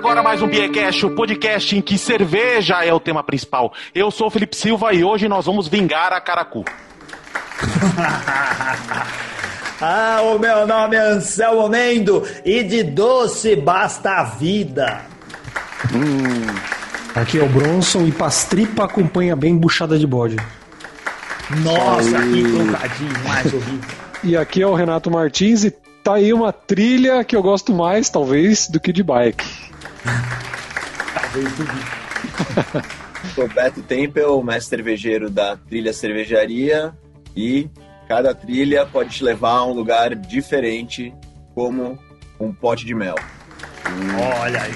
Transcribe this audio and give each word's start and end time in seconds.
agora 0.00 0.22
mais 0.22 0.40
um 0.40 0.48
Biecast, 0.48 1.04
o 1.04 1.10
podcast 1.10 1.76
em 1.76 1.82
que 1.82 1.98
cerveja 1.98 2.82
é 2.82 2.90
o 2.90 2.98
tema 2.98 3.22
principal. 3.22 3.70
Eu 3.94 4.10
sou 4.10 4.28
o 4.28 4.30
Felipe 4.30 4.56
Silva 4.56 4.94
e 4.94 5.04
hoje 5.04 5.28
nós 5.28 5.44
vamos 5.44 5.68
vingar 5.68 6.10
a 6.10 6.18
Caracu. 6.22 6.64
ah, 9.78 10.22
o 10.22 10.38
meu 10.38 10.66
nome 10.66 10.96
é 10.96 11.00
Anselmo 11.00 11.68
Mendo 11.68 12.26
e 12.46 12.62
de 12.62 12.82
doce 12.82 13.54
basta 13.54 14.12
a 14.12 14.24
vida. 14.24 15.02
Hum. 15.94 16.46
Aqui 17.14 17.38
é 17.38 17.42
o 17.42 17.48
Bronson 17.50 18.06
e 18.06 18.12
pastripa 18.12 18.84
acompanha 18.84 19.36
bem 19.36 19.54
buchada 19.54 19.98
de 19.98 20.06
bode. 20.06 20.36
Nossa, 21.62 22.22
que 22.22 22.42
trocadinho 22.42 23.28
mais 23.28 23.52
horrível. 23.52 24.00
E 24.24 24.36
aqui 24.36 24.62
é 24.62 24.66
o 24.66 24.74
Renato 24.74 25.10
Martins 25.10 25.64
e 25.64 25.70
tá 25.70 26.14
aí 26.14 26.32
uma 26.32 26.52
trilha 26.52 27.22
que 27.24 27.36
eu 27.36 27.42
gosto 27.42 27.72
mais, 27.72 28.10
talvez, 28.10 28.68
do 28.68 28.78
que 28.78 28.92
de 28.92 29.02
bike. 29.02 29.70
talvez 31.14 31.48
do 31.56 31.64
Sou 33.34 33.48
Beto 33.48 33.82
Tempel, 33.82 34.42
mestre 34.42 34.76
cervejeiro 34.76 35.30
da 35.30 35.56
trilha 35.56 35.92
cervejaria 35.92 36.94
e 37.36 37.68
cada 38.08 38.34
trilha 38.34 38.86
pode 38.86 39.10
te 39.10 39.22
levar 39.22 39.58
a 39.58 39.66
um 39.66 39.72
lugar 39.72 40.14
diferente, 40.14 41.14
como 41.54 41.98
um 42.38 42.52
pote 42.52 42.84
de 42.84 42.94
mel. 42.94 43.14
Olha 44.42 44.62
aí. 44.62 44.72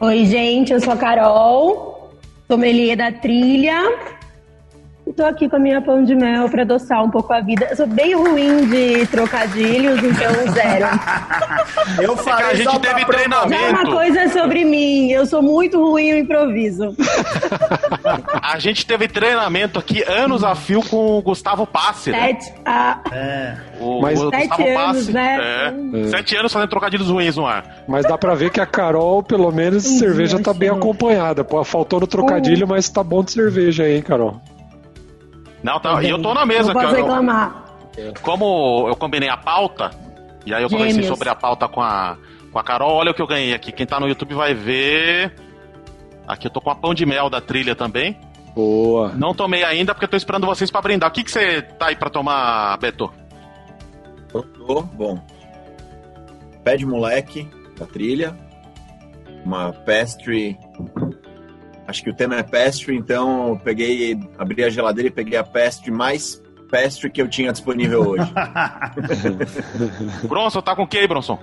Oi, 0.00 0.26
gente, 0.26 0.72
eu 0.72 0.80
sou 0.80 0.92
a 0.92 0.96
Carol, 0.96 2.12
sommelier 2.48 2.96
da 2.96 3.12
trilha 3.12 4.17
Estou 5.08 5.24
aqui 5.24 5.48
com 5.48 5.56
a 5.56 5.58
minha 5.58 5.80
pão 5.80 6.04
de 6.04 6.14
mel 6.14 6.50
para 6.50 6.62
adoçar 6.62 7.02
um 7.02 7.10
pouco 7.10 7.32
a 7.32 7.40
vida. 7.40 7.66
Eu 7.70 7.76
sou 7.76 7.86
bem 7.86 8.14
ruim 8.14 8.68
de 8.68 9.06
trocadilhos, 9.06 9.98
então 9.98 10.52
zero. 10.52 10.86
eu 12.02 12.16
falei 12.16 12.44
é 12.44 12.50
a 12.50 12.54
gente 12.54 12.78
teve 12.78 13.04
treinamento. 13.06 13.62
Já 13.62 13.70
uma 13.70 13.90
coisa 13.90 14.28
sobre 14.28 14.64
mim, 14.66 15.10
eu 15.10 15.24
sou 15.24 15.42
muito 15.42 15.82
ruim 15.82 16.12
no 16.12 16.18
improviso. 16.18 16.94
a 18.42 18.58
gente 18.58 18.86
teve 18.86 19.08
treinamento 19.08 19.78
aqui 19.78 20.02
anos 20.02 20.44
a 20.44 20.54
fio 20.54 20.82
com 20.82 21.18
o 21.18 21.22
Gustavo 21.22 21.66
Passe, 21.66 22.10
né? 22.10 22.26
Sete, 22.26 22.50
né? 22.52 22.58
Ah. 22.66 23.00
É. 23.10 23.56
O, 23.80 24.02
Mas, 24.02 24.20
o 24.20 24.28
sete 24.28 24.48
Gustavo 24.48 24.68
anos, 24.68 24.76
Passe, 24.76 25.12
né? 25.12 25.38
É. 25.40 26.00
É. 26.00 26.08
Sete 26.08 26.36
anos 26.36 26.52
fazendo 26.52 26.68
trocadilhos 26.68 27.08
ruins 27.08 27.34
no 27.34 27.46
ar. 27.46 27.64
Mas 27.88 28.04
dá 28.04 28.18
pra 28.18 28.34
ver 28.34 28.50
que 28.50 28.60
a 28.60 28.66
Carol, 28.66 29.22
pelo 29.22 29.50
menos, 29.50 29.84
cerveja 29.84 30.38
tá 30.38 30.52
bem 30.52 30.68
acompanhada. 30.68 31.42
Pô, 31.42 31.64
faltou 31.64 31.98
no 31.98 32.06
trocadilho, 32.06 32.68
mas 32.68 32.90
tá 32.90 33.02
bom 33.02 33.24
de 33.24 33.32
cerveja 33.32 33.84
aí, 33.84 33.96
hein, 33.96 34.02
Carol? 34.02 34.38
Não, 35.68 35.78
tá, 35.78 36.02
e 36.02 36.08
eu 36.08 36.22
tô 36.22 36.32
na 36.32 36.46
mesa. 36.46 36.72
Não 36.72 36.80
posso 36.80 36.96
eu, 36.96 37.04
reclamar. 37.04 37.64
Como 38.22 38.88
eu 38.88 38.96
combinei 38.96 39.28
a 39.28 39.36
pauta, 39.36 39.90
e 40.46 40.54
aí 40.54 40.62
eu 40.62 40.68
Gêmeos. 40.68 40.88
conversei 40.88 41.02
sobre 41.02 41.28
a 41.28 41.34
pauta 41.34 41.68
com 41.68 41.82
a, 41.82 42.16
com 42.50 42.58
a 42.58 42.62
Carol, 42.62 42.94
olha 42.94 43.10
o 43.10 43.14
que 43.14 43.20
eu 43.20 43.26
ganhei 43.26 43.52
aqui. 43.52 43.70
Quem 43.70 43.84
tá 43.84 44.00
no 44.00 44.08
YouTube 44.08 44.34
vai 44.34 44.54
ver. 44.54 45.34
Aqui 46.26 46.46
eu 46.46 46.50
tô 46.50 46.60
com 46.60 46.70
a 46.70 46.74
pão 46.74 46.94
de 46.94 47.04
mel 47.04 47.28
da 47.28 47.40
trilha 47.40 47.74
também. 47.76 48.18
Boa. 48.54 49.12
Não 49.14 49.34
tomei 49.34 49.62
ainda 49.62 49.94
porque 49.94 50.06
eu 50.06 50.10
tô 50.10 50.16
esperando 50.16 50.46
vocês 50.46 50.70
para 50.70 50.80
brindar. 50.80 51.10
O 51.10 51.12
que, 51.12 51.22
que 51.22 51.30
você 51.30 51.60
tá 51.60 51.88
aí 51.88 51.96
para 51.96 52.08
tomar, 52.08 52.78
Beto? 52.78 53.12
Eu 54.32 54.42
tô, 54.42 54.82
bom. 54.82 55.22
Pé 56.64 56.76
de 56.76 56.86
moleque 56.86 57.46
da 57.78 57.84
trilha. 57.84 58.34
Uma 59.44 59.72
pastry 59.72 60.58
acho 61.88 62.04
que 62.04 62.10
o 62.10 62.14
tema 62.14 62.36
é 62.36 62.42
pastry, 62.42 62.94
então 62.94 63.48
eu 63.48 63.56
peguei, 63.56 64.20
abri 64.38 64.62
a 64.62 64.68
geladeira 64.68 65.08
e 65.08 65.10
peguei 65.10 65.38
a 65.38 65.42
pastry 65.42 65.90
mais 65.90 66.40
pastry 66.70 67.10
que 67.10 67.20
eu 67.20 67.26
tinha 67.26 67.50
disponível 67.50 68.10
hoje. 68.10 68.30
Bronson, 70.28 70.60
tá 70.60 70.76
com 70.76 70.82
o 70.82 70.86
que 70.86 70.98
aí, 70.98 71.08
Bronson? 71.08 71.38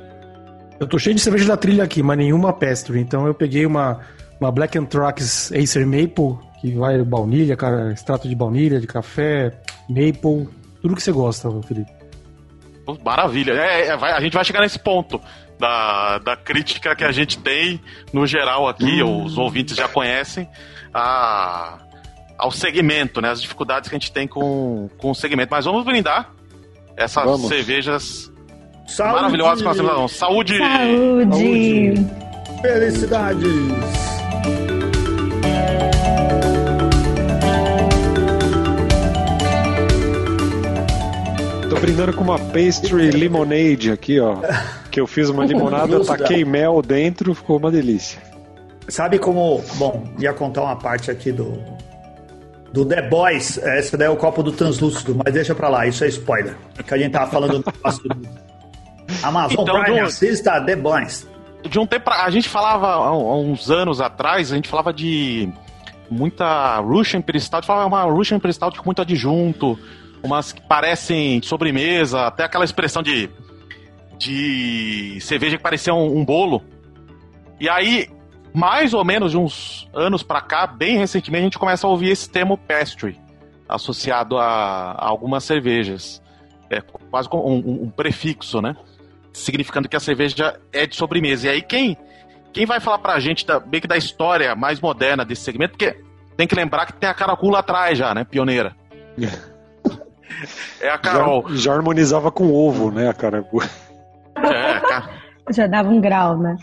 Eu 0.79 0.85
tô 0.85 0.99
cheio 0.99 1.15
de 1.15 1.21
cerveja 1.21 1.47
da 1.47 1.57
trilha 1.57 1.83
aqui, 1.83 2.03
mas 2.03 2.17
nenhuma 2.17 2.53
pastry. 2.53 2.99
Então 2.99 3.25
eu 3.25 3.33
peguei 3.33 3.65
uma, 3.65 4.01
uma 4.39 4.51
Black 4.51 4.77
Anthrax 4.77 5.51
Acer 5.51 5.85
Maple, 5.85 6.37
que 6.61 6.75
vai 6.75 7.01
baunilha, 7.03 7.57
cara, 7.57 7.91
extrato 7.91 8.29
de 8.29 8.35
baunilha, 8.35 8.79
de 8.79 8.85
café, 8.85 9.51
maple, 9.89 10.47
tudo 10.79 10.95
que 10.95 11.01
você 11.01 11.11
gosta, 11.11 11.49
Felipe. 11.63 11.91
Maravilha. 13.03 13.53
É, 13.53 13.87
é, 13.87 13.93
a 13.93 14.19
gente 14.21 14.33
vai 14.33 14.45
chegar 14.45 14.61
nesse 14.61 14.77
ponto 14.77 15.19
da, 15.59 16.17
da 16.19 16.35
crítica 16.35 16.95
que 16.95 17.03
a 17.03 17.11
gente 17.11 17.37
tem 17.37 17.81
no 18.13 18.25
geral 18.25 18.67
aqui, 18.67 19.01
hum. 19.01 19.23
os 19.23 19.37
ouvintes 19.37 19.75
já 19.75 19.87
conhecem, 19.87 20.49
a, 20.93 21.77
ao 22.37 22.51
segmento, 22.51 23.21
né? 23.21 23.29
As 23.29 23.41
dificuldades 23.41 23.89
que 23.89 23.95
a 23.95 23.99
gente 23.99 24.11
tem 24.11 24.27
com, 24.27 24.89
com 24.97 25.11
o 25.11 25.15
segmento. 25.15 25.49
Mas 25.51 25.65
vamos 25.65 25.83
brindar 25.83 26.31
essas 26.95 27.23
vamos. 27.23 27.47
cervejas 27.47 28.31
Saúde. 28.87 29.15
maravilhosas 29.15 29.59
que 29.59 29.63
nós 29.63 29.77
temos. 29.77 30.11
Saúde! 30.11 30.57
Saúde! 30.57 31.95
Saúde. 31.97 32.25
Felicidades! 32.61 34.05
Tô 41.69 41.81
brindando 41.81 42.13
com 42.13 42.23
uma 42.23 42.39
pastry 42.39 43.11
lemonade 43.11 43.91
aqui, 43.91 44.19
ó. 44.19 44.37
Que 44.95 45.01
eu 45.01 45.07
fiz 45.07 45.29
uma 45.29 45.45
limonada, 45.45 46.05
taquei 46.05 46.45
mel 46.45 46.81
dentro, 46.81 47.35
ficou 47.35 47.57
uma 47.57 47.69
delícia. 47.69 48.17
Sabe 48.87 49.19
como. 49.19 49.61
Bom, 49.73 50.05
ia 50.17 50.31
contar 50.31 50.61
uma 50.61 50.77
parte 50.77 51.11
aqui 51.11 51.33
do. 51.33 51.61
Do 52.71 52.85
The 52.85 53.01
Boys. 53.01 53.57
Esse 53.57 53.97
daí 53.97 54.07
é 54.07 54.09
o 54.09 54.15
copo 54.15 54.41
do 54.41 54.53
translúcido, 54.53 55.13
mas 55.13 55.33
deixa 55.33 55.53
pra 55.53 55.67
lá, 55.67 55.85
isso 55.85 56.05
é 56.05 56.07
spoiler. 56.07 56.55
Que 56.87 56.93
a 56.93 56.97
gente 56.97 57.11
tava 57.11 57.29
falando 57.29 57.59
do 57.59 57.73
Amazon 59.21 59.63
então, 59.63 59.83
Prime, 59.83 59.99
do... 59.99 60.05
assista 60.05 60.61
The 60.61 60.77
Boys. 60.77 61.27
De 61.69 61.77
um 61.77 61.85
tempo 61.85 62.05
pra... 62.05 62.23
A 62.23 62.29
gente 62.29 62.47
falava 62.47 62.87
há 62.87 63.37
uns 63.37 63.69
anos 63.69 63.99
atrás, 63.99 64.49
a 64.49 64.55
gente 64.55 64.69
falava 64.69 64.93
de 64.93 65.49
muita 66.09 66.77
Russian 66.77 67.17
Imperial 67.17 67.41
Stout, 67.41 67.67
falava 67.67 67.85
uma 67.85 68.03
Russian 68.03 68.37
Imperial 68.37 68.53
Stout 68.53 68.79
com 68.79 68.85
muito 68.85 69.01
adjunto, 69.01 69.77
umas 70.23 70.53
que 70.53 70.61
parecem 70.61 71.41
sobremesa, 71.41 72.27
até 72.27 72.45
aquela 72.45 72.63
expressão 72.63 73.03
de, 73.03 73.29
de 74.17 75.19
cerveja 75.21 75.57
que 75.57 75.63
parecia 75.63 75.93
um, 75.93 76.19
um 76.19 76.25
bolo. 76.25 76.63
E 77.59 77.69
aí, 77.69 78.09
mais 78.53 78.93
ou 78.93 79.03
menos 79.03 79.31
de 79.31 79.37
uns 79.37 79.89
anos 79.93 80.23
para 80.23 80.41
cá, 80.41 80.67
bem 80.67 80.97
recentemente, 80.97 81.41
a 81.41 81.45
gente 81.45 81.59
começa 81.59 81.85
a 81.85 81.89
ouvir 81.89 82.09
esse 82.09 82.29
termo 82.29 82.57
pastry 82.57 83.19
associado 83.67 84.37
a, 84.37 84.91
a 84.91 85.07
algumas 85.07 85.43
cervejas. 85.43 86.21
É 86.69 86.81
quase 86.81 87.29
como 87.29 87.47
um, 87.47 87.83
um, 87.83 87.89
prefixo, 87.89 88.61
né? 88.61 88.75
Significando 89.33 89.87
que 89.87 89.95
a 89.95 89.99
cerveja 89.99 90.59
é 90.71 90.85
de 90.85 90.95
sobremesa. 90.95 91.47
E 91.47 91.49
aí, 91.49 91.61
quem, 91.61 91.97
quem 92.51 92.65
vai 92.65 92.79
falar 92.79 92.99
pra 92.99 93.19
gente 93.19 93.45
da, 93.45 93.59
bem 93.59 93.81
que 93.81 93.87
da 93.87 93.97
história 93.97 94.55
mais 94.55 94.79
moderna 94.79 95.25
desse 95.25 95.43
segmento? 95.43 95.71
Porque 95.71 96.01
tem 96.35 96.47
que 96.47 96.55
lembrar 96.55 96.85
que 96.85 96.93
tem 96.93 97.09
a 97.09 97.13
caracula 97.13 97.59
atrás 97.59 97.97
já, 97.97 98.13
né? 98.13 98.23
Pioneira. 98.23 98.75
É 100.81 100.89
a 100.89 100.97
Carol. 100.97 101.45
Já, 101.49 101.55
já 101.55 101.73
harmonizava 101.73 102.31
com 102.31 102.51
ovo, 102.51 102.91
né, 102.91 103.07
a 103.07 103.13
Caracua? 103.13 103.63
É, 104.35 104.79
cara. 104.79 105.09
Já 105.51 105.67
dava 105.67 105.89
um 105.89 106.01
grau, 106.01 106.37
né? 106.37 106.57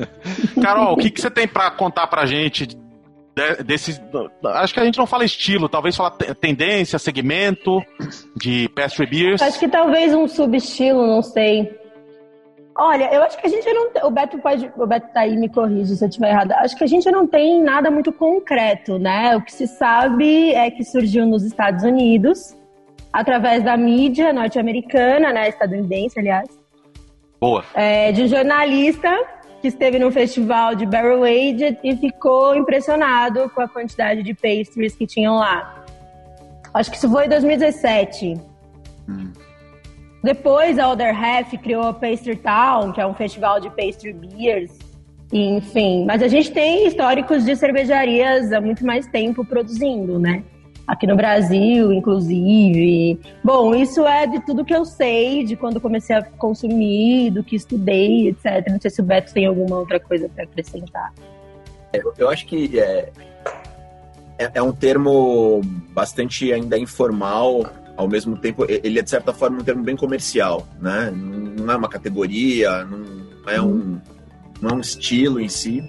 Carol, 0.62 0.92
o 0.92 0.96
que, 0.96 1.10
que 1.10 1.20
você 1.20 1.30
tem 1.30 1.48
para 1.48 1.70
contar 1.72 2.06
pra 2.06 2.26
gente 2.26 2.68
desse. 3.64 4.00
Acho 4.44 4.74
que 4.74 4.80
a 4.80 4.84
gente 4.84 4.98
não 4.98 5.06
fala 5.06 5.24
estilo, 5.24 5.68
talvez 5.68 5.96
fala 5.96 6.10
tendência, 6.10 6.98
segmento 6.98 7.82
de 8.36 8.68
pastry 8.70 9.06
beers. 9.06 9.42
Acho 9.42 9.58
que 9.58 9.68
talvez 9.68 10.14
um 10.14 10.28
subestilo, 10.28 11.06
não 11.06 11.22
sei. 11.22 11.78
Olha, 12.76 13.12
eu 13.12 13.22
acho 13.22 13.38
que 13.38 13.46
a 13.46 13.50
gente 13.50 13.70
não. 13.72 13.90
O 14.04 14.10
Beto 14.10 14.38
pode. 14.38 14.70
O 14.76 14.86
Beto 14.86 15.08
tá 15.12 15.20
aí, 15.20 15.36
me 15.36 15.48
corrige 15.48 15.96
se 15.96 16.04
eu 16.04 16.08
estiver 16.08 16.30
errado. 16.30 16.52
Acho 16.52 16.76
que 16.76 16.84
a 16.84 16.86
gente 16.86 17.10
não 17.10 17.26
tem 17.26 17.62
nada 17.62 17.90
muito 17.90 18.12
concreto, 18.12 18.98
né? 18.98 19.36
O 19.36 19.42
que 19.42 19.52
se 19.52 19.66
sabe 19.66 20.52
é 20.52 20.70
que 20.70 20.84
surgiu 20.84 21.26
nos 21.26 21.44
Estados 21.44 21.84
Unidos 21.84 22.56
através 23.12 23.64
da 23.64 23.76
mídia 23.76 24.32
norte-americana, 24.32 25.32
né, 25.32 25.48
estadunidense, 25.48 26.18
aliás. 26.18 26.59
Boa. 27.40 27.64
É, 27.74 28.12
de 28.12 28.22
um 28.22 28.28
jornalista 28.28 29.10
que 29.62 29.68
esteve 29.68 29.98
no 29.98 30.10
festival 30.10 30.74
de 30.74 30.84
Barrel 30.84 31.24
Aged 31.24 31.78
e 31.82 31.96
ficou 31.96 32.54
impressionado 32.54 33.48
com 33.50 33.62
a 33.62 33.68
quantidade 33.68 34.22
de 34.22 34.34
pastries 34.34 34.94
que 34.94 35.06
tinham 35.06 35.36
lá. 35.36 35.84
Acho 36.72 36.90
que 36.90 36.96
isso 36.96 37.10
foi 37.10 37.26
em 37.26 37.28
2017. 37.28 38.34
Hum. 39.08 39.32
Depois 40.22 40.78
a 40.78 40.90
Other 40.90 41.14
Half 41.14 41.52
criou 41.62 41.82
a 41.82 41.94
Pastry 41.94 42.36
Town, 42.36 42.92
que 42.92 43.00
é 43.00 43.06
um 43.06 43.14
festival 43.14 43.58
de 43.58 43.70
pastry 43.70 44.12
beers. 44.12 44.70
Enfim, 45.32 46.04
mas 46.04 46.22
a 46.22 46.28
gente 46.28 46.50
tem 46.50 46.86
históricos 46.86 47.44
de 47.44 47.56
cervejarias 47.56 48.52
há 48.52 48.60
muito 48.60 48.84
mais 48.84 49.06
tempo 49.06 49.44
produzindo, 49.44 50.18
né? 50.18 50.42
Aqui 50.86 51.06
no 51.06 51.16
Brasil, 51.16 51.92
inclusive. 51.92 53.18
Bom, 53.42 53.74
isso 53.74 54.06
é 54.06 54.26
de 54.26 54.44
tudo 54.44 54.64
que 54.64 54.74
eu 54.74 54.84
sei, 54.84 55.44
de 55.44 55.56
quando 55.56 55.80
comecei 55.80 56.16
a 56.16 56.22
consumir, 56.22 57.30
do 57.30 57.44
que 57.44 57.56
estudei, 57.56 58.28
etc. 58.28 58.68
Não 58.68 58.80
sei 58.80 58.90
se 58.90 59.00
o 59.00 59.04
Beto 59.04 59.32
tem 59.32 59.46
alguma 59.46 59.78
outra 59.78 60.00
coisa 60.00 60.28
para 60.28 60.44
acrescentar. 60.44 61.12
Eu, 61.92 62.12
eu, 62.18 62.28
acho 62.28 62.46
que 62.46 62.78
é, 62.78 63.10
é, 64.38 64.50
é, 64.54 64.62
um 64.62 64.72
termo 64.72 65.60
bastante 65.92 66.52
ainda 66.52 66.78
informal, 66.78 67.64
ao 67.96 68.08
mesmo 68.08 68.36
tempo, 68.36 68.64
ele 68.68 68.98
é 68.98 69.02
de 69.02 69.10
certa 69.10 69.32
forma 69.32 69.60
um 69.60 69.64
termo 69.64 69.82
bem 69.82 69.96
comercial, 69.96 70.66
né? 70.80 71.12
Não 71.14 71.72
é 71.72 71.76
uma 71.76 71.88
categoria, 71.88 72.84
não 72.84 73.52
é 73.52 73.60
um, 73.60 74.00
não 74.60 74.70
é 74.70 74.74
um 74.74 74.80
estilo 74.80 75.40
em 75.40 75.48
si. 75.48 75.82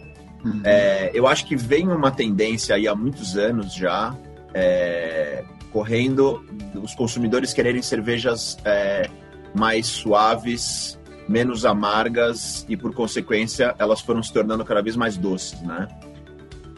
É, 0.64 1.12
eu 1.14 1.28
acho 1.28 1.46
que 1.46 1.56
vem 1.56 1.88
uma 1.88 2.12
tendência 2.12 2.76
aí 2.76 2.88
há 2.88 2.96
muitos 2.96 3.38
anos 3.38 3.74
já, 3.74 4.16
é, 4.54 5.44
correndo 5.72 6.46
os 6.76 6.94
consumidores 6.96 7.54
quererem 7.54 7.82
cervejas 7.82 8.58
é, 8.66 9.10
mais 9.54 9.88
suaves, 9.88 11.00
menos 11.28 11.66
amargas 11.66 12.66
e, 12.68 12.76
por 12.76 12.94
consequência, 12.94 13.76
elas 13.80 14.02
foram 14.02 14.22
se 14.22 14.34
tornando 14.34 14.66
cada 14.66 14.82
vez 14.82 14.96
mais 14.96 15.18
doces, 15.18 15.62
né? 15.62 15.88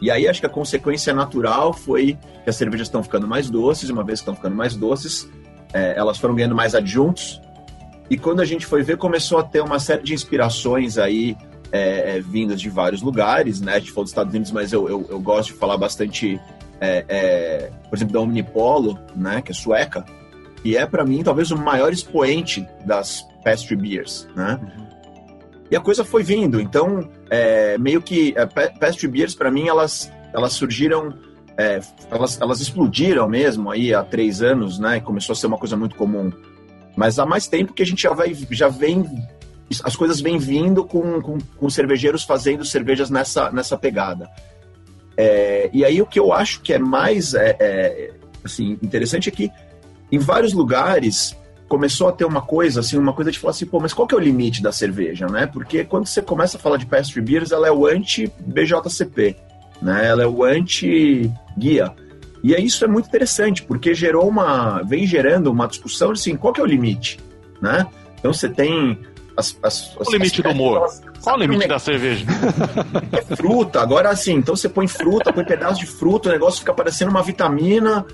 E 0.00 0.10
aí 0.10 0.28
acho 0.28 0.40
que 0.40 0.46
a 0.46 0.50
consequência 0.50 1.14
natural 1.14 1.72
foi 1.72 2.18
que 2.42 2.50
as 2.50 2.56
cervejas 2.56 2.88
estão 2.88 3.02
ficando 3.02 3.26
mais 3.26 3.48
doces, 3.48 3.90
uma 3.90 4.04
vez 4.04 4.20
que 4.20 4.22
estão 4.22 4.34
ficando 4.34 4.54
mais 4.54 4.76
doces, 4.76 5.28
é, 5.72 5.94
elas 5.96 6.18
foram 6.18 6.34
ganhando 6.34 6.54
mais 6.54 6.74
adjuntos. 6.74 7.40
E 8.10 8.18
quando 8.18 8.40
a 8.40 8.44
gente 8.44 8.66
foi 8.66 8.82
ver, 8.82 8.98
começou 8.98 9.38
a 9.38 9.42
ter 9.42 9.62
uma 9.62 9.78
série 9.78 10.02
de 10.02 10.12
inspirações 10.12 10.98
aí 10.98 11.36
é, 11.72 12.16
é, 12.16 12.20
vindas 12.20 12.60
de 12.60 12.68
vários 12.68 13.02
lugares, 13.02 13.60
né? 13.60 13.74
A 13.74 13.78
gente 13.78 13.90
falou 13.90 14.04
dos 14.04 14.10
Estados 14.10 14.32
Unidos, 14.32 14.52
mas 14.52 14.72
eu, 14.72 14.88
eu, 14.88 15.06
eu 15.08 15.20
gosto 15.20 15.52
de 15.52 15.58
falar 15.58 15.76
bastante, 15.76 16.38
é, 16.80 17.04
é, 17.08 17.70
por 17.88 17.96
exemplo, 17.96 18.12
da 18.14 18.20
Omnipolo, 18.20 18.98
né? 19.14 19.42
Que 19.42 19.52
é 19.52 19.54
sueca, 19.54 20.04
e 20.64 20.76
é 20.76 20.86
para 20.86 21.04
mim 21.04 21.22
talvez 21.22 21.50
o 21.50 21.56
maior 21.56 21.92
expoente 21.92 22.66
das 22.84 23.26
pastry 23.44 23.76
beers, 23.76 24.28
né? 24.34 24.58
E 25.70 25.76
a 25.76 25.80
coisa 25.80 26.04
foi 26.04 26.22
vindo, 26.22 26.60
então 26.60 27.08
é, 27.30 27.76
meio 27.78 28.00
que 28.02 28.34
é, 28.36 28.46
pa- 28.46 28.70
pastry 28.78 29.08
beers 29.08 29.34
para 29.34 29.50
mim 29.50 29.68
elas 29.68 30.10
elas 30.32 30.52
surgiram 30.52 31.14
é, 31.56 31.80
elas, 32.10 32.40
elas 32.40 32.60
explodiram 32.60 33.28
mesmo 33.28 33.70
aí 33.70 33.94
há 33.94 34.02
três 34.02 34.42
anos, 34.42 34.78
né? 34.78 35.00
Começou 35.00 35.32
a 35.32 35.36
ser 35.36 35.46
uma 35.46 35.58
coisa 35.58 35.76
muito 35.76 35.94
comum. 35.96 36.32
Mas 36.96 37.18
há 37.18 37.26
mais 37.26 37.46
tempo 37.46 37.72
que 37.72 37.82
a 37.82 37.86
gente 37.86 38.02
já 38.02 38.12
vai 38.12 38.34
já 38.50 38.68
vem 38.68 39.04
as 39.82 39.96
coisas 39.96 40.20
vêm 40.20 40.38
vindo 40.38 40.84
com, 40.84 41.20
com, 41.22 41.38
com 41.38 41.70
cervejeiros 41.70 42.22
fazendo 42.22 42.64
cervejas 42.64 43.08
nessa, 43.10 43.50
nessa 43.50 43.76
pegada. 43.78 44.28
É, 45.16 45.70
e 45.72 45.84
aí 45.84 46.00
o 46.02 46.06
que 46.06 46.18
eu 46.18 46.32
acho 46.32 46.60
que 46.60 46.72
é 46.72 46.78
mais 46.78 47.34
é, 47.34 47.56
é, 47.60 48.10
assim, 48.44 48.78
interessante 48.82 49.28
é 49.28 49.32
que 49.32 49.50
em 50.10 50.18
vários 50.18 50.52
lugares 50.52 51.36
começou 51.68 52.08
a 52.08 52.12
ter 52.12 52.24
uma 52.24 52.42
coisa, 52.42 52.80
assim, 52.80 52.96
uma 52.96 53.12
coisa 53.12 53.30
de 53.30 53.38
falar 53.38 53.52
assim, 53.52 53.66
pô, 53.66 53.80
mas 53.80 53.92
qual 53.92 54.06
que 54.06 54.14
é 54.14 54.18
o 54.18 54.20
limite 54.20 54.62
da 54.62 54.70
cerveja, 54.70 55.26
né? 55.26 55.46
Porque 55.46 55.84
quando 55.84 56.06
você 56.06 56.20
começa 56.20 56.56
a 56.56 56.60
falar 56.60 56.76
de 56.76 56.86
pastry 56.86 57.20
beers, 57.20 57.52
ela 57.52 57.66
é 57.66 57.72
o 57.72 57.86
anti-BJCP, 57.86 59.36
né? 59.80 60.06
Ela 60.06 60.22
é 60.22 60.26
o 60.26 60.44
anti-guia. 60.44 61.92
E 62.42 62.54
aí 62.54 62.64
isso 62.64 62.84
é 62.84 62.88
muito 62.88 63.06
interessante, 63.06 63.62
porque 63.62 63.94
gerou 63.94 64.28
uma... 64.28 64.82
vem 64.82 65.06
gerando 65.06 65.50
uma 65.50 65.66
discussão, 65.66 66.10
assim, 66.10 66.36
qual 66.36 66.52
que 66.52 66.60
é 66.60 66.64
o 66.64 66.66
limite, 66.66 67.18
né? 67.60 67.86
Então 68.18 68.32
você 68.32 68.48
tem... 68.48 68.98
As, 69.36 69.58
as, 69.62 69.94
Qual 69.94 70.08
o 70.08 70.12
limite 70.12 70.42
do 70.42 70.50
humor? 70.50 70.88
Qual 71.20 71.36
o 71.36 71.40
limite 71.40 71.66
da 71.66 71.78
cerveja? 71.78 72.24
é 73.12 73.36
fruta. 73.36 73.80
Agora, 73.80 74.10
assim, 74.10 74.34
então 74.34 74.54
você 74.54 74.68
põe 74.68 74.86
fruta, 74.86 75.32
põe 75.32 75.44
pedaço 75.44 75.80
de 75.80 75.86
fruta, 75.86 76.28
o 76.28 76.32
negócio 76.32 76.60
fica 76.60 76.72
parecendo 76.72 77.10
uma 77.10 77.22
vitamina, 77.22 78.06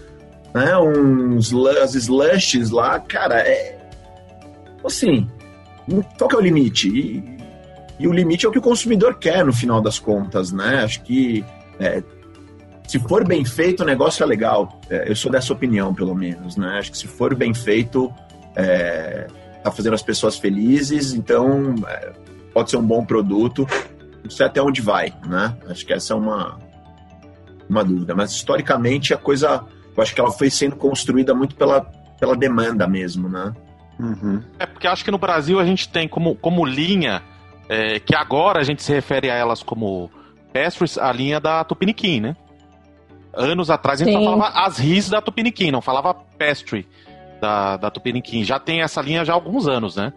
né? 0.55 0.77
Uns 0.79 1.53
as 1.83 1.95
slushes 1.95 2.71
lá. 2.71 2.99
Cara, 3.01 3.41
é. 3.41 3.79
Assim, 4.85 5.29
qual 6.17 6.29
que 6.29 6.37
é 6.37 6.39
o 6.39 6.43
limite? 6.43 6.89
E, 6.89 7.39
e 7.99 8.09
o 8.09 8.13
limite 8.13 8.47
é 8.47 8.49
o 8.49 8.53
que 8.53 8.59
o 8.59 8.63
consumidor 8.63 9.19
quer, 9.19 9.45
no 9.45 9.53
final 9.53 9.81
das 9.81 9.99
contas, 9.99 10.53
né? 10.53 10.83
Acho 10.85 11.03
que. 11.03 11.45
é, 11.79 12.03
se 12.89 12.99
for 12.99 13.25
bem 13.25 13.45
feito, 13.45 13.85
o 13.85 13.87
negócio 13.87 14.23
é 14.23 14.27
legal. 14.27 14.81
É, 14.91 15.09
eu 15.09 15.15
sou 15.15 15.31
dessa 15.31 15.53
opinião, 15.53 15.95
pelo 15.95 16.13
menos, 16.13 16.57
né? 16.57 16.79
Acho 16.79 16.91
que 16.91 16.99
se 16.99 17.07
for 17.07 17.37
bem 17.37 17.55
feito, 17.55 18.13
é, 18.57 19.29
tá 19.63 19.71
fazendo 19.71 19.95
as 19.95 20.03
pessoas 20.03 20.39
felizes, 20.39 21.13
então 21.13 21.75
é, 21.87 22.13
pode 22.53 22.71
ser 22.71 22.77
um 22.77 22.83
bom 22.83 23.05
produto. 23.05 23.67
Não 24.23 24.31
sei 24.31 24.47
até 24.47 24.61
onde 24.63 24.81
vai, 24.81 25.13
né? 25.27 25.57
Acho 25.69 25.85
que 25.87 25.93
essa 25.93 26.13
é 26.13 26.17
uma, 26.17 26.59
uma 27.69 27.85
dúvida. 27.85 28.15
Mas 28.15 28.33
historicamente 28.33 29.15
a 29.15 29.17
coisa, 29.17 29.65
eu 29.97 30.03
acho 30.03 30.15
que 30.15 30.21
ela 30.21 30.31
foi 30.31 30.51
sendo 30.51 30.77
construída 30.77 31.35
muito 31.35 31.55
pela, 31.55 31.83
pela 32.19 32.37
demanda 32.37 32.87
mesmo, 32.87 33.29
né? 33.29 33.53
Uhum. 33.99 34.43
É 34.59 34.67
porque 34.67 34.87
acho 34.87 35.05
que 35.05 35.11
no 35.11 35.19
Brasil 35.19 35.59
a 35.59 35.65
gente 35.65 35.89
tem 35.89 36.09
como, 36.09 36.35
como 36.37 36.65
linha, 36.65 37.23
é, 37.69 38.01
que 38.01 38.15
agora 38.15 38.61
a 38.61 38.65
gente 38.65 38.83
se 38.83 38.93
refere 38.93 39.31
a 39.31 39.35
elas 39.35 39.63
como 39.63 40.11
pastries, 40.53 40.99
a 40.99 41.13
linha 41.13 41.39
da 41.39 41.63
Tupiniquim, 41.65 42.21
né? 42.21 42.37
Anos 43.33 43.71
atrás 43.71 44.01
a 44.01 44.05
gente 44.05 44.15
só 44.15 44.19
Sim. 44.19 44.25
falava 44.25 44.59
as 44.59 44.79
RIS 44.79 45.09
da 45.09 45.23
Tupiniquim, 45.23 45.71
não 45.71 45.81
falava 45.81 46.15
pastry 46.15 46.87
da, 47.41 47.77
da 47.77 47.91
Tupiniquim. 47.91 48.45
Já 48.45 48.59
tem 48.59 48.83
essa 48.83 49.01
linha 49.01 49.25
já 49.25 49.33
há 49.33 49.35
alguns 49.35 49.67
anos, 49.67 49.97
né? 49.97 50.13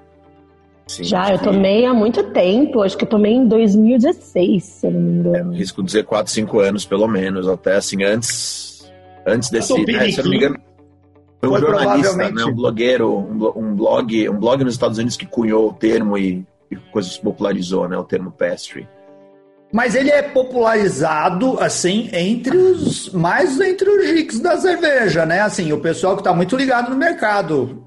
Sim, 0.85 1.05
Já, 1.05 1.31
eu 1.31 1.39
tomei 1.39 1.85
há 1.85 1.93
muito 1.93 2.23
tempo. 2.31 2.81
Acho 2.81 2.97
que 2.97 3.05
eu 3.05 3.09
tomei 3.09 3.33
em 3.33 3.47
2016, 3.47 4.63
se 4.63 4.87
eu 4.87 4.91
não 4.91 4.99
me 4.99 5.11
engano. 5.19 5.53
Risco 5.53 5.81
de 5.81 5.87
dizer 5.87 6.03
4, 6.03 6.31
5 6.31 6.59
anos, 6.59 6.85
pelo 6.85 7.07
menos, 7.07 7.47
até 7.47 7.75
assim, 7.75 8.03
antes, 8.03 8.91
antes 9.25 9.49
desse, 9.49 9.73
né, 9.85 10.11
se 10.11 10.19
eu 10.19 10.23
não 10.25 10.31
me 10.31 10.37
engano, 10.37 10.59
foi 11.39 11.49
um 11.49 11.57
jornalista, 11.59 12.29
né, 12.31 12.43
um 12.45 12.53
blogueiro, 12.53 13.17
um, 13.17 13.37
blo- 13.37 13.53
um 13.55 13.75
blog, 13.75 14.29
um 14.29 14.37
blog 14.39 14.63
nos 14.63 14.73
Estados 14.73 14.97
Unidos 14.97 15.15
que 15.17 15.25
cunhou 15.25 15.69
o 15.69 15.73
termo 15.73 16.17
e, 16.17 16.45
e 16.69 16.75
coisas 16.91 17.17
popularizou, 17.17 17.87
né, 17.87 17.97
o 17.97 18.03
termo 18.03 18.29
pastry. 18.31 18.85
Mas 19.73 19.95
ele 19.95 20.11
é 20.11 20.21
popularizado, 20.21 21.59
assim, 21.59 22.07
entre 22.13 22.55
os. 22.55 23.09
mais 23.09 23.59
entre 23.59 23.89
os 23.89 24.05
geeks 24.05 24.39
da 24.39 24.55
cerveja, 24.57 25.25
né? 25.25 25.41
Assim, 25.41 25.73
o 25.73 25.79
pessoal 25.79 26.15
que 26.15 26.23
tá 26.23 26.31
muito 26.31 26.55
ligado 26.55 26.91
no 26.91 26.95
mercado. 26.95 27.83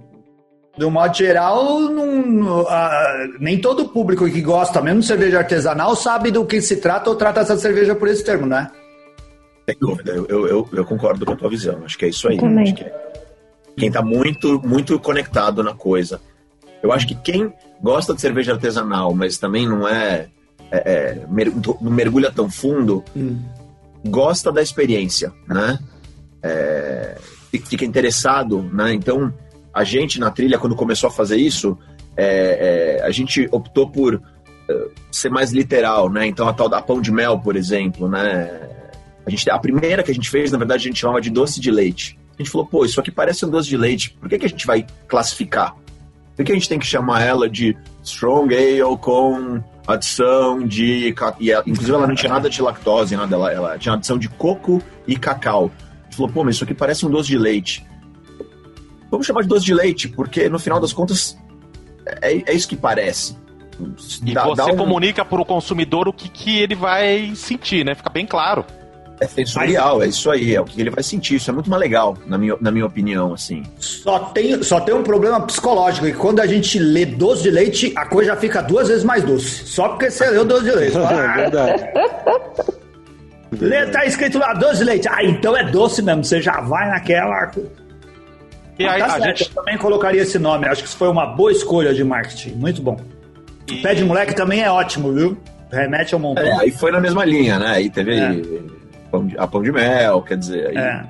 Do 0.76 0.90
modo 0.90 1.16
geral, 1.16 1.78
não, 1.80 2.66
ah, 2.68 3.26
nem 3.40 3.58
todo 3.58 3.88
público 3.88 4.28
que 4.28 4.42
gosta 4.42 4.82
mesmo 4.82 5.00
de 5.00 5.06
cerveja 5.06 5.38
artesanal 5.38 5.96
sabe 5.96 6.30
do 6.30 6.44
que 6.44 6.60
se 6.60 6.76
trata 6.76 7.08
ou 7.08 7.16
trata 7.16 7.40
essa 7.40 7.56
cerveja 7.56 7.94
por 7.94 8.08
esse 8.08 8.22
termo, 8.22 8.44
né? 8.46 8.70
Sem 9.64 9.78
dúvida, 9.80 10.12
eu, 10.12 10.26
eu, 10.28 10.68
eu- 10.72 10.84
concordo 10.84 11.24
com 11.24 11.32
a 11.32 11.36
tua 11.36 11.48
visão. 11.48 11.80
Acho 11.84 11.96
que 11.96 12.04
é 12.04 12.08
isso 12.08 12.28
aí. 12.28 12.36
Também. 12.36 12.74
Que 12.74 12.84
é- 12.84 13.12
quem 13.78 13.90
tá 13.90 14.02
muito, 14.02 14.60
muito 14.66 14.98
conectado 14.98 15.62
na 15.62 15.72
coisa. 15.72 16.20
Eu 16.82 16.92
acho 16.92 17.06
que 17.08 17.14
quem 17.14 17.50
gosta 17.82 18.12
de 18.12 18.20
cerveja 18.20 18.52
artesanal, 18.52 19.14
mas 19.14 19.38
também 19.38 19.66
não 19.66 19.88
é, 19.88 20.28
é, 20.70 20.92
é, 21.20 21.26
mer- 21.28 21.52
não 21.80 21.90
mergulha 21.90 22.30
tão 22.30 22.50
fundo, 22.50 23.02
gosta 24.04 24.50
da 24.52 24.62
experiência, 24.62 25.32
né? 25.46 25.79
É, 26.43 27.19
fi- 27.50 27.58
fica 27.67 27.84
interessado, 27.84 28.62
né? 28.62 28.93
Então, 28.93 29.32
a 29.72 29.84
gente 29.84 30.20
na 30.20 30.31
trilha, 30.31 30.58
quando 30.58 30.74
começou 30.76 31.08
a 31.08 31.12
fazer 31.12 31.36
isso, 31.36 31.76
é, 32.17 32.98
é, 33.00 33.05
a 33.05 33.10
gente 33.10 33.48
optou 33.50 33.88
por 33.91 34.22
eh, 34.69 34.88
ser 35.12 35.29
mais 35.31 35.52
literal, 35.52 36.08
né? 36.10 36.26
Então, 36.26 36.48
a 36.48 36.52
tal 36.52 36.69
da 36.69 36.81
pão 36.81 37.00
de 37.00 37.12
mel, 37.12 37.38
por 37.38 37.56
exemplo, 37.56 38.08
né? 38.08 38.50
A, 39.26 39.31
gente, 39.31 39.48
a 39.50 39.58
primeira 39.58 40.02
que 40.02 40.10
a 40.10 40.14
gente 40.14 40.31
fez, 40.31 40.50
na 40.52 40.58
verdade, 40.58 40.84
a 40.84 40.88
gente 40.88 41.00
chamava 41.00 41.20
de 41.20 41.31
doce 41.31 41.60
de 41.60 41.70
leite. 41.70 42.19
A 42.38 42.43
gente 42.43 42.50
falou, 42.50 42.67
pô, 42.67 42.84
isso 42.84 43.00
aqui 43.00 43.10
parece 43.10 43.44
um 43.44 43.50
doce 43.50 43.69
de 43.69 43.76
leite, 43.76 44.17
por 44.20 44.29
que, 44.29 44.38
que 44.38 44.46
a 44.46 44.48
gente 44.48 44.67
vai 44.67 44.86
classificar? 45.08 45.74
Por 46.36 46.44
que 46.44 46.52
a 46.52 46.55
gente 46.55 46.69
tem 46.69 46.79
que 46.79 46.86
chamar 46.86 47.22
ela 47.22 47.48
de 47.48 47.76
Strong 48.06 48.55
Ale 48.55 48.96
com 49.01 49.60
adição 49.86 50.60
de. 50.67 51.13
E 51.41 51.51
ela- 51.51 51.65
inclusive 51.67 51.93
ela 51.96 52.06
não 52.06 52.15
tinha 52.15 52.32
nada 52.32 52.48
de 52.48 52.63
lactose, 52.63 53.17
nada, 53.17 53.34
ela, 53.34 53.53
ela 53.53 53.79
tinha 53.79 53.94
adição 53.94 54.17
de 54.17 54.29
coco 54.29 54.81
e 55.06 55.17
cacau. 55.17 55.70
Gente 56.05 56.17
falou, 56.17 56.32
pô, 56.32 56.44
mas 56.44 56.55
isso 56.55 56.65
aqui 56.65 56.72
parece 56.75 57.05
um 57.05 57.10
doce 57.10 57.29
de 57.29 57.36
leite. 57.39 57.84
Vamos 59.10 59.27
chamar 59.27 59.43
de 59.43 59.48
doce 59.48 59.65
de 59.65 59.75
leite, 59.75 60.08
porque 60.08 60.48
no 60.48 60.58
final 60.58 60.81
das 60.81 60.93
contas 60.93 61.36
é, 62.22 62.43
é 62.51 62.55
isso 62.55 62.69
que 62.69 62.77
parece. 62.77 63.36
E 64.25 64.32
Dá- 64.32 64.44
você 64.44 64.56
dá 64.63 64.67
um- 64.72 64.77
comunica 64.77 65.25
para 65.25 65.41
o 65.41 65.44
consumidor 65.44 66.08
o 66.08 66.13
que, 66.13 66.29
que 66.29 66.58
ele 66.58 66.75
vai 66.75 67.32
sentir, 67.34 67.84
né? 67.84 67.94
Fica 67.94 68.08
bem 68.08 68.25
claro. 68.27 68.65
É 69.19 69.27
sensorial, 69.27 70.03
é 70.03 70.08
isso 70.08 70.31
aí, 70.31 70.55
é 70.55 70.61
o 70.61 70.65
que 70.65 70.79
ele 70.81 70.91
vai 70.91 71.03
sentir. 71.03 71.37
Isso 71.37 71.49
é 71.51 71.53
muito 71.55 71.70
mais 71.70 71.81
legal, 71.81 72.19
na 72.27 72.37
minha, 72.37 72.55
na 72.61 72.70
minha 72.70 72.85
opinião, 72.85 73.32
assim. 73.32 73.63
Só 73.79 74.19
tem, 74.19 74.63
só 74.63 74.79
tem 74.79 74.94
um 74.94 75.03
problema 75.03 75.41
psicológico, 75.41 76.05
que 76.06 76.13
quando 76.13 76.41
a 76.41 76.46
gente 76.46 76.79
lê 76.79 77.06
doce 77.06 77.43
de 77.44 77.51
leite, 77.51 77.93
a 77.96 78.05
coisa 78.05 78.32
já 78.32 78.37
fica 78.37 78.61
duas 78.61 78.89
vezes 78.89 79.05
mais 79.05 79.25
doce. 79.25 79.67
Só 79.67 79.89
porque 79.89 80.11
você 80.11 80.29
leu 80.31 80.44
doce 80.44 80.65
de 80.65 80.73
leite. 80.73 80.96
É 81.01 81.01
Ah, 81.01 81.35
verdade. 81.37 81.82
lê, 83.58 83.87
tá 83.87 84.05
escrito 84.05 84.39
lá 84.39 84.53
doce 84.53 84.79
de 84.79 84.85
leite. 84.85 85.08
Ah, 85.08 85.25
então 85.25 85.56
é 85.56 85.65
doce 85.70 86.03
mesmo. 86.03 86.25
Você 86.25 86.41
já 86.43 86.61
vai 86.61 86.89
naquela. 86.91 87.51
E 88.79 88.85
aí 88.87 89.01
Tá 89.01 89.06
a 89.06 89.11
certo, 89.13 89.25
gente. 89.25 89.43
Eu 89.49 89.55
também 89.55 89.79
colocaria 89.79 90.23
esse 90.23 90.39
nome. 90.39 90.67
Acho 90.69 90.82
que 90.82 90.89
isso 90.89 90.96
foi 90.99 91.08
uma 91.08 91.25
boa 91.27 91.51
escolha 91.53 91.94
de 91.94 92.05
marketing. 92.05 92.51
Muito 92.51 92.82
bom. 92.82 92.99
e- 93.69 93.77
Pé 93.81 93.94
de 93.94 94.05
moleque 94.05 94.35
também 94.35 94.63
é 94.63 94.70
ótimo, 94.70 95.13
viu? 95.13 95.37
Remete 95.73 96.15
ao 96.15 96.20
montão. 96.20 96.44
É, 96.44 96.61
aí 96.61 96.70
foi 96.70 96.93
na 96.93 97.01
mesma 97.01 97.25
linha, 97.25 97.58
né? 97.58 97.69
Aí 97.77 97.91
teve 97.91 98.15
É. 98.15 98.31
pão 99.06 99.27
de- 99.27 99.39
a 99.39 99.46
pão 99.46 99.63
de 99.63 99.72
mel, 99.72 100.22
quer 100.22 100.36
dizer. 100.36 100.69
Aí, 100.69 100.77
É. 100.77 101.05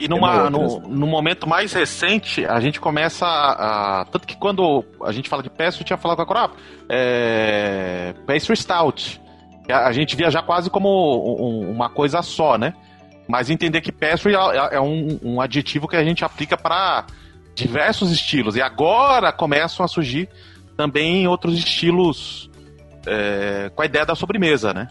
E 0.00 0.06
numa, 0.06 0.48
no, 0.48 0.78
no 0.78 1.06
momento 1.08 1.48
mais 1.48 1.72
recente, 1.72 2.46
a 2.46 2.60
gente 2.60 2.78
começa 2.78 3.26
a, 3.26 4.00
a- 4.00 4.04
Tanto 4.04 4.28
que 4.28 4.36
quando 4.36 4.84
a 5.02 5.10
gente 5.10 5.28
fala 5.28 5.42
de 5.42 5.50
pastry, 5.50 5.82
eu 5.82 5.86
tinha 5.86 5.96
falado 5.96 6.16
com 6.18 6.22
a 6.22 6.26
Cora, 6.26 6.50
é, 6.88 8.14
pastry 8.26 8.56
stout. 8.56 9.20
A, 9.68 9.88
a 9.88 9.92
gente 9.92 10.14
via 10.14 10.30
já 10.30 10.40
quase 10.40 10.70
como 10.70 10.88
um- 10.88 11.68
uma 11.70 11.88
coisa 11.90 12.22
só, 12.22 12.56
né? 12.56 12.74
Mas 13.26 13.50
entender 13.50 13.80
que 13.80 13.90
pastry 13.92 14.34
é, 14.34 14.76
é 14.76 14.80
um, 14.80 15.18
um 15.22 15.40
adjetivo 15.40 15.88
que 15.88 15.96
a 15.96 16.04
gente 16.04 16.24
aplica 16.24 16.56
para 16.56 17.04
diversos 17.56 18.12
estilos. 18.12 18.54
E 18.54 18.62
agora 18.62 19.32
começam 19.32 19.84
a 19.84 19.88
surgir 19.88 20.28
também 20.76 21.26
outros 21.26 21.58
estilos 21.58 22.48
é, 23.04 23.68
com 23.74 23.82
a 23.82 23.86
ideia 23.86 24.06
da 24.06 24.14
sobremesa, 24.14 24.72
né? 24.72 24.86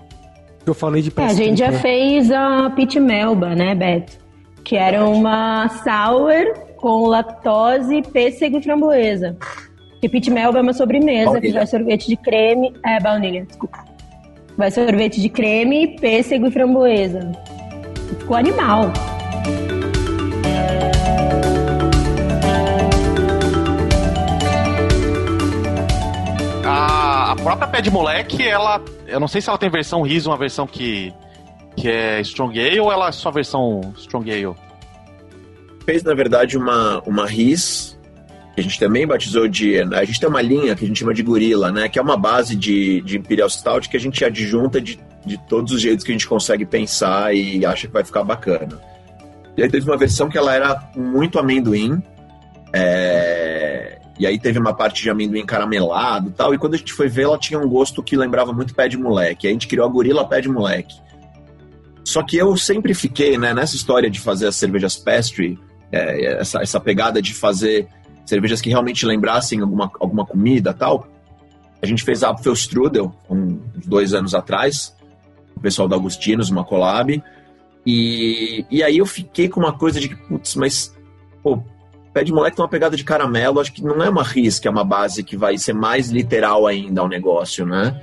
Eu 0.68 0.74
falei 0.74 1.02
de 1.02 1.14
É, 1.16 1.24
a 1.24 1.34
gente 1.34 1.60
já 1.60 1.72
fez 1.72 2.30
a 2.30 2.70
Pit 2.72 3.00
Melba, 3.00 3.56
né, 3.56 3.74
Beto? 3.74 4.18
Que 4.66 4.76
era 4.76 5.06
uma 5.06 5.70
sour 5.70 6.54
com 6.76 7.06
lactose, 7.08 8.02
pêssego 8.12 8.58
e 8.58 8.62
framboesa. 8.62 9.38
Que 10.02 10.10
Pit 10.10 10.30
Melba 10.30 10.60
é 10.60 10.62
uma 10.62 10.74
sobremesa, 10.74 11.26
que 11.26 11.32
Baunilha. 11.34 11.54
vai 11.54 11.68
sorvete 11.68 12.08
de 12.08 12.18
creme. 12.18 12.74
É, 12.86 13.00
baunilha, 13.00 13.46
desculpa. 13.46 13.84
Vai 14.58 14.70
sorvete 14.70 15.22
de 15.22 15.30
creme, 15.30 15.98
pêssego 16.00 16.48
e 16.48 16.52
framboesa. 16.52 17.32
Ficou 18.20 18.36
animal. 18.36 18.92
A, 26.66 27.32
a 27.32 27.36
própria 27.38 27.68
Pé 27.68 27.82
de 27.82 27.90
Moleque, 27.92 28.46
ela. 28.46 28.82
Eu 29.08 29.20
não 29.20 29.28
sei 29.28 29.42
se 29.42 29.50
ela 29.50 29.58
tem 29.58 29.70
versão 29.70 30.02
riso, 30.02 30.30
uma 30.30 30.38
versão 30.38 30.68
que, 30.68 31.14
que 31.76 31.90
é 31.90 32.22
Strong 32.22 32.60
Ale 32.60 32.80
ou 32.80 32.92
ela 32.92 33.08
é 33.08 33.12
só 33.12 33.32
versão 33.32 33.94
Strong 33.98 34.30
Ale? 34.32 34.56
Fez, 35.86 36.04
na 36.04 36.14
verdade, 36.14 36.58
uma, 36.58 37.02
uma 37.06 37.26
RIS, 37.26 37.98
que 38.54 38.60
a 38.60 38.64
gente 38.64 38.78
também 38.80 39.08
batizou 39.08 39.48
de. 39.48 39.80
A 39.80 40.04
gente 40.04 40.20
tem 40.20 40.28
uma 40.28 40.42
linha 40.42 40.76
que 40.76 40.84
a 40.84 40.88
gente 40.88 41.00
chama 41.00 41.14
de 41.14 41.24
gorila, 41.24 41.72
né? 41.72 41.88
Que 41.88 41.98
é 41.98 42.02
uma 42.02 42.18
base 42.18 42.56
de, 42.56 43.02
de 43.02 43.18
Imperial 43.18 43.50
Stout 43.50 43.88
que 43.88 43.96
a 43.96 44.00
gente 44.00 44.26
adjunta 44.26 44.82
de, 44.82 45.00
de 45.26 45.38
todos 45.48 45.72
os 45.72 45.82
jeitos 45.82 46.04
que 46.04 46.12
a 46.12 46.16
gente 46.16 46.28
consegue 46.28 46.66
pensar 46.66 47.34
e 47.34 47.66
acha 47.66 47.88
que 47.88 47.94
vai 47.94 48.04
ficar 48.04 48.24
bacana. 48.24 48.82
E 49.56 49.64
aí 49.64 49.70
teve 49.70 49.90
uma 49.90 49.98
versão 49.98 50.28
que 50.28 50.38
ela 50.38 50.54
era 50.54 50.92
muito 50.96 51.40
amendoim. 51.40 52.02
é, 52.74 53.07
E 54.20 54.26
aí 54.26 54.40
teve 54.40 54.58
uma 54.58 54.74
parte 54.74 55.04
de 55.04 55.10
amendoim 55.10 55.46
caramelado 55.46 56.30
e 56.30 56.32
tal. 56.32 56.54
E 56.54 56.58
quando 56.58 56.74
a 56.74 56.78
gente 56.78 56.94
foi 56.94 57.08
ver, 57.08 57.24
ela 57.24 57.38
tinha 57.38 57.60
um 57.60 57.68
gosto 57.68 58.02
que 58.02 58.18
lembrava 58.18 58.52
muito 58.52 58.74
pé 58.74 58.88
de 58.88 58.98
moleque. 58.98 59.48
Aí 59.48 59.52
a 59.52 59.54
gente 59.54 59.68
criou 59.68 59.86
a 59.86 59.90
gorila 59.90 60.28
pé 60.28 60.42
de 60.42 60.50
moleque. 60.50 60.96
Só 62.04 62.24
que 62.24 62.38
eu 62.38 62.56
sempre 62.56 62.94
fiquei, 62.94 63.38
né, 63.38 63.54
nessa 63.54 63.76
história 63.76 64.10
de 64.10 64.20
fazer 64.20 64.48
as 64.48 64.56
cervejas 64.56 64.96
pastry, 64.96 65.60
é, 65.92 66.40
essa, 66.40 66.62
essa 66.62 66.80
pegada 66.80 67.22
de 67.22 67.34
fazer 67.34 67.88
cervejas 68.26 68.62
que 68.62 68.70
realmente 68.70 69.06
lembrassem 69.06 69.62
alguma, 69.62 69.92
alguma 70.00 70.26
comida 70.26 70.74
tal. 70.74 71.08
A 71.82 71.86
gente 71.86 72.04
fez 72.04 72.24
a 72.24 72.30
Apfelstrudel 72.30 73.14
um, 73.30 73.60
dois 73.86 74.14
anos 74.14 74.34
atrás, 74.34 74.96
o 75.56 75.60
pessoal 75.60 75.88
da 75.88 75.96
Agustinos, 75.96 76.50
uma 76.50 76.64
collab. 76.64 77.22
E, 77.86 78.66
e 78.70 78.84
aí 78.84 78.98
eu 78.98 79.06
fiquei 79.06 79.48
com 79.48 79.60
uma 79.60 79.74
coisa 79.74 80.00
de 80.00 80.10
que, 80.10 80.16
putz, 80.16 80.56
mas, 80.56 80.96
pô, 81.44 81.62
pé 82.18 82.24
de 82.24 82.34
moleque 82.34 82.56
tem 82.56 82.64
uma 82.64 82.70
pegada 82.70 82.98
de 82.98 83.04
caramelo, 83.04 83.60
acho 83.60 83.72
que 83.72 83.84
não 83.84 84.02
é 84.02 84.10
uma 84.10 84.24
risca, 84.24 84.68
é 84.68 84.72
uma 84.72 84.84
base 84.84 85.24
que 85.24 85.38
vai 85.38 85.56
ser 85.56 85.74
mais 85.74 86.10
literal 86.10 86.66
ainda 86.66 87.02
ao 87.02 87.08
negócio, 87.08 87.64
né? 87.64 87.96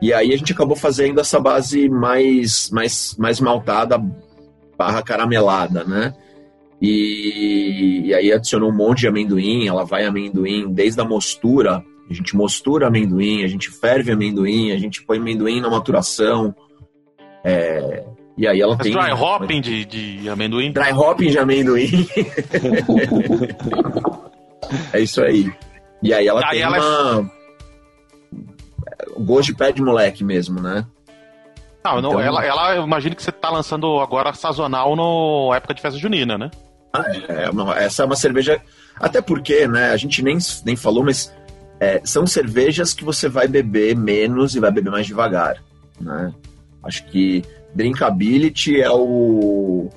E 0.00 0.10
aí 0.10 0.32
a 0.32 0.36
gente 0.38 0.54
acabou 0.54 0.74
fazendo 0.74 1.20
essa 1.20 1.38
base 1.38 1.86
mais, 1.86 2.70
mais, 2.70 3.14
mais 3.18 3.40
maltada 3.40 4.00
barra 4.78 5.02
caramelada, 5.02 5.84
né? 5.84 6.14
E, 6.80 8.04
e 8.06 8.14
aí 8.14 8.32
adicionou 8.32 8.70
um 8.70 8.74
monte 8.74 9.00
de 9.00 9.08
amendoim, 9.08 9.66
ela 9.68 9.84
vai 9.84 10.06
amendoim 10.06 10.72
desde 10.72 11.00
a 11.02 11.04
mostura, 11.04 11.84
a 12.08 12.14
gente 12.14 12.34
mostura 12.34 12.86
amendoim, 12.86 13.44
a 13.44 13.48
gente 13.48 13.68
ferve 13.70 14.12
amendoim, 14.12 14.72
a 14.72 14.78
gente 14.78 15.04
põe 15.04 15.18
amendoim 15.18 15.60
na 15.60 15.68
maturação. 15.68 16.54
é, 17.44 18.02
e 18.38 18.46
aí 18.46 18.60
ela 18.60 18.74
Mas 18.76 18.84
tem. 18.86 18.92
dry 18.92 19.12
hopping 19.12 19.60
de, 19.60 19.84
de 19.84 20.28
amendoim? 20.30 20.72
Dry 20.72 20.92
hopping 20.92 21.30
de 21.30 21.38
amendoim. 21.38 21.90
é 24.92 25.00
isso 25.00 25.20
aí. 25.22 25.52
E 26.02 26.12
aí 26.14 26.26
ela 26.26 26.40
Aí 26.44 26.50
tem 26.52 26.60
ela 26.62 26.76
é- 26.76 26.80
uma. 26.80 27.30
O 29.16 29.22
gosto 29.24 29.46
de 29.48 29.54
pé 29.56 29.72
de 29.72 29.82
moleque 29.82 30.22
mesmo, 30.24 30.60
né? 30.62 30.84
Não, 31.84 31.98
Então- 31.98 32.20
ela, 32.20 32.44
ela, 32.44 32.76
eu 32.76 32.84
imagino 32.84 33.16
que 33.16 33.22
você 33.22 33.32
tá 33.32 33.50
lançando 33.50 33.98
agora 34.00 34.32
sazonal 34.32 34.94
no 34.94 35.52
época 35.54 35.74
de 35.74 35.80
festa 35.82 35.98
junina, 35.98 36.36
né? 36.38 36.50
Ah, 36.92 37.04
é 37.28 37.50
uma- 37.50 37.76
essa 37.78 38.02
é 38.02 38.06
uma 38.06 38.16
cerveja. 38.16 38.60
Até 38.96 39.20
porque, 39.20 39.66
né? 39.66 39.90
A 39.90 39.96
gente 39.96 40.22
nem, 40.22 40.38
nem 40.64 40.76
falou, 40.76 41.04
mas 41.04 41.32
é, 41.80 42.00
são 42.04 42.26
cervejas 42.26 42.92
que 42.94 43.04
você 43.04 43.28
vai 43.28 43.46
beber 43.48 43.96
menos 43.96 44.54
e 44.54 44.60
vai 44.60 44.70
beber 44.70 44.90
mais 44.90 45.06
devagar, 45.06 45.56
né? 46.00 46.32
Acho 46.82 47.04
que 47.06 47.42
drinkability 47.78 48.80
é 48.80 48.90
o 48.90 49.88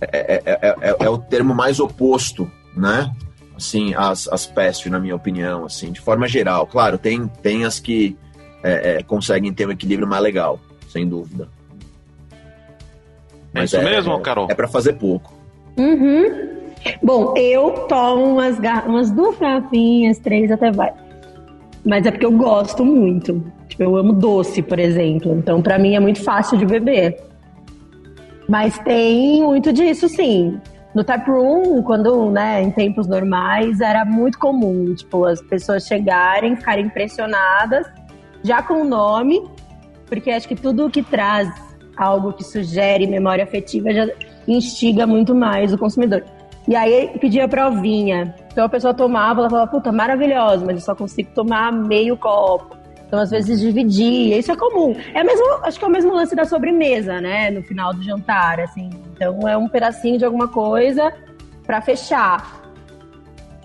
é, 0.00 0.08
é, 0.12 0.42
é, 0.46 0.74
é- 0.90 0.96
é 1.00 1.08
o 1.10 1.18
termo 1.18 1.54
mais 1.54 1.78
oposto, 1.78 2.50
né? 2.76 3.12
Assim, 3.56 3.92
as, 3.94 4.28
as 4.28 4.46
pastry, 4.46 4.88
na 4.90 4.98
minha 4.98 5.14
opinião, 5.16 5.64
assim, 5.66 5.90
de 5.92 6.00
forma 6.00 6.26
geral. 6.28 6.66
Claro, 6.66 6.96
tem, 6.96 7.26
tem 7.42 7.64
as 7.64 7.78
que 7.80 8.16
é, 8.62 8.98
é, 8.98 9.02
conseguem 9.02 9.52
ter 9.52 9.66
um 9.66 9.72
equilíbrio 9.72 10.06
mais 10.08 10.22
legal, 10.22 10.58
sem 10.88 11.06
dúvida. 11.08 11.48
É 13.54 13.64
isso 13.64 13.80
mesmo, 13.82 14.18
Carol? 14.20 14.46
É 14.50 14.54
para 14.54 14.68
fazer 14.68 14.94
pouco. 14.94 15.34
Uhum. 15.76 16.48
Bom, 17.02 17.34
eu 17.36 17.70
tomo 17.88 18.24
umas, 18.34 18.58
gar- 18.60 18.86
umas 18.88 19.10
duas 19.10 19.36
garrafinhas, 19.38 20.18
três 20.18 20.50
até 20.52 20.70
vai. 20.70 20.92
Mas 21.84 22.06
é 22.06 22.10
porque 22.12 22.26
eu 22.26 22.32
gosto 22.32 22.84
muito. 22.84 23.42
Eu 23.78 23.96
amo 23.96 24.12
doce, 24.12 24.62
por 24.62 24.78
exemplo. 24.78 25.34
Então, 25.36 25.62
pra 25.62 25.78
mim 25.78 25.94
é 25.94 26.00
muito 26.00 26.22
fácil 26.22 26.58
de 26.58 26.66
beber. 26.66 27.16
Mas 28.48 28.78
tem 28.78 29.42
muito 29.42 29.72
disso, 29.72 30.08
sim. 30.08 30.58
No 30.94 31.04
taproom, 31.04 31.82
quando, 31.82 32.30
né, 32.30 32.62
em 32.62 32.70
tempos 32.70 33.06
normais, 33.06 33.80
era 33.80 34.04
muito 34.04 34.38
comum, 34.38 34.94
tipo, 34.94 35.26
as 35.26 35.40
pessoas 35.42 35.86
chegarem, 35.86 36.56
ficarem 36.56 36.86
impressionadas, 36.86 37.86
já 38.42 38.62
com 38.62 38.80
o 38.80 38.84
nome, 38.84 39.42
porque 40.06 40.30
acho 40.30 40.48
que 40.48 40.56
tudo 40.56 40.88
que 40.88 41.02
traz 41.02 41.48
algo 41.96 42.32
que 42.32 42.42
sugere 42.42 43.06
memória 43.06 43.44
afetiva 43.44 43.92
já 43.92 44.08
instiga 44.46 45.06
muito 45.06 45.34
mais 45.34 45.72
o 45.72 45.78
consumidor. 45.78 46.24
E 46.66 46.74
aí 46.74 47.10
pedia 47.20 47.46
provinha. 47.46 48.34
Então 48.50 48.64
a 48.64 48.68
pessoa 48.68 48.94
tomava, 48.94 49.40
ela 49.40 49.50
falava, 49.50 49.70
puta, 49.70 49.92
maravilhosa, 49.92 50.64
mas 50.64 50.76
eu 50.76 50.82
só 50.82 50.94
consigo 50.94 51.30
tomar 51.34 51.70
meio 51.70 52.16
copo. 52.16 52.77
Então 53.08 53.18
às 53.18 53.30
vezes 53.30 53.58
dividia, 53.60 54.38
isso 54.38 54.52
é 54.52 54.56
comum. 54.56 54.94
É 55.14 55.24
mesmo, 55.24 55.44
acho 55.64 55.78
que 55.78 55.84
é 55.84 55.88
o 55.88 55.90
mesmo 55.90 56.12
lance 56.14 56.36
da 56.36 56.44
sobremesa, 56.44 57.20
né, 57.20 57.50
no 57.50 57.62
final 57.62 57.92
do 57.94 58.02
jantar, 58.02 58.60
assim. 58.60 58.90
Então 59.16 59.48
é 59.48 59.56
um 59.56 59.66
pedacinho 59.66 60.18
de 60.18 60.24
alguma 60.26 60.46
coisa 60.48 61.10
para 61.66 61.80
fechar. 61.80 62.56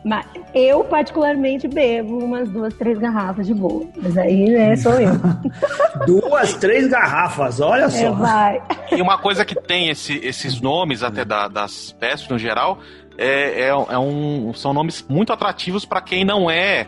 Mas 0.06 0.26
eu, 0.54 0.84
particularmente, 0.84 1.66
bebo 1.68 2.18
umas 2.24 2.50
duas, 2.50 2.74
três 2.74 2.98
garrafas 3.00 3.48
de 3.48 3.54
boa. 3.54 3.86
Mas 4.02 4.18
aí, 4.18 4.50
né, 4.50 4.76
sou 4.76 4.94
eu. 5.00 5.12
Duas, 6.06 6.54
três 6.56 6.88
garrafas, 6.90 7.62
olha 7.62 7.84
É, 7.86 7.90
só. 7.90 8.12
vai. 8.12 8.62
E 8.92 9.02
uma 9.02 9.18
coisa 9.18 9.46
que 9.46 9.56
tem 9.56 9.90
esse- 9.90 10.20
esses 10.24 10.60
nomes 10.60 11.04
até 11.04 11.24
da- 11.24 11.48
das 11.48 11.94
peças 11.94 12.28
no 12.28 12.38
geral 12.38 12.80
é, 13.18 13.62
é- 13.62 13.68
é 13.70 13.98
um, 14.00 14.54
são 14.54 14.74
nomes 14.74 15.06
muito 15.08 15.32
atrativos 15.32 15.86
para 15.86 16.02
quem 16.02 16.26
não 16.26 16.50
é 16.52 16.88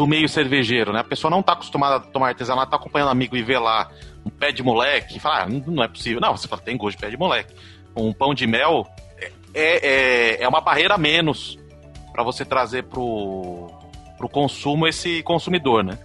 do 0.00 0.06
meio 0.06 0.26
cervejeiro, 0.30 0.94
né? 0.94 1.00
A 1.00 1.04
pessoa 1.04 1.30
não 1.30 1.42
tá 1.42 1.52
acostumada 1.52 1.96
a 1.96 2.00
tomar 2.00 2.28
artesanato, 2.28 2.70
tá 2.70 2.78
acompanhando 2.78 3.10
amigo 3.10 3.36
e 3.36 3.42
vê 3.42 3.58
lá 3.58 3.90
um 4.24 4.30
pé 4.30 4.50
de 4.50 4.62
moleque 4.62 5.18
e 5.18 5.20
fala, 5.20 5.42
ah, 5.42 5.46
não- 5.46 5.84
é 5.84 5.88
possível. 5.88 6.18
Não, 6.22 6.34
você 6.34 6.48
fala, 6.48 6.62
tem 6.62 6.74
gosto 6.74 6.96
de 6.96 7.02
pé 7.02 7.10
de 7.10 7.18
moleque. 7.18 7.54
Um 7.94 8.10
pão 8.10 8.32
de 8.32 8.46
mel 8.46 8.86
é, 9.52 10.38
é, 10.38 10.42
é 10.42 10.48
uma 10.48 10.62
barreira 10.62 10.96
menos 10.96 11.58
para 12.14 12.22
você 12.22 12.46
trazer 12.46 12.84
pro, 12.84 13.66
pro 14.16 14.26
consumo 14.26 14.86
esse 14.86 15.22
consumidor, 15.22 15.84
né? 15.84 15.98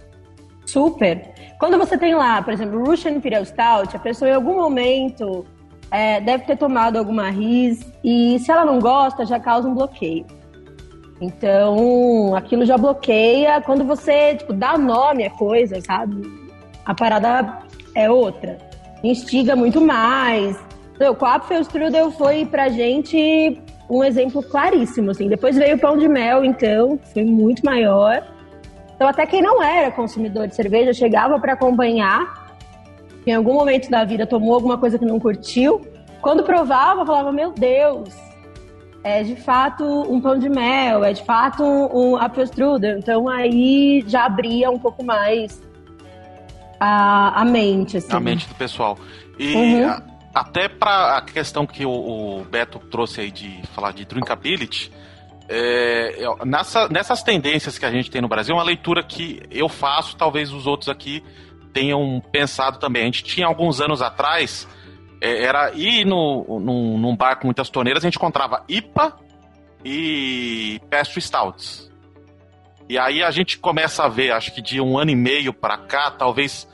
Super. 0.66 1.32
Quando 1.58 1.78
você 1.78 1.96
tem 1.96 2.14
lá, 2.14 2.42
por 2.42 2.52
exemplo, 2.52 2.84
Russian 2.84 3.12
Imperial 3.12 3.46
Stout, 3.46 3.96
a 3.96 3.98
pessoa 3.98 4.30
em 4.30 4.34
algum 4.34 4.56
momento 4.56 5.46
é, 5.90 6.20
deve 6.20 6.44
ter 6.44 6.58
tomado 6.58 6.98
alguma 6.98 7.30
RIS 7.30 7.90
e 8.04 8.38
se 8.40 8.50
ela 8.50 8.66
não 8.66 8.78
gosta, 8.78 9.24
já 9.24 9.40
causa 9.40 9.66
um 9.66 9.74
bloqueio. 9.74 10.26
Então, 11.20 12.34
aquilo 12.34 12.64
já 12.64 12.76
bloqueia. 12.76 13.60
Quando 13.60 13.84
você 13.84 14.34
tipo, 14.36 14.52
dá 14.52 14.76
nome 14.76 15.24
à 15.24 15.30
coisa, 15.30 15.80
sabe? 15.80 16.22
A 16.84 16.94
parada 16.94 17.58
é 17.94 18.10
outra. 18.10 18.58
Instiga 19.02 19.56
muito 19.56 19.80
mais. 19.80 20.58
Então, 20.94 21.16
o 21.18 21.24
Apfelstrudel 21.24 22.10
foi 22.10 22.44
pra 22.44 22.68
gente 22.68 23.60
um 23.88 24.04
exemplo 24.04 24.42
claríssimo. 24.42 25.10
Assim. 25.10 25.28
Depois 25.28 25.56
veio 25.56 25.76
o 25.76 25.80
pão 25.80 25.96
de 25.96 26.08
mel, 26.08 26.44
então, 26.44 26.98
foi 27.12 27.24
muito 27.24 27.64
maior. 27.64 28.22
Então, 28.94 29.08
até 29.08 29.26
quem 29.26 29.42
não 29.42 29.62
era 29.62 29.90
consumidor 29.90 30.48
de 30.48 30.54
cerveja 30.54 30.92
chegava 30.92 31.38
para 31.38 31.52
acompanhar. 31.52 32.46
Em 33.26 33.34
algum 33.34 33.54
momento 33.54 33.90
da 33.90 34.04
vida 34.04 34.26
tomou 34.26 34.54
alguma 34.54 34.78
coisa 34.78 34.98
que 34.98 35.04
não 35.04 35.18
curtiu. 35.18 35.80
Quando 36.20 36.44
provava, 36.44 37.04
falava: 37.04 37.32
Meu 37.32 37.52
Deus, 37.52 38.14
é 39.06 39.22
de 39.22 39.36
fato 39.36 39.84
um 39.84 40.20
pão 40.20 40.36
de 40.36 40.48
mel, 40.48 41.04
é 41.04 41.12
de 41.12 41.24
fato 41.24 41.62
um, 41.62 42.14
um. 42.14 42.18
Então, 42.98 43.28
aí 43.28 44.04
já 44.08 44.24
abria 44.24 44.68
um 44.70 44.78
pouco 44.78 45.04
mais 45.04 45.62
a, 46.80 47.40
a 47.40 47.44
mente. 47.44 47.96
Assim. 47.98 48.12
a 48.12 48.18
mente 48.20 48.48
do 48.48 48.54
pessoal. 48.54 48.98
E 49.38 49.54
Uhum. 49.54 49.88
a- 49.88 50.02
até 50.34 50.68
para 50.68 51.16
a 51.18 51.22
questão 51.22 51.64
que 51.66 51.86
o, 51.86 51.90
o 52.40 52.44
Beto 52.50 52.78
trouxe 52.90 53.20
aí 53.20 53.30
de 53.30 53.62
falar 53.74 53.92
de 53.92 54.04
drinkability, 54.04 54.90
é, 55.48 56.24
nessa, 56.44 56.88
nessas 56.88 57.22
tendências 57.22 57.78
que 57.78 57.86
a 57.86 57.90
gente 57.90 58.10
tem 58.10 58.20
no 58.20 58.28
Brasil, 58.28 58.54
uma 58.54 58.64
leitura 58.64 59.02
que 59.02 59.40
eu 59.50 59.68
faço, 59.68 60.16
talvez 60.16 60.52
os 60.52 60.66
outros 60.66 60.88
aqui 60.88 61.22
tenham 61.72 62.20
pensado 62.32 62.78
também. 62.78 63.02
A 63.02 63.06
gente 63.06 63.22
tinha 63.24 63.46
alguns 63.46 63.80
anos 63.80 64.02
atrás, 64.02 64.66
é, 64.66 64.85
era 65.20 65.72
ir 65.72 66.04
no, 66.04 66.60
num, 66.60 66.98
num 66.98 67.16
bar 67.16 67.36
com 67.36 67.46
muitas 67.46 67.70
torneiras, 67.70 68.04
a 68.04 68.06
gente 68.06 68.16
encontrava 68.16 68.64
IPA 68.68 69.16
e 69.84 70.80
Pastry 70.90 71.22
Stouts. 71.22 71.90
E 72.88 72.98
aí 72.98 73.22
a 73.22 73.30
gente 73.30 73.58
começa 73.58 74.04
a 74.04 74.08
ver, 74.08 74.30
acho 74.32 74.54
que 74.54 74.62
de 74.62 74.80
um 74.80 74.98
ano 74.98 75.10
e 75.10 75.16
meio 75.16 75.52
pra 75.52 75.76
cá, 75.76 76.10
talvez, 76.10 76.68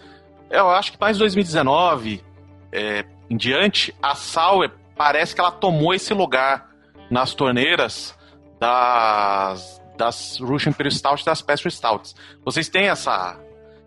eu 0.50 0.68
acho 0.70 0.92
que 0.92 1.00
mais 1.00 1.16
2019 1.18 2.22
é, 2.70 3.04
em 3.30 3.36
diante, 3.36 3.94
a 4.02 4.14
Sauer 4.14 4.70
parece 4.96 5.34
que 5.34 5.40
ela 5.40 5.50
tomou 5.50 5.94
esse 5.94 6.12
lugar 6.12 6.70
nas 7.10 7.34
torneiras 7.34 8.16
das, 8.60 9.82
das 9.96 10.38
Russian 10.38 10.70
Imperial 10.70 10.92
Stout 10.92 11.22
e 11.22 11.26
das 11.26 11.42
Pastry 11.42 11.70
Stouts. 11.70 12.14
Vocês 12.44 12.68
têm 12.68 12.88
essa... 12.88 13.38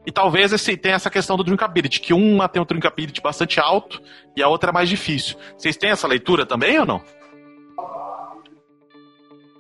E 0.06 0.12
talvez 0.12 0.54
esse, 0.54 0.78
tenha 0.78 0.96
essa 0.96 1.10
questão 1.10 1.36
do 1.36 1.44
drinkability, 1.44 2.00
que 2.00 2.14
uma 2.14 2.48
tem 2.48 2.62
um 2.62 2.66
drinkability 2.66 3.22
bastante 3.22 3.60
alto 3.60 4.02
e 4.36 4.44
a 4.44 4.48
outra 4.48 4.70
é 4.70 4.74
mais 4.74 4.88
difícil. 4.88 5.36
Vocês 5.58 5.76
têm 5.76 5.90
essa 5.90 6.08
leitura 6.08 6.46
também 6.46 6.78
ou 6.80 6.86
não? 6.86 7.02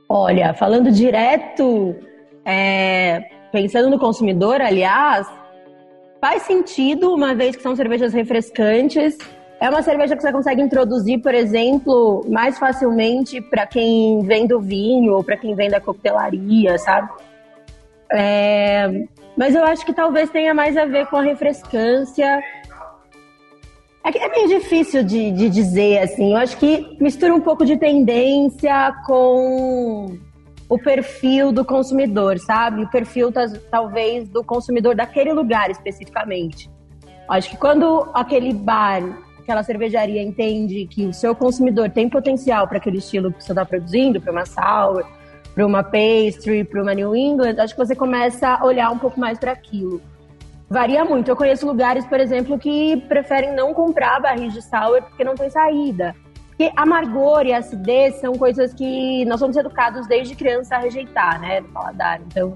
Olha, 0.07 0.53
falando 0.53 0.91
direto, 0.91 1.95
é, 2.45 3.21
pensando 3.51 3.89
no 3.89 3.97
consumidor, 3.97 4.61
aliás, 4.61 5.27
faz 6.21 6.43
sentido, 6.43 7.13
uma 7.13 7.33
vez 7.33 7.55
que 7.55 7.63
são 7.63 7.75
cervejas 7.75 8.13
refrescantes. 8.13 9.17
É 9.59 9.69
uma 9.69 9.81
cerveja 9.81 10.15
que 10.15 10.21
você 10.21 10.31
consegue 10.31 10.61
introduzir, 10.61 11.21
por 11.21 11.33
exemplo, 11.33 12.23
mais 12.29 12.59
facilmente 12.59 13.41
para 13.41 13.65
quem 13.65 14.21
vem 14.23 14.45
do 14.45 14.59
vinho 14.59 15.13
ou 15.13 15.23
para 15.23 15.37
quem 15.37 15.55
vem 15.55 15.69
da 15.69 15.79
coquetelaria, 15.79 16.77
sabe? 16.77 17.09
É, 18.11 19.07
mas 19.37 19.55
eu 19.55 19.63
acho 19.63 19.85
que 19.85 19.93
talvez 19.93 20.29
tenha 20.29 20.53
mais 20.53 20.77
a 20.77 20.85
ver 20.85 21.07
com 21.07 21.17
a 21.17 21.21
refrescância. 21.21 22.41
É, 24.03 24.17
é 24.17 24.29
meio 24.29 24.47
difícil 24.47 25.03
de, 25.03 25.31
de 25.31 25.49
dizer, 25.49 25.99
assim. 25.99 26.31
Eu 26.31 26.37
acho 26.37 26.57
que 26.57 26.97
mistura 26.99 27.33
um 27.33 27.41
pouco 27.41 27.65
de 27.65 27.77
tendência 27.77 28.93
com 29.05 30.17
o 30.69 30.79
perfil 30.79 31.51
do 31.51 31.65
consumidor, 31.65 32.39
sabe? 32.39 32.83
O 32.83 32.89
perfil, 32.89 33.31
talvez, 33.69 34.27
do 34.29 34.43
consumidor 34.43 34.95
daquele 34.95 35.33
lugar 35.33 35.69
especificamente. 35.69 36.69
Acho 37.29 37.49
que 37.49 37.57
quando 37.57 38.09
aquele 38.13 38.53
bar, 38.53 39.01
aquela 39.39 39.63
cervejaria 39.63 40.21
entende 40.21 40.87
que 40.87 41.05
o 41.05 41.13
seu 41.13 41.35
consumidor 41.35 41.89
tem 41.89 42.09
potencial 42.09 42.67
para 42.67 42.77
aquele 42.77 42.97
estilo 42.97 43.33
que 43.33 43.43
você 43.43 43.51
está 43.51 43.65
produzindo, 43.65 44.21
para 44.21 44.31
uma 44.31 44.45
sour, 44.45 45.03
para 45.55 45.65
uma 45.65 45.81
pastry, 45.81 46.65
para 46.65 46.81
uma 46.81 46.93
New 46.93 47.15
England, 47.15 47.55
acho 47.57 47.73
que 47.73 47.83
você 47.83 47.95
começa 47.95 48.49
a 48.49 48.65
olhar 48.65 48.91
um 48.91 48.99
pouco 48.99 49.17
mais 49.17 49.39
para 49.39 49.53
aquilo. 49.53 50.01
Varia 50.69 51.05
muito. 51.05 51.29
Eu 51.29 51.35
conheço 51.35 51.65
lugares, 51.65 52.05
por 52.05 52.19
exemplo, 52.19 52.59
que 52.59 52.97
preferem 53.07 53.55
não 53.55 53.73
comprar 53.73 54.19
barris 54.19 54.53
de 54.53 54.61
sour 54.61 55.01
porque 55.03 55.23
não 55.23 55.35
tem 55.35 55.49
saída. 55.49 56.13
Porque 56.49 56.71
amargor 56.75 57.45
e 57.45 57.53
acidez 57.53 58.15
são 58.15 58.33
coisas 58.33 58.73
que 58.73 59.23
nós 59.25 59.39
somos 59.39 59.55
educados 59.55 60.07
desde 60.07 60.35
criança 60.35 60.75
a 60.75 60.79
rejeitar, 60.79 61.39
né, 61.39 61.61
no 61.61 61.69
paladar. 61.69 62.19
Então, 62.27 62.53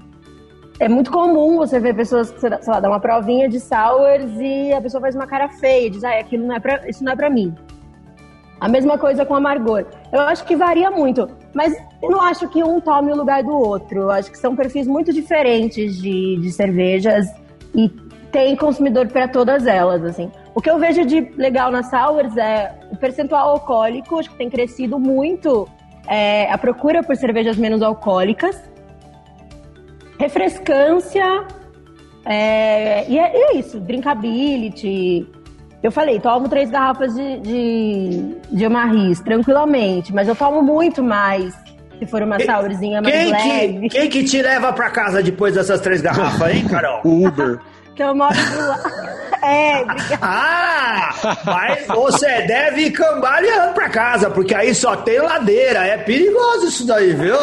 é 0.78 0.88
muito 0.88 1.10
comum 1.10 1.56
você 1.56 1.78
ver 1.78 1.94
pessoas 1.94 2.30
que, 2.30 2.40
sei 2.40 2.50
lá, 2.50 2.80
dá 2.80 2.88
uma 2.88 3.00
provinha 3.00 3.48
de 3.48 3.60
sours 3.60 4.30
e 4.38 4.72
a 4.72 4.80
pessoa 4.80 5.00
faz 5.00 5.14
uma 5.14 5.26
cara 5.26 5.48
feia 5.48 5.90
diz, 5.90 6.04
ah, 6.04 6.18
aquilo 6.18 6.46
não 6.46 6.54
é 6.54 6.60
pra, 6.60 6.88
isso 6.88 7.02
não 7.02 7.12
é 7.12 7.16
pra 7.16 7.30
mim. 7.30 7.54
A 8.60 8.68
mesma 8.68 8.98
coisa 8.98 9.24
com 9.24 9.34
amargor. 9.34 9.86
Eu 10.12 10.20
acho 10.20 10.44
que 10.44 10.54
varia 10.54 10.90
muito, 10.90 11.28
mas 11.54 11.74
eu 12.02 12.10
não 12.10 12.20
acho 12.20 12.46
que 12.48 12.62
um 12.62 12.80
tome 12.80 13.10
o 13.10 13.16
lugar 13.16 13.42
do 13.42 13.52
outro. 13.52 14.00
Eu 14.00 14.10
acho 14.10 14.30
que 14.30 14.36
são 14.36 14.54
perfis 14.54 14.86
muito 14.86 15.12
diferentes 15.12 15.96
de, 15.96 16.36
de 16.36 16.52
cervejas 16.52 17.26
e 17.74 17.88
tem 18.30 18.54
consumidor 18.54 19.08
para 19.08 19.26
todas 19.26 19.66
elas, 19.66 20.04
assim. 20.04 20.30
O 20.54 20.60
que 20.60 20.70
eu 20.70 20.78
vejo 20.78 21.04
de 21.04 21.20
legal 21.36 21.70
nas 21.70 21.88
sours 21.88 22.36
é 22.36 22.78
o 22.90 22.96
percentual 22.96 23.50
alcoólico, 23.50 24.18
acho 24.18 24.30
que 24.30 24.36
tem 24.36 24.50
crescido 24.50 24.98
muito 24.98 25.66
é, 26.06 26.50
a 26.50 26.58
procura 26.58 27.02
por 27.02 27.16
cervejas 27.16 27.56
menos 27.56 27.82
alcoólicas. 27.82 28.62
Refrescância, 30.18 31.46
é, 32.24 33.08
e, 33.08 33.18
é, 33.18 33.36
e 33.36 33.42
é 33.42 33.56
isso, 33.56 33.80
drinkability. 33.80 35.26
Eu 35.82 35.90
falei, 35.90 36.20
tomo 36.20 36.48
três 36.48 36.70
garrafas 36.70 37.14
de, 37.14 37.40
de, 37.40 38.36
de 38.50 38.64
Amarris 38.66 39.20
tranquilamente, 39.20 40.12
mas 40.14 40.28
eu 40.28 40.36
tomo 40.36 40.62
muito 40.62 41.02
mais 41.02 41.54
se 41.98 42.06
for 42.06 42.22
uma 42.22 42.38
sourzinha 42.40 43.00
mais 43.00 43.14
Quem 43.14 43.30
leve. 43.32 43.88
que, 43.88 43.98
quem 43.98 44.08
que 44.10 44.24
te 44.24 44.42
leva 44.42 44.72
pra 44.72 44.90
casa 44.90 45.22
depois 45.22 45.54
dessas 45.54 45.80
três 45.80 46.00
garrafas, 46.02 46.54
hein, 46.54 46.66
Carol? 46.68 47.00
O 47.04 47.26
Uber. 47.26 47.58
Que 47.96 48.04
eu 48.04 48.14
moro 48.14 48.34
do 48.34 48.66
lado. 48.66 48.90
É, 49.42 49.80
obrigada. 49.82 50.18
Ah, 50.22 51.10
mas 51.44 51.86
você 51.86 52.42
deve 52.42 52.82
ir 52.82 52.90
cambaleando 52.92 53.72
pra 53.74 53.88
casa, 53.90 54.30
porque 54.30 54.54
aí 54.54 54.74
só 54.74 54.96
tem 54.96 55.18
ladeira. 55.18 55.86
É 55.86 55.96
perigoso 55.98 56.68
isso 56.68 56.86
daí, 56.86 57.12
viu? 57.12 57.36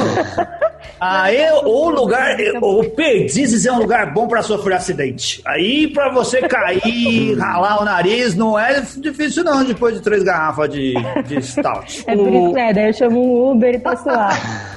Aí 0.99 1.37
o 1.63 1.89
lugar, 1.89 2.35
o 2.61 2.83
Perdizes 2.89 3.65
é 3.65 3.71
um 3.71 3.79
lugar 3.79 4.13
bom 4.13 4.27
pra 4.27 4.41
sofrer 4.41 4.75
acidente. 4.77 5.41
Aí 5.45 5.87
pra 5.87 6.11
você 6.11 6.41
cair, 6.47 7.35
ralar 7.39 7.81
o 7.81 7.85
nariz, 7.85 8.35
não 8.35 8.57
é 8.57 8.81
difícil 8.97 9.43
não 9.43 9.63
depois 9.63 9.95
de 9.95 10.01
três 10.01 10.23
garrafas 10.23 10.69
de, 10.69 10.93
de 11.27 11.41
stout. 11.41 12.03
É 12.07 12.15
por 12.15 12.27
isso, 12.33 12.51
né? 12.53 12.73
Daí 12.73 12.87
eu 12.87 12.93
chamo 12.93 13.19
um 13.19 13.51
Uber 13.51 13.75
e 13.75 13.79
passo 13.79 14.07
lá. 14.07 14.29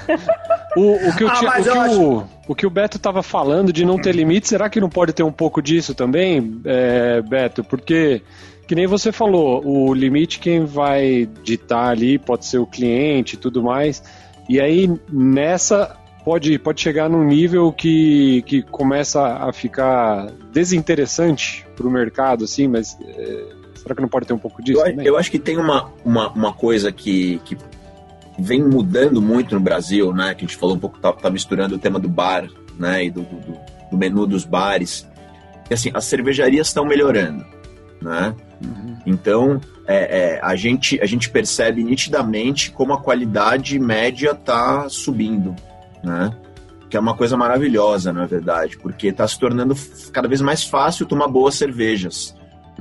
O, 0.77 1.09
o 1.09 1.17
que, 1.17 1.25
o, 1.25 1.29
Ah, 1.29 1.41
o, 1.41 1.45
eu 1.59 1.63
que 1.63 1.69
acho- 1.79 2.01
o, 2.03 2.25
o 2.49 2.55
que 2.55 2.65
o 2.67 2.71
Beto 2.71 2.97
tava 2.97 3.25
falando 3.25 3.73
de 3.73 3.85
não 3.85 3.99
ter 3.99 4.15
limite, 4.15 4.47
será 4.49 4.71
que 4.71 4.81
não 4.81 4.89
pode 4.89 5.13
ter 5.13 5.25
um 5.25 5.33
pouco 5.33 5.61
disso 5.61 5.95
também, 5.97 6.61
é, 6.65 7.21
Beto? 7.23 7.65
Porque, 7.65 8.23
que 8.69 8.75
nem 8.77 8.87
você 8.87 9.11
falou, 9.11 9.67
o 9.67 9.93
limite 9.93 10.39
quem 10.39 10.65
vai 10.65 11.29
ditar 11.43 11.89
ali 11.91 12.19
pode 12.21 12.47
ser 12.47 12.59
o 12.59 12.67
cliente 12.67 13.35
e 13.35 13.37
tudo 13.37 13.63
mais. 13.65 14.01
E 14.49 14.61
aí, 14.61 14.89
nessa, 15.13 15.97
pode, 16.31 16.59
pode 16.61 16.81
chegar 16.81 17.09
num 17.11 17.25
nível 17.25 17.73
que, 17.73 18.43
que 18.47 18.63
começa 18.63 19.21
a 19.21 19.53
ficar 19.53 20.31
desinteressante 20.53 21.67
pro 21.75 21.91
mercado, 21.91 22.45
assim, 22.45 22.69
mas 22.69 22.97
é, 23.01 23.47
será 23.75 23.97
que 23.97 24.01
não 24.01 24.09
pode 24.09 24.27
ter 24.29 24.33
um 24.33 24.39
pouco 24.39 24.63
disso 24.63 24.79
Eu, 24.79 24.85
também? 24.85 25.07
eu 25.07 25.17
acho 25.19 25.29
que 25.29 25.41
tem 25.41 25.57
uma, 25.57 25.91
uma, 26.05 26.29
uma 26.29 26.53
coisa 26.53 26.93
que, 26.93 27.41
que 27.45 27.57
vem 28.39 28.63
mudando 28.63 29.21
muito 29.21 29.57
no 29.57 29.61
Brasil, 29.61 30.13
né? 30.13 30.33
Que 30.37 30.45
a 30.45 30.47
gente 30.47 30.57
falou 30.57 30.77
um 30.77 30.79
pouco, 30.79 31.01
tá, 31.01 31.13
tá 31.13 31.29
misturando 31.29 31.75
o 31.75 31.79
tema 31.81 31.99
do 31.99 32.09
bar, 32.09 32.49
né? 32.79 33.07
E 33.07 33.11
do, 33.11 33.23
do, 33.23 33.37
do- 33.91 33.97
menu 33.99 34.25
dos 34.25 34.45
bares. 34.45 35.09
E 35.69 35.75
assim, 35.75 35.91
as 35.93 36.05
cervejarias 36.05 36.69
estão 36.69 36.85
melhorando, 36.85 37.45
né? 38.01 38.37
Então, 39.05 39.61
é, 39.85 40.37
é, 40.37 40.41
a, 40.45 40.55
gente, 40.55 41.01
a 41.03 41.07
gente 41.07 41.29
percebe 41.29 41.83
nitidamente 41.83 42.71
como 42.71 42.93
a 42.93 43.01
qualidade 43.01 43.81
média 43.81 44.33
tá 44.33 44.89
subindo, 44.89 45.57
né? 46.03 46.31
Que 46.89 46.97
é 46.97 47.01
uma 47.01 47.15
coisa 47.17 47.37
maravilhosa, 47.37 48.13
na 48.13 48.27
verdade, 48.27 48.77
porque 48.79 49.09
está 49.09 49.27
se 49.29 49.39
tornando 49.39 49.75
cada 50.13 50.27
vez 50.29 50.41
mais 50.41 50.65
fácil 50.65 51.07
tomar 51.07 51.29
boas 51.29 51.55
cervejas. 51.55 52.35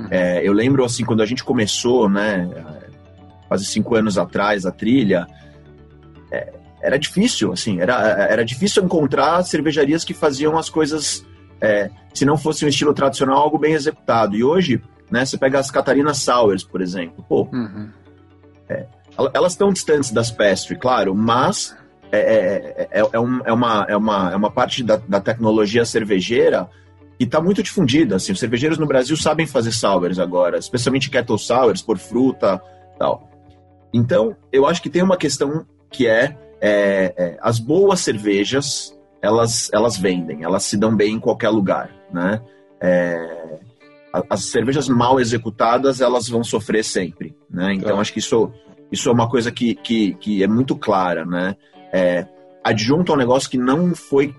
É, 0.10 0.47
eu 0.47 0.53
lembro, 0.53 0.84
assim, 0.86 1.03
quando 1.03 1.21
a 1.21 1.25
gente 1.25 1.43
começou, 1.43 2.08
né, 2.10 2.49
quase 3.47 3.65
cinco 3.65 3.95
anos 3.95 4.17
atrás, 4.17 4.65
a 4.65 4.71
trilha, 4.71 5.27
é, 6.32 6.53
era 6.82 6.97
difícil, 6.97 7.51
assim, 7.51 7.82
era, 7.82 7.93
era 8.29 8.45
difícil 8.45 8.82
encontrar 8.84 9.43
cervejarias 9.43 10.05
que 10.05 10.13
faziam 10.13 10.58
as 10.58 10.69
coisas, 10.69 11.25
é, 11.60 11.89
se 12.13 12.23
não 12.25 12.38
fosse 12.38 12.63
um 12.63 12.69
estilo 12.69 12.93
tradicional, 12.93 13.38
algo 13.38 13.58
bem 13.58 13.73
executado. 13.73 14.36
E 14.38 14.43
hoje, 14.43 14.82
né, 15.12 15.25
você 15.25 15.38
pega 15.38 15.60
as 15.60 15.69
Catarina 15.69 16.13
Sours, 16.13 16.63
por 16.63 16.82
exemplo, 16.82 17.23
pô, 17.27 17.49
Uhum. 17.51 17.89
el- 19.17 19.32
elas 19.34 19.51
estão 19.51 19.73
distantes 19.73 20.12
das 20.12 20.32
pastry, 20.32 20.77
claro, 20.77 21.13
mas 21.13 21.75
é, 22.12 22.19
é, 22.19 22.88
é, 23.00 23.10
é 23.13 23.19
um- 23.19 23.41
é 23.45 23.52
uma, 23.54 23.86
é, 23.88 23.95
uma, 23.95 24.32
é 24.32 24.36
uma 24.36 24.52
parte 24.52 24.84
da, 24.84 24.98
da 25.08 25.19
tecnologia 25.22 25.86
cervejeira 25.86 26.69
que 27.17 27.26
está 27.26 27.41
muito 27.41 27.62
difundida. 27.62 28.15
Assim, 28.15 28.32
os 28.32 28.39
cervejeiros 28.39 28.78
no 28.78 28.86
Brasil 28.88 29.15
sabem 29.17 29.45
fazer 29.45 29.72
sours 29.72 30.19
agora, 30.19 30.58
especialmente 30.58 31.10
kettle 31.10 31.38
sours, 31.38 31.82
por 31.82 31.98
fruta 31.98 32.62
tal. 32.98 33.30
Então, 33.93 34.36
eu 34.52 34.65
acho 34.65 34.82
que 34.82 34.89
tem 34.89 35.02
uma 35.04 35.17
questão 35.17 35.65
que 35.91 36.08
é, 36.08 36.38
é, 36.62 37.13
é, 37.17 37.38
as 37.41 37.60
boas 37.60 38.00
cervejas, 38.00 38.98
elas, 39.22 39.69
elas 39.74 39.98
vendem, 39.98 40.43
elas 40.43 40.63
se 40.63 40.78
dão 40.78 40.95
bem 40.95 41.15
em 41.15 41.19
qualquer 41.19 41.50
lugar, 41.50 41.89
né? 42.13 42.41
É, 42.80 43.60
as 44.30 44.45
cervejas 44.45 44.88
mal 44.88 45.19
executadas, 45.19 46.02
elas 46.02 46.28
vão 46.28 46.43
sofrer 46.43 46.84
sempre, 46.84 47.36
né? 47.50 47.74
Então, 47.74 47.95
Tá. 47.95 48.02
acho 48.02 48.13
que 48.13 48.19
isso, 48.19 48.52
isso 48.91 49.10
é 49.10 49.12
uma 49.12 49.30
coisa 49.30 49.52
que, 49.52 49.76
que, 49.76 50.13
que 50.15 50.43
é 50.43 50.48
muito 50.48 50.76
clara, 50.76 51.26
né? 51.26 51.56
É, 51.91 52.25
adjunto 52.63 53.12
a 53.12 53.15
um 53.15 53.17
negócio 53.17 53.49
que 53.49 53.58
não 53.58 53.95
foi, 53.95 54.34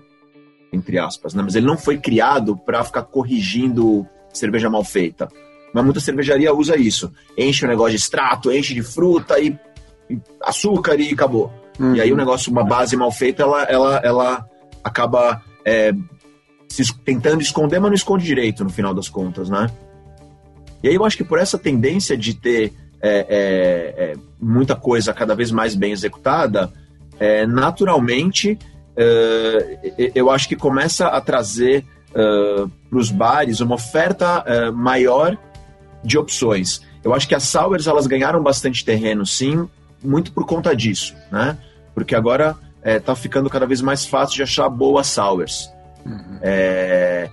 entre 0.71 0.97
aspas, 0.97 1.33
né? 1.33 1.41
Mas 1.43 1.55
ele 1.55 1.65
não 1.65 1.77
foi 1.77 1.97
criado 1.97 2.55
para 2.57 2.83
ficar 2.83 3.03
corrigindo 3.03 4.07
cerveja 4.33 4.69
mal 4.69 4.83
feita. 4.83 5.27
Mas 5.73 5.83
muita 5.83 5.99
cervejaria 5.99 6.53
usa 6.53 6.77
isso. 6.77 7.11
Enche 7.37 7.65
o 7.65 7.67
negócio 7.67 7.91
de 7.91 7.97
extrato, 7.97 8.51
enche 8.51 8.73
de 8.73 8.83
fruta 8.83 9.39
e, 9.39 9.57
e 10.09 10.19
açúcar 10.43 10.99
e 10.99 11.13
acabou. 11.13 11.51
Uhum. 11.79 11.95
E 11.95 12.01
aí 12.01 12.11
o 12.11 12.17
negócio, 12.17 12.51
uma 12.51 12.63
base 12.63 12.95
mal 12.95 13.11
feita, 13.11 13.43
ela, 13.43 13.63
ela, 13.63 14.01
ela 14.03 14.49
acaba 14.83 15.41
é, 15.65 15.93
se, 16.67 16.93
tentando 16.99 17.41
esconder, 17.41 17.79
mas 17.79 17.89
não 17.89 17.95
esconde 17.95 18.25
direito 18.25 18.63
no 18.63 18.69
final 18.69 18.93
das 18.93 19.09
contas, 19.09 19.49
né? 19.49 19.69
E 20.83 20.89
aí 20.89 20.95
eu 20.95 21.05
acho 21.05 21.17
que 21.17 21.23
por 21.23 21.37
essa 21.37 21.57
tendência 21.57 22.17
de 22.17 22.33
ter 22.33 22.73
é, 23.01 23.25
é, 23.29 24.03
é 24.03 24.13
muita 24.39 24.75
coisa 24.75 25.13
cada 25.13 25.35
vez 25.35 25.51
mais 25.51 25.75
bem 25.75 25.91
executada, 25.91 26.71
é, 27.21 27.45
naturalmente 27.45 28.57
é, 28.97 30.11
eu 30.15 30.29
acho 30.29 30.49
que 30.49 30.55
começa 30.55 31.07
a 31.07 31.21
trazer 31.21 31.85
para 32.11 32.99
os 32.99 33.09
bares 33.09 33.61
uma 33.61 33.75
oferta 33.75 34.43
maior 34.73 35.37
de 36.03 36.17
opções. 36.17 36.81
Eu 37.01 37.13
acho 37.13 37.25
que 37.25 37.33
as 37.33 37.43
sours 37.43 37.87
elas 37.87 38.05
ganharam 38.05 38.43
bastante 38.43 38.83
terreno, 38.83 39.25
sim, 39.25 39.65
muito 40.03 40.33
por 40.33 40.45
conta 40.45 40.75
disso, 40.75 41.15
né? 41.31 41.57
Porque 41.95 42.13
agora 42.13 42.57
está 42.83 43.15
ficando 43.15 43.49
cada 43.49 43.65
vez 43.65 43.81
mais 43.81 44.05
fácil 44.05 44.35
de 44.35 44.43
achar 44.43 44.67
boas 44.67 45.07
sours. 45.07 45.71
Uhum. 46.05 46.39
É, 46.41 47.29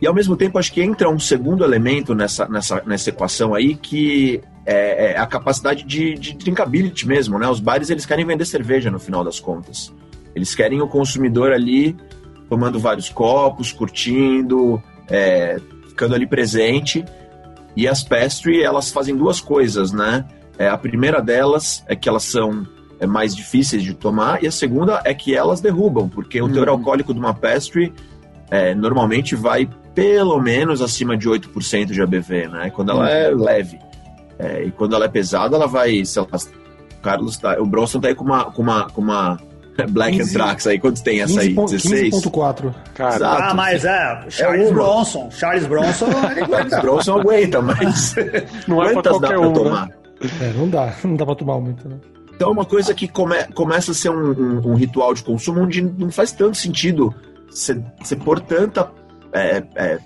e 0.00 0.06
ao 0.06 0.14
mesmo 0.14 0.36
tempo, 0.36 0.58
acho 0.58 0.72
que 0.72 0.80
entra 0.80 1.08
um 1.08 1.18
segundo 1.18 1.64
elemento 1.64 2.14
nessa, 2.14 2.46
nessa, 2.48 2.82
nessa 2.86 3.10
equação 3.10 3.54
aí, 3.54 3.74
que 3.74 4.40
é, 4.68 5.12
é 5.12 5.18
a 5.18 5.26
capacidade 5.26 5.82
de, 5.82 6.14
de 6.14 6.34
drinkability 6.34 7.08
mesmo, 7.08 7.38
né? 7.38 7.48
Os 7.48 7.58
bares, 7.58 7.88
eles 7.88 8.04
querem 8.04 8.26
vender 8.26 8.44
cerveja 8.44 8.90
no 8.90 8.98
final 8.98 9.24
das 9.24 9.40
contas. 9.40 9.90
Eles 10.34 10.54
querem 10.54 10.82
o 10.82 10.86
consumidor 10.86 11.52
ali 11.52 11.96
tomando 12.50 12.78
vários 12.78 13.08
copos, 13.08 13.72
curtindo, 13.72 14.82
é, 15.08 15.58
ficando 15.88 16.14
ali 16.14 16.26
presente. 16.26 17.02
E 17.74 17.88
as 17.88 18.04
pastry, 18.04 18.62
elas 18.62 18.90
fazem 18.90 19.16
duas 19.16 19.40
coisas, 19.40 19.90
né? 19.90 20.26
É, 20.58 20.68
a 20.68 20.76
primeira 20.76 21.22
delas 21.22 21.82
é 21.86 21.96
que 21.96 22.06
elas 22.06 22.24
são 22.24 22.66
é, 23.00 23.06
mais 23.06 23.34
difíceis 23.34 23.82
de 23.82 23.94
tomar, 23.94 24.42
e 24.42 24.46
a 24.46 24.52
segunda 24.52 25.00
é 25.04 25.14
que 25.14 25.34
elas 25.34 25.62
derrubam, 25.62 26.10
porque 26.10 26.42
o 26.42 26.48
teor 26.48 26.68
uhum. 26.68 26.74
alcoólico 26.74 27.14
de 27.14 27.20
uma 27.20 27.32
pastry 27.32 27.92
é, 28.50 28.74
normalmente 28.74 29.34
vai 29.34 29.68
pelo 29.94 30.38
menos 30.40 30.82
acima 30.82 31.16
de 31.16 31.28
8% 31.28 31.86
de 31.86 32.02
ABV, 32.02 32.48
né? 32.48 32.70
Quando 32.70 32.90
ela 32.90 33.08
é 33.08 33.30
leve. 33.30 33.87
É, 34.38 34.64
e 34.64 34.70
quando 34.70 34.94
ela 34.94 35.06
é 35.06 35.08
pesada, 35.08 35.56
ela 35.56 35.66
vai, 35.66 36.04
sei 36.04 36.22
lá, 36.22 36.28
o 36.28 37.02
Carlos 37.02 37.36
tá, 37.36 37.60
o 37.60 37.66
Bronson 37.66 38.00
tá 38.00 38.08
aí 38.08 38.14
com 38.14 38.24
uma, 38.24 38.44
com 38.46 38.62
uma, 38.62 38.90
com 38.90 39.00
uma 39.00 39.38
Black 39.90 40.16
15, 40.16 40.30
Anthrax 40.30 40.66
aí, 40.66 40.78
quantos 40.78 41.02
tem 41.02 41.20
essa 41.20 41.40
aí? 41.40 41.54
16? 41.54 42.14
15.4. 42.14 42.74
Ah, 43.22 43.54
mas 43.54 43.84
é, 43.84 44.24
Charles 44.28 44.68
é 44.68 44.72
Bronson. 44.72 45.30
Charles 45.30 45.66
Bronson. 45.66 46.06
Charles 46.50 46.80
Bronson 46.80 47.20
aguenta, 47.20 47.62
mas. 47.62 48.14
Não 48.66 48.82
é 48.82 48.92
pra 48.92 49.02
qualquer 49.02 49.38
um, 49.38 49.48
né? 49.48 49.54
tomar? 49.54 49.86
Né? 49.88 49.94
É, 50.40 50.52
não 50.52 50.68
dá, 50.68 50.92
não 51.04 51.14
dá 51.14 51.24
pra 51.24 51.34
tomar 51.36 51.60
muito, 51.60 51.88
né? 51.88 51.96
Então, 52.34 52.48
é 52.48 52.52
uma 52.52 52.64
coisa 52.64 52.92
que 52.92 53.06
come, 53.06 53.36
começa 53.54 53.92
a 53.92 53.94
ser 53.94 54.10
um, 54.10 54.32
um, 54.32 54.70
um, 54.70 54.74
ritual 54.74 55.14
de 55.14 55.22
consumo 55.22 55.60
onde 55.60 55.80
não 55.80 56.10
faz 56.10 56.32
tanto 56.32 56.56
sentido 56.56 57.14
você 57.48 58.16
pôr 58.16 58.40
tanta 58.40 58.90
é, 59.32 59.62
é, 59.76 59.98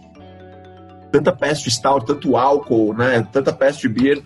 tanta 1.12 1.30
pastry 1.30 1.70
stout, 1.70 2.06
tanto 2.06 2.36
álcool, 2.36 2.94
né, 2.94 3.26
tanta 3.30 3.52
pastry 3.52 3.88
beer 3.88 4.22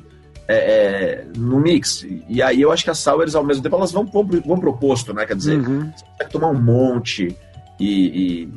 é, 0.48 0.56
é, 0.56 1.26
no 1.36 1.58
mix. 1.58 2.06
E 2.28 2.40
aí 2.40 2.62
eu 2.62 2.70
acho 2.70 2.84
que 2.84 2.90
as 2.90 2.98
sours, 2.98 3.34
ao 3.34 3.44
mesmo 3.44 3.62
tempo, 3.62 3.76
elas 3.76 3.90
vão, 3.90 4.06
vão, 4.06 4.24
vão 4.24 4.58
pro 4.58 4.70
oposto, 4.70 5.12
né? 5.12 5.26
Quer 5.26 5.36
dizer, 5.36 5.58
uhum. 5.58 5.90
você 5.90 6.04
vai 6.18 6.28
tomar 6.28 6.48
um 6.48 6.62
monte 6.62 7.36
e, 7.80 8.48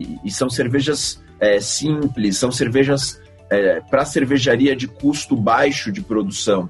e, 0.00 0.18
e 0.24 0.30
são 0.30 0.50
cervejas 0.50 1.22
é, 1.38 1.60
simples, 1.60 2.36
são 2.36 2.50
cervejas 2.50 3.20
é, 3.48 3.80
para 3.80 4.04
cervejaria 4.04 4.74
de 4.74 4.88
custo 4.88 5.36
baixo 5.36 5.92
de 5.92 6.00
produção, 6.00 6.68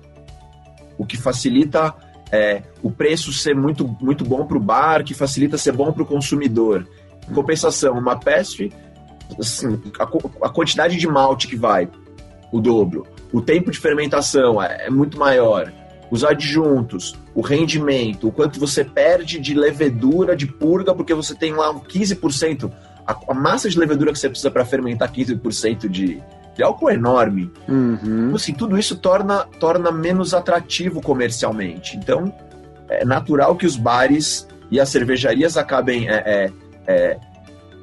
o 0.98 1.06
que 1.06 1.16
facilita 1.16 1.94
é, 2.30 2.62
o 2.82 2.90
preço 2.90 3.32
ser 3.32 3.54
muito, 3.54 3.86
muito 4.00 4.24
bom 4.24 4.46
para 4.46 4.56
o 4.56 4.60
bar, 4.60 5.04
que 5.04 5.14
facilita 5.14 5.58
ser 5.58 5.72
bom 5.72 5.92
para 5.92 6.02
o 6.02 6.06
consumidor. 6.06 6.86
Em 7.28 7.34
compensação, 7.34 7.98
uma 7.98 8.18
pastry 8.18 8.72
assim, 9.38 9.80
a, 9.98 10.04
a, 10.46 10.48
quantidade 10.48 10.96
de 10.96 11.06
malte 11.06 11.48
que 11.48 11.56
vai, 11.56 11.88
o 12.52 12.60
dobro. 12.60 13.06
O 13.32 13.40
tempo 13.40 13.70
de 13.70 13.78
fermentação 13.78 14.62
é, 14.62 14.86
é 14.86 14.90
muito 14.90 15.18
maior. 15.18 15.72
Os 16.10 16.24
adjuntos, 16.24 17.14
o 17.34 17.40
rendimento, 17.40 18.28
o 18.28 18.32
quanto 18.32 18.60
você 18.60 18.84
perde 18.84 19.38
de 19.38 19.54
levedura, 19.54 20.36
de 20.36 20.46
purga, 20.46 20.94
porque 20.94 21.14
você 21.14 21.34
tem 21.34 21.54
lá 21.54 21.72
15%. 21.72 22.70
A, 23.06 23.16
a 23.28 23.34
massa 23.34 23.68
de 23.68 23.78
levedura 23.78 24.12
que 24.12 24.18
você 24.18 24.28
precisa 24.28 24.50
para 24.50 24.64
fermentar 24.64 25.10
15% 25.10 25.88
de, 25.88 26.22
de 26.54 26.62
álcool 26.62 26.90
é 26.90 26.94
enorme. 26.94 27.50
Uhum. 27.66 27.96
Então, 28.02 28.34
assim, 28.34 28.52
tudo 28.52 28.78
isso 28.78 28.96
torna, 28.96 29.46
torna 29.58 29.90
menos 29.90 30.34
atrativo 30.34 31.00
comercialmente. 31.00 31.96
Então, 31.96 32.32
é 32.88 33.04
natural 33.04 33.56
que 33.56 33.64
os 33.64 33.76
bares 33.76 34.46
e 34.70 34.78
as 34.78 34.88
cervejarias 34.88 35.56
acabem 35.56 36.08
é, 36.08 36.22
é, 36.26 36.52
é 36.86 37.18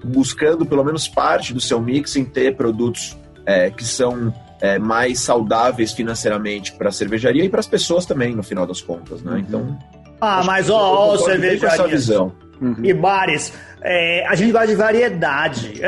buscando 0.04 0.66
pelo 0.66 0.84
menos 0.84 1.08
parte 1.08 1.54
do 1.54 1.60
seu 1.60 1.82
mix 1.82 2.16
em 2.16 2.26
ter 2.26 2.56
produtos 2.56 3.18
é, 3.46 3.70
que 3.70 3.84
são 3.84 4.34
é, 4.62 4.78
mais 4.78 5.20
saudáveis 5.20 5.94
financeiramente 5.94 6.74
para 6.74 6.90
a 6.90 6.92
cervejaria 6.92 7.44
e 7.44 7.50
para 7.50 7.60
as 7.60 7.68
pessoas 7.68 8.06
também, 8.06 8.36
no 8.36 8.44
final 8.44 8.66
das 8.66 8.82
contas, 8.82 9.22
né? 9.22 9.44
Então. 9.48 9.78
Ah, 10.22 10.44
mas 10.44 10.70
ó, 10.70 11.14
ó 11.14 11.18
cervejarias 11.18 12.10
uhum. 12.10 12.76
e 12.84 12.94
bares 12.94 13.54
é, 13.82 14.26
a 14.28 14.36
gente 14.36 14.52
gosta 14.52 14.68
de 14.68 14.76
variedade. 14.76 15.82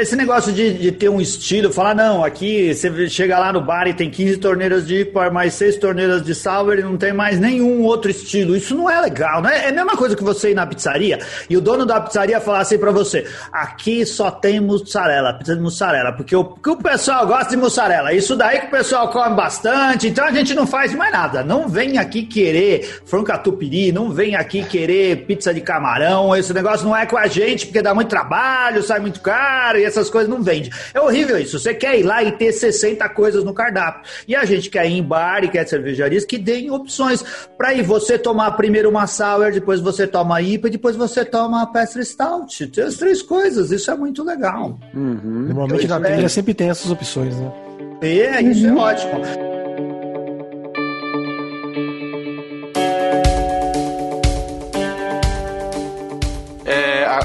Esse 0.00 0.14
negócio 0.14 0.52
de, 0.52 0.74
de, 0.74 0.92
ter 0.92 1.08
um 1.08 1.20
estilo, 1.20 1.72
falar, 1.72 1.94
não, 1.94 2.22
aqui 2.22 2.74
você 2.74 3.08
chega 3.08 3.38
lá 3.38 3.52
no 3.52 3.60
bar 3.60 3.86
e 3.88 3.94
tem 3.94 4.10
15 4.10 4.36
torneiras 4.36 4.86
de 4.86 5.00
IPA, 5.00 5.30
mais 5.30 5.54
6 5.54 5.76
torneiras 5.76 6.22
de 6.22 6.34
sour 6.34 6.78
e 6.78 6.82
não 6.82 6.96
tem 6.96 7.12
mais 7.12 7.40
nenhum 7.40 7.82
outro 7.84 8.10
estilo. 8.10 8.54
Isso 8.54 8.74
não 8.74 8.90
é 8.90 9.00
legal, 9.00 9.40
né? 9.40 9.64
É 9.64 9.68
a 9.68 9.72
mesma 9.72 9.96
coisa 9.96 10.14
que 10.14 10.22
você 10.22 10.50
ir 10.50 10.54
na 10.54 10.66
pizzaria 10.66 11.18
e 11.48 11.56
o 11.56 11.60
dono 11.60 11.86
da 11.86 12.00
pizzaria 12.00 12.38
falar 12.40 12.60
assim 12.60 12.78
pra 12.78 12.90
você: 12.90 13.26
aqui 13.50 14.04
só 14.04 14.30
tem 14.30 14.60
mussarela, 14.60 15.32
pizza 15.32 15.56
de 15.56 15.62
mussarela, 15.62 16.12
porque 16.12 16.36
o, 16.36 16.44
porque 16.44 16.70
o 16.70 16.76
pessoal 16.76 17.26
gosta 17.26 17.50
de 17.50 17.56
mussarela. 17.56 18.12
Isso 18.12 18.36
daí 18.36 18.60
que 18.60 18.66
o 18.66 18.70
pessoal 18.70 19.08
come 19.10 19.34
bastante, 19.34 20.08
então 20.08 20.26
a 20.26 20.32
gente 20.32 20.54
não 20.54 20.66
faz 20.66 20.94
mais 20.94 21.12
nada. 21.12 21.42
Não 21.42 21.66
vem 21.66 21.96
aqui 21.96 22.24
querer 22.24 23.00
franca 23.06 23.38
tupiri, 23.38 23.90
não 23.90 24.10
vem 24.10 24.36
aqui 24.36 24.62
querer 24.64 25.24
pizza 25.24 25.54
de 25.54 25.62
camarão, 25.62 26.36
esse 26.36 26.52
negócio 26.52 26.86
não 26.86 26.94
é 26.94 27.06
com 27.06 27.16
a 27.16 27.26
gente 27.26 27.37
gente, 27.38 27.66
porque 27.66 27.80
dá 27.80 27.94
muito 27.94 28.08
trabalho, 28.08 28.82
sai 28.82 28.98
muito 28.98 29.20
caro 29.20 29.78
e 29.78 29.84
essas 29.84 30.10
coisas 30.10 30.28
não 30.28 30.42
vende. 30.42 30.70
É 30.92 31.00
horrível 31.00 31.38
isso. 31.38 31.58
Você 31.58 31.72
quer 31.72 31.98
ir 31.98 32.02
lá 32.02 32.22
e 32.22 32.32
ter 32.32 32.52
60 32.52 33.08
coisas 33.10 33.44
no 33.44 33.54
cardápio. 33.54 34.02
E 34.26 34.34
a 34.34 34.44
gente 34.44 34.68
quer 34.68 34.86
ir 34.86 34.94
em 34.94 35.02
bar 35.02 35.44
e 35.44 35.48
quer 35.48 35.66
cervejarias 35.66 36.24
que 36.24 36.36
deem 36.36 36.70
opções 36.70 37.24
para 37.56 37.72
ir 37.74 37.82
você 37.82 38.18
tomar 38.18 38.50
primeiro 38.52 38.88
uma 38.88 39.06
sour, 39.06 39.52
depois 39.52 39.80
você 39.80 40.06
toma 40.06 40.42
IPA, 40.42 40.70
depois 40.70 40.96
você 40.96 41.24
toma 41.24 41.62
a 41.62 41.66
pastry 41.66 42.04
stout. 42.04 42.66
Tem 42.68 42.84
as 42.84 42.96
três 42.96 43.22
coisas. 43.22 43.70
Isso 43.70 43.90
é 43.90 43.96
muito 43.96 44.24
legal. 44.24 44.78
Uhum. 44.94 45.46
Normalmente 45.48 45.86
na 45.86 46.00
trilha 46.00 46.28
sempre 46.28 46.54
tem 46.54 46.70
essas 46.70 46.90
opções, 46.90 47.36
né? 47.36 47.52
É, 48.00 48.42
isso 48.42 48.66
é 48.66 48.72
ótimo. 48.72 49.57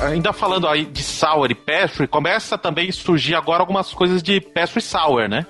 Ainda 0.01 0.33
falando 0.33 0.67
aí 0.67 0.85
de 0.85 1.03
sour 1.03 1.49
e 1.49 1.55
pastry, 1.55 2.07
começa 2.07 2.57
também 2.57 2.89
a 2.89 2.93
surgir 2.93 3.35
agora 3.35 3.61
algumas 3.61 3.93
coisas 3.93 4.21
de 4.21 4.39
pastry 4.39 4.81
sour, 4.81 5.27
né? 5.27 5.45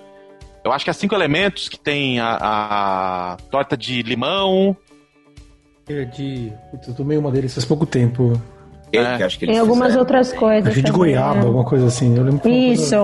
Eu 0.63 0.71
acho 0.71 0.85
que 0.85 0.91
há 0.91 0.93
cinco 0.93 1.13
elementos 1.13 1.67
que 1.67 1.77
tem 1.77 2.19
a, 2.19 2.37
a 2.39 3.37
torta 3.51 3.75
de 3.75 4.01
limão. 4.01 4.75
É 5.87 6.05
de. 6.05 6.53
Putz, 6.71 6.87
eu 6.87 6.93
tomei 6.93 7.17
uma 7.17 7.29
deles 7.31 7.53
faz 7.53 7.65
pouco 7.65 7.85
tempo. 7.85 8.39
É. 8.93 9.27
tem 9.27 9.57
algumas 9.57 9.87
fizeram. 9.87 9.99
outras 10.01 10.31
coisas. 10.31 10.71
Acho 10.71 10.81
de 10.81 10.91
goiaba, 10.91 11.35
né? 11.35 11.45
alguma 11.45 11.65
coisa 11.65 11.87
assim. 11.87 12.15
Eu 12.15 12.23
lembro 12.23 12.47
Isso. 12.49 12.95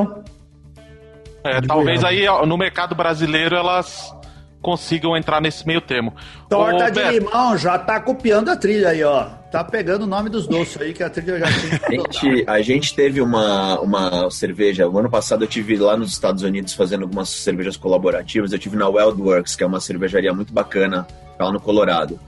É, 1.43 1.59
talvez 1.61 2.01
goiaba. 2.01 2.41
aí 2.41 2.47
no 2.47 2.57
mercado 2.57 2.95
brasileiro 2.95 3.55
elas 3.55 4.13
consigam 4.61 5.15
entrar 5.15 5.41
nesse 5.41 5.65
meio 5.65 5.81
termo. 5.81 6.13
Torta 6.49 6.85
Ô, 6.85 6.87
de 6.87 6.91
Beto, 6.91 7.11
limão 7.11 7.57
já 7.57 7.77
tá 7.77 7.99
copiando 7.99 8.49
a 8.49 8.55
trilha 8.55 8.89
aí, 8.89 9.03
ó. 9.03 9.25
Tá 9.51 9.63
pegando 9.63 10.03
o 10.03 10.07
nome 10.07 10.29
dos 10.29 10.47
doces 10.47 10.79
aí 10.79 10.93
que 10.93 11.01
a 11.01 11.09
trilha 11.09 11.39
já 11.39 11.45
tem. 11.47 11.79
A 11.81 12.03
gente, 12.03 12.43
a 12.47 12.61
gente 12.61 12.95
teve 12.95 13.21
uma, 13.21 13.79
uma 13.79 14.29
cerveja. 14.29 14.87
O 14.87 14.97
ano 14.97 15.09
passado 15.09 15.43
eu 15.43 15.47
tive 15.47 15.77
lá 15.77 15.97
nos 15.97 16.11
Estados 16.11 16.43
Unidos 16.43 16.73
fazendo 16.73 17.03
algumas 17.03 17.29
cervejas 17.29 17.75
colaborativas. 17.75 18.51
Eu 18.51 18.59
tive 18.59 18.77
na 18.77 18.87
Wildworks, 18.87 19.55
que 19.55 19.63
é 19.63 19.67
uma 19.67 19.79
cervejaria 19.79 20.33
muito 20.33 20.53
bacana 20.53 21.07
lá 21.39 21.51
no 21.51 21.59
Colorado. 21.59 22.19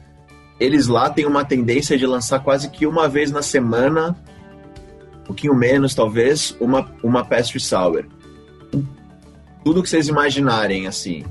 Eles 0.59 0.87
lá 0.87 1.09
têm 1.09 1.25
uma 1.25 1.43
tendência 1.43 1.97
de 1.97 2.05
lançar 2.05 2.39
quase 2.39 2.69
que 2.69 2.87
uma 2.87 3.07
vez 3.09 3.31
na 3.31 3.41
semana, 3.41 4.15
um 5.21 5.25
pouquinho 5.25 5.55
menos 5.55 5.93
talvez, 5.93 6.55
uma, 6.59 6.89
uma 7.03 7.25
pastry 7.25 7.59
sour. 7.59 8.05
Tudo 9.63 9.83
que 9.83 9.89
vocês 9.89 10.07
imaginarem, 10.07 10.87
assim. 10.87 11.23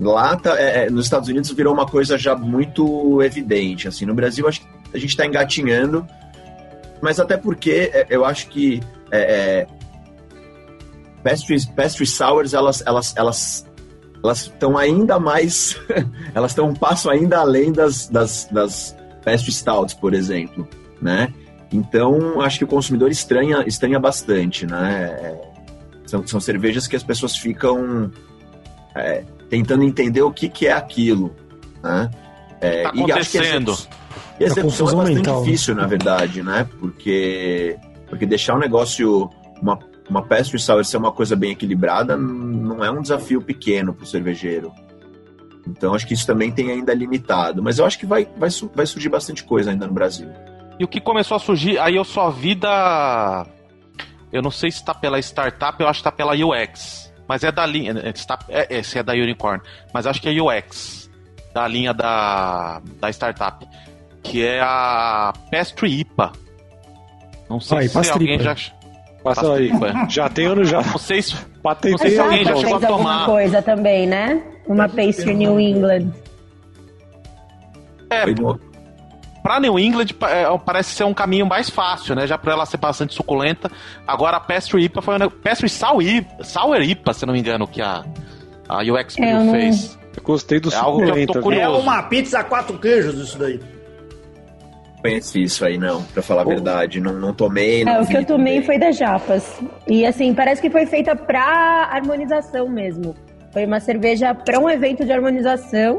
Lá, 0.00 0.34
tá, 0.34 0.58
é, 0.58 0.86
é, 0.86 0.90
nos 0.90 1.04
Estados 1.04 1.28
Unidos, 1.28 1.50
virou 1.50 1.74
uma 1.74 1.86
coisa 1.86 2.16
já 2.16 2.34
muito 2.34 3.22
evidente. 3.22 3.86
Assim, 3.86 4.06
no 4.06 4.14
Brasil, 4.14 4.48
acho 4.48 4.62
que 4.62 4.66
a 4.94 4.98
gente 4.98 5.10
está 5.10 5.26
engatinhando, 5.26 6.06
mas 7.02 7.20
até 7.20 7.36
porque 7.36 7.90
é, 7.92 8.06
eu 8.08 8.24
acho 8.24 8.48
que 8.48 8.80
é, 9.10 9.20
é, 9.20 9.66
pastry, 11.22 11.56
pastry 11.76 12.06
sours, 12.06 12.54
elas 12.54 12.82
elas 12.86 13.14
elas 13.14 13.66
elas 14.22 14.40
estão 14.42 14.78
ainda 14.78 15.18
mais, 15.18 15.78
elas 16.34 16.52
estão 16.52 16.70
um 16.70 16.74
passo 16.74 17.10
ainda 17.10 17.38
além 17.38 17.70
das, 17.70 18.08
das, 18.08 18.48
das 18.50 18.96
pastry 19.22 19.52
stouts, 19.52 19.94
por 19.94 20.14
exemplo, 20.14 20.66
né? 21.00 21.32
Então, 21.72 22.40
acho 22.40 22.58
que 22.58 22.64
o 22.64 22.66
consumidor 22.66 23.10
estranha, 23.10 23.64
estranha 23.66 23.98
bastante, 23.98 24.66
né? 24.66 25.04
É, 25.04 25.50
são, 26.06 26.26
são 26.26 26.40
cervejas 26.40 26.88
que 26.88 26.96
as 26.96 27.02
pessoas 27.02 27.36
ficam 27.36 28.10
é, 28.94 29.24
tentando 29.50 29.82
entender 29.82 30.22
o 30.22 30.32
que, 30.32 30.48
que 30.48 30.66
é 30.68 30.72
aquilo, 30.72 31.34
né? 31.82 32.10
É, 32.60 32.84
tá 32.84 32.90
acontecendo. 32.90 33.76
E 34.38 34.44
a 34.44 34.46
execução 34.46 34.88
é 34.88 34.94
bastante 34.94 35.16
mental. 35.16 35.42
difícil, 35.42 35.74
na 35.74 35.86
verdade, 35.86 36.42
né? 36.42 36.66
Porque, 36.78 37.76
porque 38.08 38.24
deixar 38.24 38.54
o 38.54 38.58
negócio, 38.58 39.28
uma, 39.60 39.78
uma 40.08 40.22
pastry 40.22 40.58
sour 40.58 40.84
ser 40.84 40.96
uma 40.96 41.12
coisa 41.12 41.36
bem 41.36 41.50
equilibrada, 41.50 42.16
não 42.16 42.82
é 42.82 42.90
um 42.90 43.02
desafio 43.02 43.42
pequeno 43.42 43.92
para 43.92 44.04
o 44.04 44.06
cervejeiro. 44.06 44.72
Então 45.66 45.94
acho 45.94 46.06
que 46.06 46.14
isso 46.14 46.26
também 46.26 46.50
tem 46.50 46.70
ainda 46.70 46.94
limitado. 46.94 47.62
Mas 47.62 47.78
eu 47.78 47.84
acho 47.84 47.98
que 47.98 48.06
vai, 48.06 48.26
vai, 48.36 48.48
vai 48.74 48.86
surgir 48.86 49.08
bastante 49.08 49.44
coisa 49.44 49.70
ainda 49.70 49.86
no 49.86 49.92
Brasil. 49.92 50.28
E 50.78 50.84
o 50.84 50.88
que 50.88 51.00
começou 51.00 51.36
a 51.36 51.40
surgir, 51.40 51.78
aí 51.78 51.96
eu 51.96 52.04
só 52.04 52.30
vi 52.30 52.54
da. 52.54 53.46
Eu 54.32 54.40
não 54.40 54.50
sei 54.50 54.70
se 54.70 54.78
está 54.78 54.94
pela 54.94 55.18
startup, 55.18 55.78
eu 55.80 55.88
acho 55.88 56.02
que 56.02 56.08
está 56.08 56.12
pela 56.12 56.32
UX. 56.34 57.09
Mas 57.30 57.44
é 57.44 57.52
da 57.52 57.64
linha. 57.64 57.94
É, 58.48 58.78
é, 58.78 58.82
se 58.82 58.98
é 58.98 59.04
da 59.04 59.12
Unicorn. 59.12 59.62
Mas 59.94 60.04
acho 60.04 60.20
que 60.20 60.28
é 60.28 60.42
UX. 60.42 61.08
Da 61.54 61.68
linha 61.68 61.94
da, 61.94 62.82
da 63.00 63.08
startup. 63.10 63.64
Que 64.20 64.44
é 64.44 64.60
a 64.60 65.32
Pastry 65.48 66.00
IPA. 66.00 66.32
Não 67.48 67.60
sei 67.60 67.78
ah, 67.78 68.02
se 68.02 68.10
alguém 68.10 68.40
já. 68.40 68.56
Passa 69.22 69.54
aí. 69.54 69.70
Já 70.08 70.28
tem 70.28 70.46
ano 70.46 70.64
já. 70.64 70.82
Não 70.82 70.98
sei 70.98 71.22
se. 71.22 71.36
Patentei 71.62 72.18
alguém 72.18 72.44
já 72.44 72.56
chegou 72.56 72.76
a 72.78 72.80
tomar. 72.80 73.26
coisa 73.26 73.62
também, 73.62 74.08
né? 74.08 74.42
Uma 74.66 74.88
Pastry 74.88 75.32
New 75.32 75.60
England. 75.60 76.10
É, 78.10 78.24
para 79.42 79.60
New 79.60 79.78
England 79.78 80.08
é, 80.22 80.44
parece 80.64 80.94
ser 80.94 81.04
um 81.04 81.14
caminho 81.14 81.46
mais 81.46 81.70
fácil, 81.70 82.14
né? 82.14 82.26
Já 82.26 82.36
por 82.36 82.50
ela 82.50 82.66
ser 82.66 82.76
bastante 82.76 83.14
suculenta. 83.14 83.70
Agora 84.06 84.36
a 84.36 84.40
Pastry 84.40 84.84
IPA 84.84 85.02
foi 85.02 85.16
uma 85.16 85.30
Pastry 85.30 85.68
Sour 85.68 86.02
IPA, 86.02 86.44
Sour 86.44 86.82
IPA, 86.82 87.12
se 87.12 87.26
não 87.26 87.32
me 87.32 87.40
engano, 87.40 87.66
que 87.66 87.80
a, 87.80 88.04
a 88.68 88.82
UX 88.82 89.18
é, 89.18 89.32
não... 89.32 89.52
fez. 89.52 89.98
Eu 90.16 90.22
gostei 90.22 90.60
do 90.60 90.68
é 90.68 90.72
suculento. 90.72 91.50
É 91.52 91.68
uma 91.68 92.02
pizza 92.04 92.42
quatro 92.44 92.78
queijos 92.78 93.14
isso 93.14 93.38
daí. 93.38 93.60
Conheci 95.00 95.42
isso 95.42 95.64
aí, 95.64 95.78
não, 95.78 96.02
pra 96.02 96.22
falar 96.22 96.42
a 96.42 96.44
verdade. 96.44 97.00
Não, 97.00 97.14
não 97.14 97.32
tomei. 97.32 97.84
Não 97.84 97.92
é, 97.94 98.00
o 98.02 98.06
que 98.06 98.16
eu 98.16 98.24
tomei 98.24 98.60
também. 98.60 98.66
foi 98.66 98.78
da 98.78 98.92
Japas. 98.92 99.58
E 99.86 100.04
assim, 100.04 100.34
parece 100.34 100.60
que 100.60 100.68
foi 100.68 100.84
feita 100.84 101.16
pra 101.16 101.88
harmonização 101.90 102.68
mesmo. 102.68 103.14
Foi 103.52 103.64
uma 103.64 103.80
cerveja 103.80 104.34
para 104.34 104.58
um 104.58 104.68
evento 104.68 105.04
de 105.04 105.12
harmonização 105.12 105.98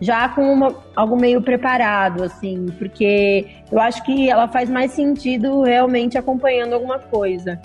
já 0.00 0.28
com 0.28 0.42
uma, 0.52 0.74
algo 0.96 1.16
meio 1.16 1.42
preparado, 1.42 2.24
assim, 2.24 2.66
porque 2.78 3.46
eu 3.70 3.78
acho 3.78 4.02
que 4.04 4.30
ela 4.30 4.48
faz 4.48 4.70
mais 4.70 4.92
sentido 4.92 5.62
realmente 5.62 6.16
acompanhando 6.16 6.72
alguma 6.72 6.98
coisa. 6.98 7.60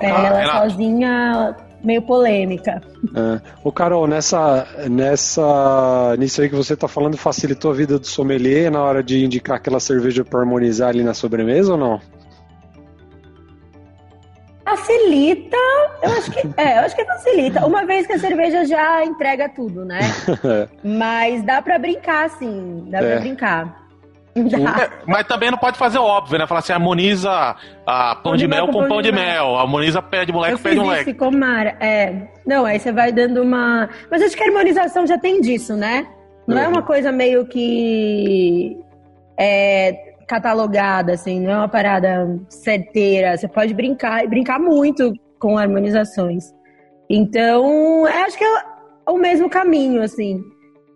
É, 0.00 0.08
ela 0.08 0.42
era... 0.42 0.60
sozinha 0.60 1.56
meio 1.82 2.02
polêmica. 2.02 2.80
É. 3.14 3.40
O 3.62 3.72
Carol, 3.72 4.06
nessa, 4.06 4.66
nessa, 4.88 6.16
nisso 6.18 6.40
aí 6.40 6.48
que 6.48 6.54
você 6.54 6.74
está 6.74 6.88
falando, 6.88 7.16
facilitou 7.16 7.70
a 7.70 7.74
vida 7.74 7.98
do 7.98 8.06
sommelier 8.06 8.70
na 8.70 8.82
hora 8.82 9.02
de 9.02 9.24
indicar 9.24 9.56
aquela 9.56 9.80
cerveja 9.80 10.24
para 10.24 10.40
harmonizar 10.40 10.90
ali 10.90 11.02
na 11.02 11.14
sobremesa 11.14 11.72
ou 11.72 11.78
não? 11.78 12.00
Facilita, 14.76 15.56
eu 16.02 16.10
acho 16.12 16.30
que 16.30 16.40
é, 16.56 16.78
eu 16.78 16.82
acho 16.82 16.96
que 16.96 17.04
facilita. 17.04 17.66
Uma 17.66 17.84
vez 17.84 18.06
que 18.06 18.14
a 18.14 18.18
cerveja 18.18 18.64
já 18.64 19.04
entrega 19.04 19.48
tudo, 19.48 19.84
né? 19.84 20.00
Mas 20.82 21.42
dá 21.42 21.60
para 21.60 21.78
brincar, 21.78 22.30
sim, 22.30 22.86
dá 22.88 22.98
é. 22.98 23.10
para 23.10 23.20
brincar. 23.20 23.82
É, 24.34 24.90
mas 25.06 25.26
também 25.26 25.50
não 25.50 25.58
pode 25.58 25.76
fazer 25.76 25.98
óbvio, 25.98 26.38
né? 26.38 26.46
Falar 26.46 26.60
assim, 26.60 26.72
harmoniza 26.72 27.30
a 27.86 28.14
pão, 28.14 28.22
pão 28.22 28.32
de, 28.32 28.44
de, 28.44 28.48
mel 28.48 28.64
com 28.64 28.72
pão, 28.72 28.88
pão 28.88 29.02
de, 29.02 29.12
mel. 29.12 29.22
mel, 29.22 29.58
harmoniza 29.58 30.00
pé 30.00 30.24
de 30.24 30.32
moleque 30.32 30.56
com 30.56 30.62
pé 30.62 30.70
de 30.70 30.80
moleque. 30.80 31.04
Ficou 31.04 31.30
mara. 31.30 31.76
É. 31.78 32.28
Não, 32.46 32.64
aí 32.64 32.80
você 32.80 32.90
vai 32.90 33.12
dando 33.12 33.42
uma. 33.42 33.90
Mas 34.10 34.22
acho 34.22 34.34
que 34.34 34.42
a 34.42 34.46
harmonização 34.46 35.06
já 35.06 35.18
tem 35.18 35.38
disso, 35.42 35.76
né? 35.76 36.06
Não 36.46 36.56
é, 36.56 36.64
é 36.64 36.68
uma 36.68 36.80
coisa 36.80 37.12
meio 37.12 37.44
que. 37.44 38.74
É, 39.36 40.11
catalogada, 40.32 41.12
assim, 41.12 41.40
não 41.40 41.50
é 41.50 41.56
uma 41.58 41.68
parada 41.68 42.40
certeira. 42.48 43.36
Você 43.36 43.46
pode 43.46 43.74
brincar 43.74 44.24
e 44.24 44.26
brincar 44.26 44.58
muito 44.58 45.12
com 45.38 45.58
harmonizações. 45.58 46.44
Então, 47.10 48.06
acho 48.06 48.38
que 48.38 48.44
é 48.44 48.64
o 49.06 49.18
mesmo 49.18 49.50
caminho, 49.50 50.02
assim. 50.02 50.42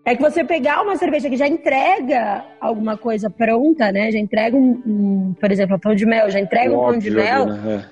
É 0.06 0.16
que 0.16 0.22
você 0.22 0.42
pegar 0.42 0.80
uma 0.80 0.96
cerveja 0.96 1.28
que 1.28 1.36
já 1.36 1.46
entrega 1.46 2.44
alguma 2.58 2.96
coisa 2.96 3.28
pronta, 3.28 3.92
né? 3.92 4.10
Já 4.10 4.18
entrega 4.18 4.56
um, 4.56 4.82
um 4.86 5.34
por 5.38 5.52
exemplo, 5.52 5.78
pão 5.78 5.94
de 5.94 6.06
mel, 6.06 6.30
já 6.30 6.40
entrega 6.40 6.72
um 6.72 6.80
pão 6.80 6.98
de 6.98 7.10
mel. 7.10 7.44
Né? 7.44 7.84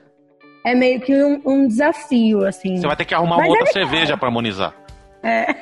É. 0.64 0.70
é 0.70 0.74
meio 0.74 1.00
que 1.00 1.12
um, 1.12 1.42
um, 1.44 1.68
desafio, 1.68 2.46
assim. 2.46 2.76
Você 2.78 2.86
vai 2.86 2.96
ter 2.96 3.04
que 3.04 3.14
arrumar 3.14 3.36
Mas 3.36 3.50
outra 3.50 3.68
é 3.68 3.72
cerveja 3.72 4.16
para 4.16 4.28
harmonizar. 4.28 4.72
É. 5.22 5.54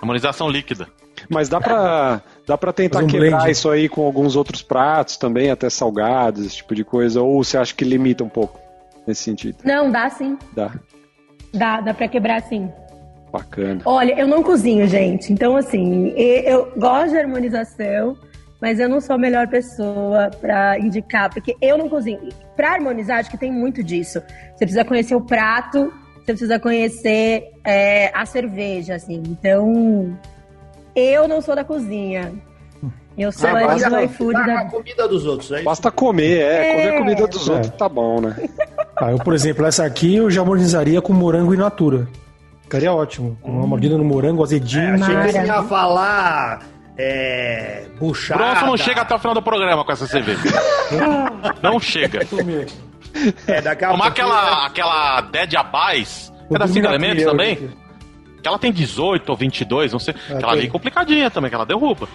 Harmonização 0.00 0.48
líquida. 0.48 0.88
Mas 1.28 1.48
dá 1.48 1.60
pra, 1.60 2.22
dá 2.46 2.56
pra 2.56 2.72
tentar 2.72 3.00
um 3.00 3.06
quebrar 3.06 3.40
blend. 3.40 3.50
isso 3.50 3.68
aí 3.68 3.88
com 3.88 4.04
alguns 4.04 4.36
outros 4.36 4.62
pratos 4.62 5.16
também, 5.16 5.50
até 5.50 5.68
salgados, 5.68 6.46
esse 6.46 6.56
tipo 6.56 6.74
de 6.74 6.84
coisa? 6.84 7.20
Ou 7.20 7.42
você 7.42 7.58
acha 7.58 7.74
que 7.74 7.84
limita 7.84 8.22
um 8.22 8.28
pouco 8.28 8.60
nesse 9.06 9.22
sentido? 9.22 9.58
Não, 9.64 9.90
dá 9.90 10.08
sim. 10.08 10.38
Dá. 10.54 10.72
Dá, 11.52 11.80
dá 11.80 11.92
pra 11.92 12.08
quebrar 12.08 12.42
sim. 12.42 12.70
Bacana. 13.32 13.80
Olha, 13.84 14.18
eu 14.18 14.26
não 14.26 14.42
cozinho, 14.42 14.86
gente. 14.86 15.32
Então, 15.32 15.56
assim, 15.56 16.08
eu 16.16 16.72
gosto 16.76 17.10
de 17.10 17.18
harmonização, 17.18 18.16
mas 18.60 18.78
eu 18.78 18.88
não 18.88 19.00
sou 19.00 19.16
a 19.16 19.18
melhor 19.18 19.48
pessoa 19.48 20.30
para 20.40 20.78
indicar, 20.78 21.32
porque 21.32 21.56
eu 21.60 21.76
não 21.76 21.88
cozinho. 21.88 22.28
Para 22.54 22.74
harmonizar, 22.74 23.18
acho 23.18 23.30
que 23.30 23.36
tem 23.36 23.52
muito 23.52 23.82
disso. 23.82 24.22
Você 24.54 24.58
precisa 24.64 24.84
conhecer 24.84 25.14
o 25.14 25.20
prato, 25.20 25.92
você 26.14 26.32
precisa 26.32 26.58
conhecer 26.58 27.50
é, 27.64 28.10
a 28.14 28.24
cerveja, 28.24 28.94
assim. 28.94 29.22
Então, 29.26 30.16
eu 30.96 31.28
não 31.28 31.40
sou 31.40 31.54
da 31.54 31.62
cozinha. 31.62 32.32
Eu 33.16 33.32
sou 33.32 33.48
ah, 33.48 33.70
ali 33.70 33.84
do 33.84 34.00
iFood. 34.00 34.32
Da... 34.32 34.60
a 34.60 34.64
comida 34.66 35.08
dos 35.08 35.24
outros, 35.24 35.50
é 35.52 35.62
Basta 35.62 35.90
comer, 35.90 36.40
é. 36.40 36.42
é. 36.42 36.74
Comer 36.74 36.88
a 36.88 36.98
comida 36.98 37.26
dos 37.26 37.48
é. 37.48 37.52
outros 37.52 37.72
tá 37.76 37.88
bom, 37.88 38.20
né? 38.20 38.36
Ah, 38.98 39.10
eu, 39.10 39.18
por 39.18 39.34
exemplo, 39.34 39.66
essa 39.66 39.84
aqui 39.84 40.16
eu 40.16 40.30
já 40.30 40.40
harmonizaria 40.40 41.02
com 41.02 41.12
morango 41.12 41.52
in 41.52 41.58
natura. 41.58 42.08
Ficaria 42.62 42.90
ótimo. 42.90 43.36
Com 43.42 43.50
uma 43.50 43.66
mordida 43.66 43.98
no 43.98 44.02
morango, 44.02 44.42
azedinho. 44.42 44.88
É, 44.88 44.94
achei 44.94 45.16
que 45.16 45.32
você 45.32 45.44
ia 45.44 45.62
falar 45.64 46.62
é, 46.96 47.84
buchada. 47.98 48.42
Bronson 48.42 48.66
não 48.66 48.76
chega 48.78 49.02
até 49.02 49.14
o 49.14 49.18
final 49.18 49.34
do 49.34 49.42
programa 49.42 49.84
com 49.84 49.92
essa 49.92 50.06
cerveja. 50.06 50.40
não 51.62 51.78
chega. 51.78 52.20
É, 53.46 53.60
daqui 53.60 53.84
a 53.84 53.90
Tomar 53.90 54.06
aquela, 54.06 54.66
aquela 54.66 55.20
Dead 55.20 55.54
Abyss, 55.54 56.32
é 56.50 56.58
da 56.58 56.66
Cinco 56.66 56.86
Elementos 56.86 57.22
também? 57.24 57.70
Que 58.46 58.48
ela 58.48 58.58
tem 58.60 58.70
18 58.70 59.28
ou 59.28 59.36
22, 59.36 59.92
não 59.92 59.98
sei. 59.98 60.14
É, 60.30 60.34
ela 60.34 60.52
é 60.52 60.60
bem 60.60 60.70
complicadinha 60.70 61.28
também, 61.28 61.50
que 61.50 61.56
ela 61.56 61.66
derruba. 61.66 62.08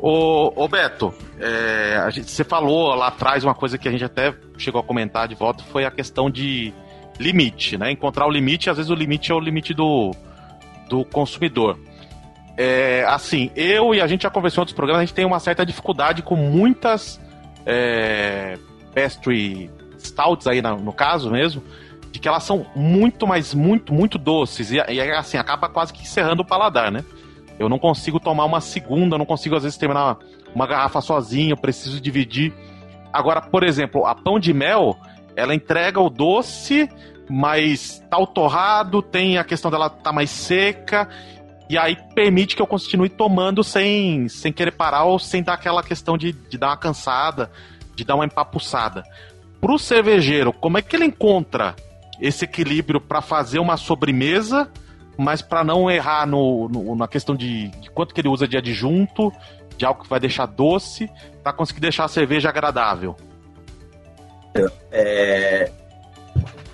Ô, 0.00 0.52
ô 0.56 0.66
Beto, 0.66 1.14
é, 1.38 2.08
gente, 2.10 2.28
você 2.28 2.42
falou 2.42 2.92
lá 2.96 3.06
atrás 3.06 3.44
uma 3.44 3.54
coisa 3.54 3.78
que 3.78 3.88
a 3.88 3.92
gente 3.92 4.04
até 4.04 4.34
chegou 4.58 4.80
a 4.80 4.84
comentar 4.84 5.28
de 5.28 5.36
volta, 5.36 5.62
foi 5.62 5.84
a 5.84 5.90
questão 5.90 6.28
de 6.28 6.74
limite, 7.20 7.78
né? 7.78 7.92
Encontrar 7.92 8.26
o 8.26 8.30
limite, 8.30 8.68
às 8.68 8.78
vezes 8.78 8.90
o 8.90 8.94
limite 8.96 9.30
é 9.30 9.34
o 9.34 9.38
limite 9.38 9.72
do, 9.72 10.10
do 10.88 11.04
consumidor. 11.04 11.78
É, 12.56 13.04
assim, 13.06 13.52
eu 13.54 13.94
e 13.94 14.00
a 14.00 14.08
gente 14.08 14.22
já 14.22 14.30
conversou 14.30 14.62
em 14.62 14.62
outros 14.62 14.74
programas, 14.74 15.02
a 15.02 15.04
gente 15.04 15.14
tem 15.14 15.24
uma 15.24 15.38
certa 15.38 15.64
dificuldade 15.64 16.20
com 16.20 16.34
muitas 16.34 17.20
é, 17.64 18.58
pastry 18.92 19.70
stouts 19.98 20.48
aí 20.48 20.60
no, 20.60 20.78
no 20.78 20.92
caso 20.92 21.30
mesmo, 21.30 21.62
que 22.20 22.28
elas 22.28 22.44
são 22.44 22.66
muito, 22.76 23.26
mais 23.26 23.54
muito, 23.54 23.94
muito 23.94 24.18
doces. 24.18 24.70
E, 24.70 24.76
e 24.76 25.00
assim, 25.00 25.38
acaba 25.38 25.68
quase 25.68 25.92
que 25.92 26.02
encerrando 26.02 26.42
o 26.42 26.44
paladar, 26.44 26.92
né? 26.92 27.04
Eu 27.58 27.68
não 27.68 27.78
consigo 27.78 28.20
tomar 28.20 28.44
uma 28.44 28.60
segunda, 28.60 29.18
não 29.18 29.26
consigo 29.26 29.56
às 29.56 29.62
vezes 29.62 29.78
terminar 29.78 30.18
uma 30.54 30.66
garrafa 30.66 31.00
sozinho, 31.00 31.52
eu 31.52 31.56
preciso 31.56 32.00
dividir. 32.00 32.52
Agora, 33.12 33.40
por 33.40 33.62
exemplo, 33.62 34.06
a 34.06 34.14
pão 34.14 34.38
de 34.38 34.52
mel, 34.52 34.96
ela 35.36 35.54
entrega 35.54 36.00
o 36.00 36.10
doce, 36.10 36.88
mas 37.28 38.02
tá 38.10 38.18
o 38.18 38.26
torrado, 38.26 39.02
tem 39.02 39.38
a 39.38 39.44
questão 39.44 39.70
dela 39.70 39.90
tá 39.90 40.12
mais 40.12 40.30
seca, 40.30 41.08
e 41.68 41.78
aí 41.78 41.96
permite 42.14 42.56
que 42.56 42.62
eu 42.62 42.66
continue 42.66 43.08
tomando 43.08 43.62
sem, 43.62 44.28
sem 44.28 44.52
querer 44.52 44.72
parar 44.72 45.04
ou 45.04 45.18
sem 45.18 45.42
dar 45.42 45.54
aquela 45.54 45.82
questão 45.82 46.18
de, 46.18 46.32
de 46.32 46.58
dar 46.58 46.68
uma 46.68 46.76
cansada, 46.76 47.50
de 47.94 48.04
dar 48.04 48.16
uma 48.16 48.24
empapuçada. 48.24 49.04
Pro 49.60 49.78
cervejeiro, 49.78 50.52
como 50.52 50.78
é 50.78 50.82
que 50.82 50.96
ele 50.96 51.04
encontra 51.04 51.76
esse 52.20 52.44
equilíbrio 52.44 53.00
para 53.00 53.20
fazer 53.20 53.58
uma 53.58 53.76
sobremesa, 53.76 54.70
mas 55.16 55.42
para 55.42 55.64
não 55.64 55.90
errar 55.90 56.26
no, 56.26 56.68
no, 56.68 56.94
na 56.94 57.08
questão 57.08 57.34
de, 57.34 57.68
de, 57.68 57.90
quanto 57.90 58.14
que 58.14 58.20
ele 58.20 58.28
usa 58.28 58.46
de 58.46 58.56
adjunto, 58.56 59.32
de 59.76 59.84
algo 59.84 60.02
que 60.02 60.08
vai 60.08 60.20
deixar 60.20 60.46
doce, 60.46 61.10
para 61.42 61.52
conseguir 61.52 61.80
deixar 61.80 62.04
a 62.04 62.08
cerveja 62.08 62.48
agradável. 62.48 63.16
É, 64.90 65.70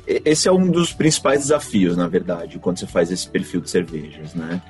esse 0.06 0.48
é 0.48 0.52
um 0.52 0.70
dos 0.70 0.92
principais 0.92 1.40
desafios, 1.40 1.96
na 1.96 2.09
verdade, 2.09 2.59
quando 2.59 2.78
você 2.78 2.87
faz 2.87 3.11
esse 3.11 3.28
perfil 3.28 3.61
de 3.61 3.70
cervejas, 3.70 4.35
né? 4.35 4.62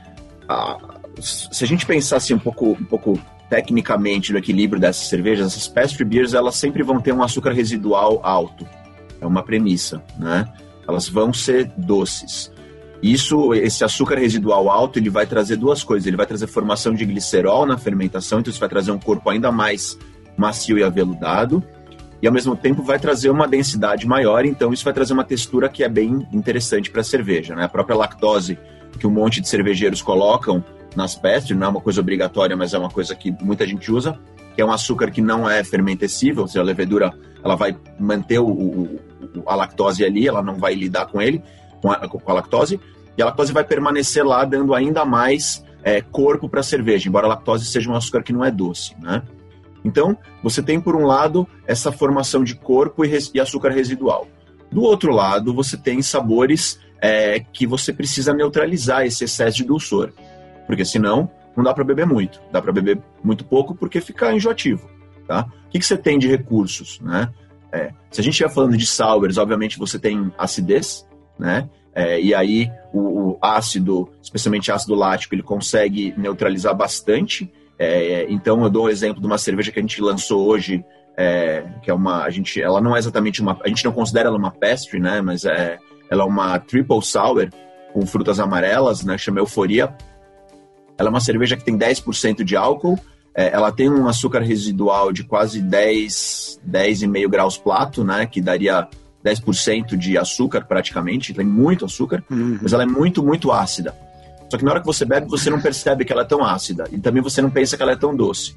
Ah, 0.49 0.79
se 1.21 1.65
a 1.65 1.67
gente 1.67 1.85
pensasse 1.85 2.33
um 2.33 2.39
pouco, 2.39 2.71
um 2.71 2.85
pouco 2.85 3.19
tecnicamente 3.49 4.33
do 4.33 4.39
equilíbrio 4.39 4.81
dessas 4.81 5.09
cervejas, 5.09 5.49
essas 5.49 5.69
pastry 5.69 6.05
beers, 6.05 6.35
elas 6.35 6.57
sempre 6.57 6.83
vão 6.83 7.01
ter 7.01 7.13
um 7.13 7.23
açúcar 7.23 7.53
residual 7.53 8.21
alto. 8.23 8.67
É 9.21 9.27
uma 9.27 9.43
premissa, 9.43 10.03
né? 10.19 10.53
Elas 10.89 11.09
vão 11.09 11.33
ser 11.33 11.71
doces. 11.77 12.53
Isso, 13.03 13.55
esse 13.55 13.85
açúcar 13.85 14.19
residual 14.19 14.71
alto, 14.71 14.99
ele 14.99 15.11
vai 15.11 15.27
trazer 15.27 15.57
duas 15.57 15.85
coisas. 15.85 16.07
Ele 16.07 16.17
vai 16.17 16.27
trazer 16.27 16.47
formação 16.47 16.95
de 16.95 17.05
glicerol 17.05 17.67
na 17.67 17.77
fermentação, 17.77 18.41
então 18.41 18.51
isso 18.51 18.61
vai 18.61 18.69
trazer 18.69 18.91
um 18.91 18.99
corpo 18.99 19.29
ainda 19.31 19.53
mais 19.53 19.99
macio 20.37 20.79
e 20.79 20.83
aveludado. 20.83 21.63
E 22.21 22.27
ao 22.27 22.33
mesmo 22.33 22.57
tempo 22.57 22.83
vai 22.83 22.99
trazer 22.99 23.31
uma 23.31 23.47
densidade 23.47 24.07
maior, 24.07 24.47
então 24.47 24.73
isso 24.73 24.85
vai 24.85 24.93
trazer 24.93 25.13
uma 25.13 25.25
textura 25.25 25.69
que 25.69 25.85
é 25.85 25.89
bem 25.89 26.27
interessante 26.33 26.91
para 26.91 27.03
a 27.03 27.05
cerveja. 27.05 27.55
Né? 27.55 27.65
A 27.65 27.69
própria 27.69 27.97
lactose 27.97 28.59
que 28.99 29.07
um 29.07 29.11
monte 29.11 29.41
de 29.41 29.49
cervejeiros 29.49 30.01
colocam 30.01 30.65
nas 30.95 31.15
pestes, 31.15 31.57
não 31.57 31.67
é 31.67 31.71
uma 31.71 31.81
coisa 31.81 32.01
obrigatória, 32.01 32.57
mas 32.57 32.73
é 32.73 32.79
uma 32.79 32.89
coisa 32.89 33.15
que 33.15 33.31
muita 33.43 33.67
gente 33.67 33.93
usa, 33.93 34.19
que 34.55 34.63
é 34.63 34.65
um 34.65 34.73
açúcar 34.73 35.11
que 35.11 35.21
não 35.21 35.49
é 35.49 35.63
fermentecível, 35.63 36.43
ou 36.43 36.49
seja, 36.49 36.61
a 36.61 36.65
levedura 36.65 37.13
ela 37.45 37.55
vai 37.55 37.77
manter 38.01 38.39
o, 38.39 38.49
o, 38.49 39.01
a 39.47 39.55
lactose 39.55 40.05
ali, 40.05 40.27
ela 40.27 40.43
não 40.43 40.55
vai 40.55 40.75
lidar 40.75 41.07
com 41.07 41.21
ele, 41.21 41.43
com 41.83 41.91
a, 41.91 42.09
com 42.09 42.31
a 42.31 42.35
lactose, 42.35 42.81
e 43.17 43.23
a 43.23 43.27
lactose 43.27 43.53
vai 43.53 43.65
permanecer 43.65 44.25
lá, 44.25 44.45
dando 44.45 44.75
ainda 44.75 45.05
mais 45.05 45.65
é, 45.83 46.01
corpo 46.01 46.49
para 46.49 46.61
a 46.61 46.65
cerveja, 46.65 47.09
embora 47.09 47.27
a 47.27 47.31
lactose 47.31 47.65
seja 47.67 47.91
um 47.91 47.95
açúcar 47.95 48.23
que 48.23 48.33
não 48.33 48.45
é 48.45 48.51
doce, 48.51 48.95
né? 49.01 49.23
Então, 49.85 50.19
você 50.43 50.61
tem, 50.61 50.81
por 50.81 50.97
um 50.97 51.07
lado, 51.07 51.47
essa 51.65 51.93
formação 51.93 52.43
de 52.43 52.57
corpo 52.57 53.05
e, 53.05 53.19
e 53.33 53.41
açúcar 53.41 53.71
residual. 53.71 54.27
Do 54.71 54.83
outro 54.83 55.13
lado, 55.13 55.55
você 55.55 55.77
tem 55.77 56.03
sabores 56.03 56.81
é, 57.01 57.39
que 57.39 57.69
você 57.69 57.93
precisa 57.93 58.35
neutralizar 58.35 59.07
esse 59.07 59.23
excesso 59.23 59.59
de 59.59 59.65
dulçor. 59.65 60.13
Porque 60.67 60.85
senão, 60.85 61.31
não 61.57 61.63
dá 61.63 61.73
para 61.73 61.85
beber 61.85 62.05
muito. 62.05 62.41
Dá 62.51 62.61
para 62.61 62.73
beber 62.73 63.01
muito 63.23 63.45
pouco 63.45 63.77
porque 63.77 64.01
fica 64.01 64.35
enjoativo. 64.35 64.91
Tá? 65.27 65.47
O 65.67 65.71
que, 65.71 65.79
que 65.79 65.87
você 65.87 65.97
tem 65.97 66.19
de 66.19 66.27
recursos? 66.27 67.01
Né? 67.01 67.33
É, 67.77 67.91
se 68.11 68.21
a 68.21 68.25
gente 68.25 68.33
estiver 68.33 68.51
falando 68.51 68.77
de 68.77 68.87
sours, 68.87 69.37
obviamente 69.37 69.79
você 69.79 69.99
tem 69.99 70.33
acidez, 70.39 71.07
né? 71.39 71.69
É, 71.95 72.21
e 72.21 72.35
aí 72.35 72.71
o, 72.93 73.01
o, 73.01 73.39
ácido, 73.41 74.09
especialmente 74.23 74.71
ácido 74.73 74.95
lático, 74.95 75.35
ele 75.35 75.43
consegue 75.43 76.15
neutralizar 76.17 76.75
bastante. 76.75 77.51
É, 77.79 78.27
então 78.31 78.63
eu 78.63 78.71
dou 78.71 78.87
um 78.87 78.89
exemplo 78.89 79.21
de 79.21 79.27
uma 79.27 79.39
cerveja 79.39 79.71
que 79.71 79.79
a 79.79 79.83
gente 79.83 80.01
lançou 80.01 80.47
hoje, 80.47 80.85
é, 81.17 81.65
que 81.83 81.91
é 81.91 81.95
uma, 81.95 82.23
a 82.23 82.31
gente, 82.31 82.61
ela 82.61 82.81
não 82.81 82.95
é 82.95 82.99
exatamente 82.99 83.41
uma, 83.41 83.59
a 83.63 83.69
gente 83.69 83.85
não 83.85 83.93
considera 83.93 84.29
ela 84.29 84.37
uma 84.37 84.51
pastry, 84.51 85.01
né? 85.01 85.21
Mas 85.21 85.45
é, 85.45 85.79
ela 86.11 86.23
é 86.23 86.27
uma 86.27 86.59
triple 86.59 87.03
sour 87.03 87.49
com 87.93 88.07
frutas 88.07 88.39
amarelas, 88.41 89.05
né? 89.05 89.17
Chama 89.17 89.41
Euforia. 89.41 89.95
Ela 90.99 91.09
é 91.09 91.11
uma 91.11 91.21
cerveja 91.21 91.57
que 91.57 91.65
tem 91.65 91.79
10% 91.79 92.43
de 92.43 92.57
álcool. 92.57 92.99
É, 93.37 93.53
ela 93.53 93.71
tem 93.71 93.91
um 93.91 94.09
açúcar 94.09 94.41
residual 94.41 95.13
de 95.13 95.23
quase 95.23 95.61
10, 95.61 96.61
10,5 96.67 97.29
graus 97.29 97.59
plato, 97.59 98.03
né? 98.03 98.25
Que 98.25 98.41
daria 98.41 98.89
10% 99.23 99.97
de 99.97 100.17
açúcar 100.17 100.65
praticamente. 100.65 101.35
Tem 101.35 101.45
muito 101.45 101.85
açúcar, 101.85 102.25
uhum. 102.31 102.59
mas 102.63 102.73
ela 102.73 102.85
é 102.85 102.87
muito, 102.87 103.23
muito 103.23 103.53
ácida. 103.53 103.95
Só 104.49 104.57
que 104.57 104.65
na 104.65 104.71
hora 104.71 104.81
que 104.81 104.87
você 104.87 105.05
bebe, 105.05 105.29
você 105.29 105.51
não 105.51 105.61
percebe 105.61 106.05
que 106.05 106.13
ela 106.13 106.23
é 106.23 106.25
tão 106.27 106.43
ácida. 106.43 106.89
E 106.91 106.99
também 106.99 107.23
você 107.23 107.43
não 107.43 107.51
pensa 107.51 107.77
que 107.77 107.83
ela 107.83 107.93
é 107.93 107.97
tão 107.97 108.17
doce. 108.17 108.57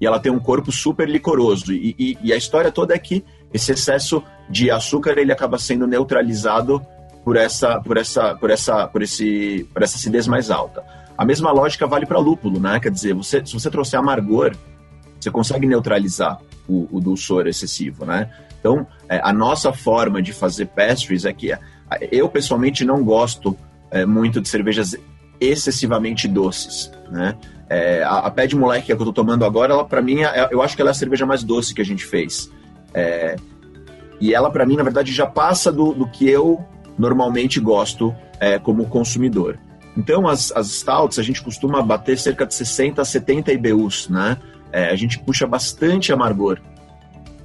E 0.00 0.06
ela 0.06 0.18
tem 0.18 0.32
um 0.32 0.38
corpo 0.38 0.72
super 0.72 1.08
licoroso. 1.08 1.72
E, 1.72 1.94
e, 1.98 2.18
e 2.22 2.32
a 2.32 2.36
história 2.36 2.72
toda 2.72 2.94
é 2.94 2.98
que 2.98 3.24
esse 3.52 3.72
excesso 3.72 4.22
de 4.48 4.70
açúcar 4.70 5.18
ele 5.18 5.32
acaba 5.32 5.58
sendo 5.58 5.86
neutralizado 5.86 6.84
por 7.24 7.36
essa, 7.36 7.80
por 7.80 7.96
essa, 7.96 8.34
por 8.34 8.50
essa, 8.50 8.88
por 8.88 9.02
esse, 9.02 9.68
por 9.72 9.82
essa 9.82 9.96
acidez 9.96 10.26
mais 10.26 10.50
alta. 10.50 10.82
A 11.18 11.24
mesma 11.24 11.50
lógica 11.50 11.84
vale 11.84 12.06
para 12.06 12.20
lúpulo, 12.20 12.60
né? 12.60 12.78
Quer 12.78 12.92
dizer, 12.92 13.12
você, 13.12 13.44
se 13.44 13.52
você 13.52 13.68
trouxer 13.68 13.98
amargor, 13.98 14.54
você 15.20 15.32
consegue 15.32 15.66
neutralizar 15.66 16.40
o, 16.68 16.86
o 16.92 17.00
dulçor 17.00 17.48
excessivo, 17.48 18.06
né? 18.06 18.30
Então, 18.60 18.86
é, 19.08 19.20
a 19.22 19.32
nossa 19.32 19.72
forma 19.72 20.22
de 20.22 20.32
fazer 20.32 20.66
pastries 20.66 21.24
é 21.24 21.32
que 21.32 21.52
eu 22.12 22.28
pessoalmente 22.28 22.84
não 22.84 23.02
gosto 23.02 23.56
é, 23.90 24.06
muito 24.06 24.40
de 24.40 24.48
cervejas 24.48 24.96
excessivamente 25.40 26.28
doces, 26.28 26.92
né? 27.10 27.36
É, 27.68 28.02
a, 28.04 28.18
a 28.18 28.30
pé 28.30 28.46
de 28.46 28.54
moleque 28.54 28.86
que 28.86 28.92
eu 28.92 28.96
tô 28.98 29.12
tomando 29.12 29.44
agora, 29.44 29.72
ela 29.72 29.84
para 29.84 30.00
mim, 30.00 30.22
é, 30.22 30.48
eu 30.52 30.62
acho 30.62 30.76
que 30.76 30.82
ela 30.82 30.90
é 30.90 30.92
a 30.92 30.94
cerveja 30.94 31.26
mais 31.26 31.42
doce 31.42 31.74
que 31.74 31.82
a 31.82 31.84
gente 31.84 32.04
fez. 32.04 32.48
É, 32.94 33.34
e 34.20 34.32
ela 34.32 34.50
para 34.50 34.64
mim, 34.64 34.76
na 34.76 34.84
verdade, 34.84 35.12
já 35.12 35.26
passa 35.26 35.72
do, 35.72 35.92
do 35.92 36.08
que 36.08 36.28
eu 36.28 36.64
normalmente 36.96 37.58
gosto 37.58 38.14
é, 38.38 38.58
como 38.58 38.86
consumidor. 38.86 39.58
Então, 39.98 40.28
as, 40.28 40.52
as 40.52 40.68
stouts, 40.68 41.18
a 41.18 41.24
gente 41.24 41.42
costuma 41.42 41.82
bater 41.82 42.16
cerca 42.16 42.46
de 42.46 42.54
60 42.54 43.02
a 43.02 43.04
70 43.04 43.52
IBUs, 43.52 44.08
né? 44.08 44.36
É, 44.70 44.90
a 44.90 44.94
gente 44.94 45.18
puxa 45.18 45.44
bastante 45.44 46.12
amargor 46.12 46.60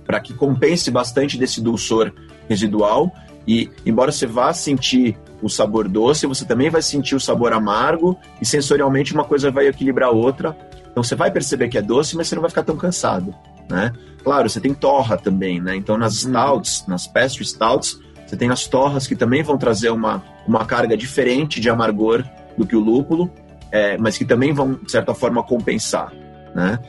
para 0.05 0.19
que 0.19 0.35
compense 0.35 0.91
bastante 0.91 1.35
desse 1.35 1.59
dulçor 1.59 2.13
residual 2.47 3.11
e 3.47 3.71
embora 3.85 4.11
você 4.11 4.27
vá 4.27 4.53
sentir 4.53 5.17
o 5.41 5.49
sabor 5.49 5.87
doce, 5.87 6.27
você 6.27 6.45
também 6.45 6.69
vai 6.69 6.81
sentir 6.81 7.15
o 7.15 7.19
sabor 7.19 7.53
amargo 7.53 8.19
e 8.39 8.45
sensorialmente 8.45 9.13
uma 9.13 9.23
coisa 9.23 9.49
vai 9.49 9.67
equilibrar 9.67 10.09
a 10.09 10.11
outra. 10.11 10.55
Então 10.91 11.01
você 11.01 11.15
vai 11.15 11.31
perceber 11.31 11.69
que 11.69 11.77
é 11.77 11.81
doce, 11.81 12.15
mas 12.15 12.27
você 12.27 12.35
não 12.35 12.41
vai 12.41 12.51
ficar 12.51 12.63
tão 12.63 12.77
cansado, 12.77 13.33
né? 13.67 13.91
Claro, 14.23 14.47
você 14.47 14.59
tem 14.59 14.75
torra 14.75 15.17
também, 15.17 15.59
né? 15.59 15.75
Então 15.75 15.97
nas 15.97 16.13
stouts, 16.13 16.85
nas 16.87 17.07
pastry 17.07 17.45
stouts, 17.45 17.99
você 18.27 18.37
tem 18.37 18.51
as 18.51 18.67
torras 18.67 19.07
que 19.07 19.15
também 19.15 19.41
vão 19.41 19.57
trazer 19.57 19.89
uma, 19.89 20.23
uma 20.47 20.65
carga 20.65 20.95
diferente 20.95 21.59
de 21.59 21.69
amargor 21.69 22.23
do 22.57 22.65
que 22.65 22.75
o 22.75 22.79
lúpulo, 22.79 23.31
é, 23.71 23.97
mas 23.97 24.17
que 24.17 24.25
também 24.25 24.53
vão, 24.53 24.73
de 24.75 24.91
certa 24.91 25.13
forma, 25.13 25.43
compensar, 25.43 26.13
né? 26.53 26.79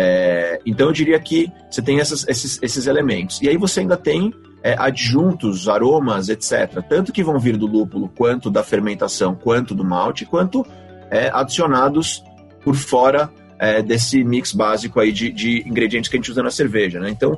É, 0.00 0.60
então 0.64 0.86
eu 0.86 0.92
diria 0.92 1.18
que 1.18 1.50
você 1.68 1.82
tem 1.82 1.98
essas, 1.98 2.26
esses, 2.28 2.62
esses 2.62 2.86
elementos. 2.86 3.42
E 3.42 3.48
aí 3.48 3.56
você 3.56 3.80
ainda 3.80 3.96
tem 3.96 4.32
é, 4.62 4.76
adjuntos, 4.78 5.68
aromas, 5.68 6.28
etc. 6.28 6.82
Tanto 6.88 7.12
que 7.12 7.24
vão 7.24 7.38
vir 7.38 7.56
do 7.56 7.66
lúpulo, 7.66 8.08
quanto 8.08 8.48
da 8.48 8.62
fermentação, 8.62 9.34
quanto 9.34 9.74
do 9.74 9.84
malte, 9.84 10.24
quanto 10.24 10.64
é, 11.10 11.30
adicionados 11.32 12.22
por 12.62 12.76
fora 12.76 13.28
é, 13.58 13.82
desse 13.82 14.22
mix 14.22 14.52
básico 14.52 15.00
aí 15.00 15.10
de, 15.10 15.32
de, 15.32 15.68
ingredientes 15.68 16.08
que 16.08 16.16
a 16.16 16.18
gente 16.18 16.30
usa 16.30 16.42
na 16.42 16.50
cerveja. 16.50 17.00
Né? 17.00 17.10
Então, 17.10 17.36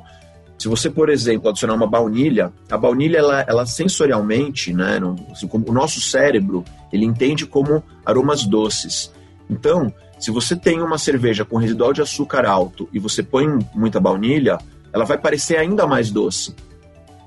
se 0.61 0.67
você, 0.67 0.91
por 0.91 1.09
exemplo, 1.09 1.49
adicionar 1.49 1.73
uma 1.73 1.87
baunilha, 1.87 2.53
a 2.69 2.77
baunilha, 2.77 3.17
ela, 3.17 3.43
ela 3.47 3.65
sensorialmente, 3.65 4.71
né, 4.71 4.99
no, 4.99 5.15
assim, 5.31 5.49
o 5.51 5.73
nosso 5.73 5.99
cérebro, 5.99 6.63
ele 6.93 7.03
entende 7.03 7.47
como 7.47 7.83
aromas 8.05 8.45
doces. 8.45 9.11
Então, 9.49 9.91
se 10.19 10.29
você 10.29 10.55
tem 10.55 10.79
uma 10.79 10.99
cerveja 10.99 11.43
com 11.43 11.57
residual 11.57 11.93
de 11.93 12.03
açúcar 12.03 12.45
alto 12.45 12.87
e 12.93 12.99
você 12.99 13.23
põe 13.23 13.47
muita 13.73 13.99
baunilha, 13.99 14.59
ela 14.93 15.03
vai 15.03 15.17
parecer 15.17 15.57
ainda 15.57 15.87
mais 15.87 16.11
doce. 16.11 16.55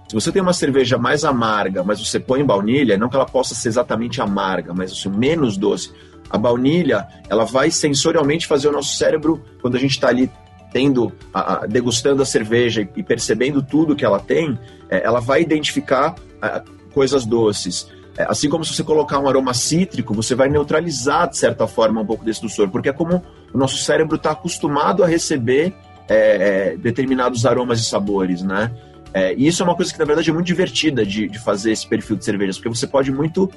Se 0.07 0.15
você 0.15 0.31
tem 0.31 0.41
uma 0.41 0.53
cerveja 0.53 0.97
mais 0.97 1.25
amarga, 1.25 1.83
mas 1.83 1.99
você 1.99 2.21
põe 2.21 2.45
baunilha, 2.45 2.97
não 2.97 3.09
que 3.09 3.17
ela 3.17 3.27
possa 3.27 3.53
ser 3.53 3.67
exatamente 3.67 4.21
amarga, 4.21 4.73
mas 4.73 4.93
assim, 4.93 5.09
menos 5.09 5.57
doce. 5.57 5.91
A 6.31 6.39
baunilha, 6.39 7.05
ela 7.29 7.45
vai 7.45 7.69
sensorialmente 7.73 8.47
fazer 8.47 8.69
o 8.69 8.73
nosso 8.73 8.97
cérebro, 8.97 9.43
quando 9.61 9.75
a 9.75 9.81
gente 9.81 9.91
está 9.91 10.07
ali 10.07 10.31
tendo, 10.75 11.13
a, 11.33 11.67
degustando 11.69 12.21
a 12.21 12.27
cerveja 12.27 12.87
e 12.97 13.03
percebendo 13.03 13.63
tudo 13.63 13.95
que 13.95 14.05
ela 14.05 14.19
tem, 14.19 14.59
é, 14.91 15.05
ela 15.05 15.21
vai 15.21 15.41
identificar 15.41 16.17
a, 16.43 16.65
coisas 16.93 17.25
doces. 17.25 17.89
É, 18.19 18.25
assim 18.25 18.49
como 18.49 18.65
se 18.65 18.75
você 18.75 18.83
colocar 18.83 19.21
um 19.21 19.29
aroma 19.29 19.55
cítrico, 19.55 20.13
você 20.13 20.35
vai 20.35 20.49
neutralizar, 20.49 21.31
de 21.31 21.39
certa 21.39 21.69
forma, 21.69 22.01
um 22.01 22.07
pouco 22.07 22.25
desse 22.25 22.41
dulçor, 22.41 22.69
porque 22.71 22.89
é 22.89 22.93
como 22.93 23.23
o 23.53 23.57
nosso 23.57 23.77
cérebro 23.77 24.17
está 24.17 24.33
acostumado 24.33 25.05
a 25.05 25.07
receber 25.07 25.73
é, 26.09 26.73
é, 26.73 26.77
determinados 26.77 27.47
aromas 27.47 27.79
e 27.79 27.85
sabores, 27.85 28.43
né? 28.43 28.73
É, 29.13 29.33
e 29.33 29.47
isso 29.47 29.63
é 29.63 29.65
uma 29.65 29.77
coisa 29.77 29.93
que, 29.93 29.99
na 30.01 30.05
verdade, 30.05 30.29
é 30.29 30.33
muito 30.33 30.47
divertida 30.47 31.07
de, 31.07 31.29
de 31.29 31.39
fazer 31.39 31.71
esse 31.71 31.87
perfil 31.87 32.17
de 32.17 32.25
cervejas, 32.25 32.57
porque 32.57 32.69
você 32.69 32.87
pode 32.87 33.13
muito 33.13 33.49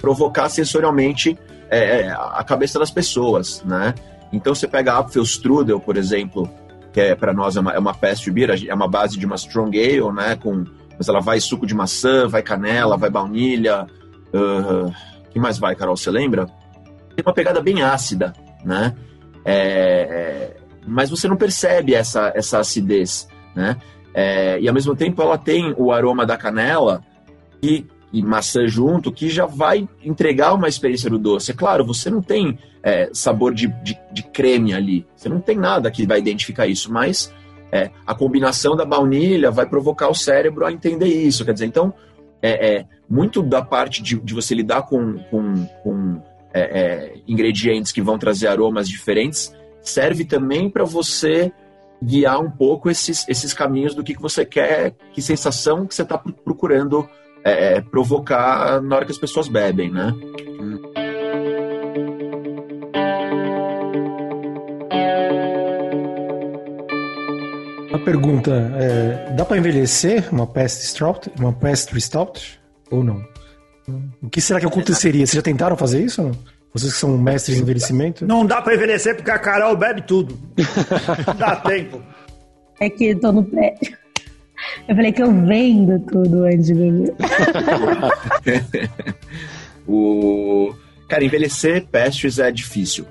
provocar 0.00 0.48
sensorialmente 0.48 1.38
é, 1.70 2.00
é, 2.00 2.10
a 2.10 2.42
cabeça 2.42 2.78
das 2.78 2.90
pessoas, 2.90 3.62
né? 3.62 3.94
Então, 4.32 4.54
você 4.54 4.66
pega 4.66 4.94
a 4.94 4.98
Apfelstrudel, 5.00 5.78
por 5.78 5.98
exemplo, 5.98 6.50
que 6.92 7.00
é 7.00 7.14
para 7.14 7.32
nós 7.32 7.56
é 7.56 7.60
uma, 7.60 7.72
é 7.72 7.78
uma 7.78 7.94
pastry 7.94 8.30
beer, 8.30 8.50
é 8.68 8.74
uma 8.74 8.88
base 8.88 9.18
de 9.18 9.26
uma 9.26 9.36
strong 9.36 9.78
ale, 9.78 10.12
né? 10.12 10.36
Com, 10.36 10.64
mas 10.98 11.08
ela 11.08 11.20
vai 11.20 11.40
suco 11.40 11.66
de 11.66 11.74
maçã, 11.74 12.28
vai 12.28 12.42
canela, 12.42 12.96
vai 12.96 13.10
baunilha, 13.10 13.86
Uh, 14.32 14.92
que 15.30 15.38
mais 15.38 15.58
vai, 15.58 15.76
Carol? 15.76 15.96
Você 15.96 16.10
lembra? 16.10 16.46
Tem 17.14 17.22
uma 17.24 17.34
pegada 17.34 17.60
bem 17.60 17.82
ácida, 17.82 18.32
né? 18.64 18.94
É, 19.44 19.54
é, 19.54 20.56
mas 20.86 21.10
você 21.10 21.28
não 21.28 21.36
percebe 21.36 21.94
essa, 21.94 22.32
essa 22.34 22.58
acidez, 22.58 23.28
né? 23.54 23.76
É, 24.14 24.58
e 24.60 24.68
ao 24.68 24.74
mesmo 24.74 24.94
tempo 24.94 25.20
ela 25.22 25.38
tem 25.38 25.74
o 25.76 25.92
aroma 25.92 26.24
da 26.24 26.36
canela 26.36 27.02
e, 27.62 27.86
e, 28.12 28.22
maçã 28.22 28.66
junto, 28.66 29.12
que 29.12 29.28
já 29.28 29.46
vai 29.46 29.88
entregar 30.04 30.54
uma 30.54 30.68
experiência 30.68 31.08
do 31.08 31.18
doce. 31.18 31.50
É 31.50 31.54
claro, 31.54 31.84
você 31.84 32.10
não 32.10 32.20
tem 32.20 32.58
é, 32.82 33.08
sabor 33.12 33.54
de, 33.54 33.68
de, 33.82 33.98
de, 34.12 34.22
creme 34.24 34.74
ali, 34.74 35.06
você 35.16 35.28
não 35.28 35.40
tem 35.40 35.56
nada 35.56 35.90
que 35.90 36.06
vai 36.06 36.18
identificar 36.18 36.66
isso, 36.66 36.92
mas 36.92 37.32
é, 37.70 37.90
a 38.06 38.14
combinação 38.14 38.76
da 38.76 38.84
baunilha 38.84 39.50
vai 39.50 39.66
provocar 39.66 40.08
o 40.08 40.14
cérebro 40.14 40.66
a 40.66 40.72
entender 40.72 41.06
isso. 41.06 41.44
Quer 41.44 41.54
dizer, 41.54 41.66
então 41.66 41.94
é, 42.42 42.74
é, 42.74 42.86
muito 43.08 43.42
da 43.42 43.62
parte 43.62 44.02
de, 44.02 44.18
de 44.18 44.34
você 44.34 44.54
lidar 44.54 44.82
com, 44.82 45.18
com, 45.30 45.66
com 45.82 46.22
é, 46.52 46.60
é, 46.60 47.14
ingredientes 47.26 47.92
que 47.92 48.02
vão 48.02 48.18
trazer 48.18 48.48
aromas 48.48 48.88
diferentes 48.88 49.54
serve 49.80 50.24
também 50.24 50.68
para 50.68 50.84
você 50.84 51.52
guiar 52.02 52.40
um 52.40 52.50
pouco 52.50 52.90
esses, 52.90 53.26
esses 53.28 53.54
caminhos 53.54 53.94
do 53.94 54.02
que, 54.02 54.14
que 54.14 54.22
você 54.22 54.44
quer, 54.44 54.94
que 55.12 55.22
sensação 55.22 55.86
que 55.86 55.94
você 55.94 56.02
está 56.02 56.18
procurando 56.18 57.08
é, 57.44 57.80
provocar 57.80 58.80
na 58.80 58.96
hora 58.96 59.04
que 59.04 59.12
as 59.12 59.18
pessoas 59.18 59.48
bebem, 59.48 59.90
né? 59.90 60.14
Uma 67.90 67.98
pergunta, 68.04 68.50
é, 68.76 69.32
dá 69.34 69.44
para 69.44 69.58
envelhecer 69.58 70.32
uma 70.32 70.46
pastry 70.46 70.86
stout, 70.86 71.30
uma 71.38 71.52
pastry 71.52 72.00
stout 72.00 72.60
ou 72.90 73.04
não? 73.04 73.22
O 74.22 74.30
que 74.30 74.40
será 74.40 74.60
que 74.60 74.66
aconteceria? 74.66 75.26
Vocês 75.26 75.36
já 75.36 75.42
tentaram 75.42 75.76
fazer 75.76 76.02
isso? 76.02 76.22
Não? 76.22 76.32
Vocês 76.72 76.94
que 76.94 76.98
são 76.98 77.18
mestres 77.18 77.58
em 77.58 77.62
envelhecimento? 77.62 78.26
Não 78.26 78.46
dá 78.46 78.62
para 78.62 78.74
envelhecer 78.74 79.14
porque 79.14 79.30
a 79.30 79.38
Carol 79.38 79.76
bebe 79.76 80.02
tudo. 80.02 80.38
Não 81.26 81.34
dá 81.36 81.56
tempo. 81.56 82.00
É 82.80 82.88
que 82.88 83.08
eu 83.08 83.20
tô 83.20 83.30
no 83.30 83.44
prédio. 83.44 84.01
Eu 84.88 84.96
falei 84.96 85.12
que 85.12 85.22
eu 85.22 85.32
vendo 85.46 85.98
tudo 86.00 86.44
antes 86.44 86.66
de 86.66 86.74
beber. 86.74 87.14
o... 89.86 90.74
Cara, 91.08 91.24
envelhecer 91.24 91.86
pastries 91.86 92.38
é 92.38 92.50
difícil. 92.50 93.06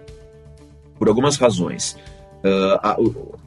Por 0.98 1.08
algumas 1.08 1.38
razões. 1.38 1.98
Uh, 2.44 2.80
a, 2.82 3.00
o, 3.00 3.40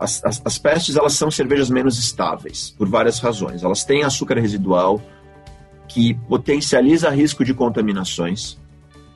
as, 0.00 0.24
as, 0.24 0.42
as 0.44 0.58
pestes 0.58 0.96
elas 0.96 1.14
são 1.14 1.30
cervejas 1.30 1.68
menos 1.68 1.98
estáveis, 1.98 2.74
por 2.76 2.88
várias 2.88 3.18
razões. 3.18 3.62
Elas 3.62 3.84
têm 3.84 4.04
açúcar 4.04 4.38
residual, 4.38 5.00
que 5.88 6.14
potencializa 6.14 7.10
risco 7.10 7.44
de 7.44 7.54
contaminações. 7.54 8.58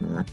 Né? 0.00 0.24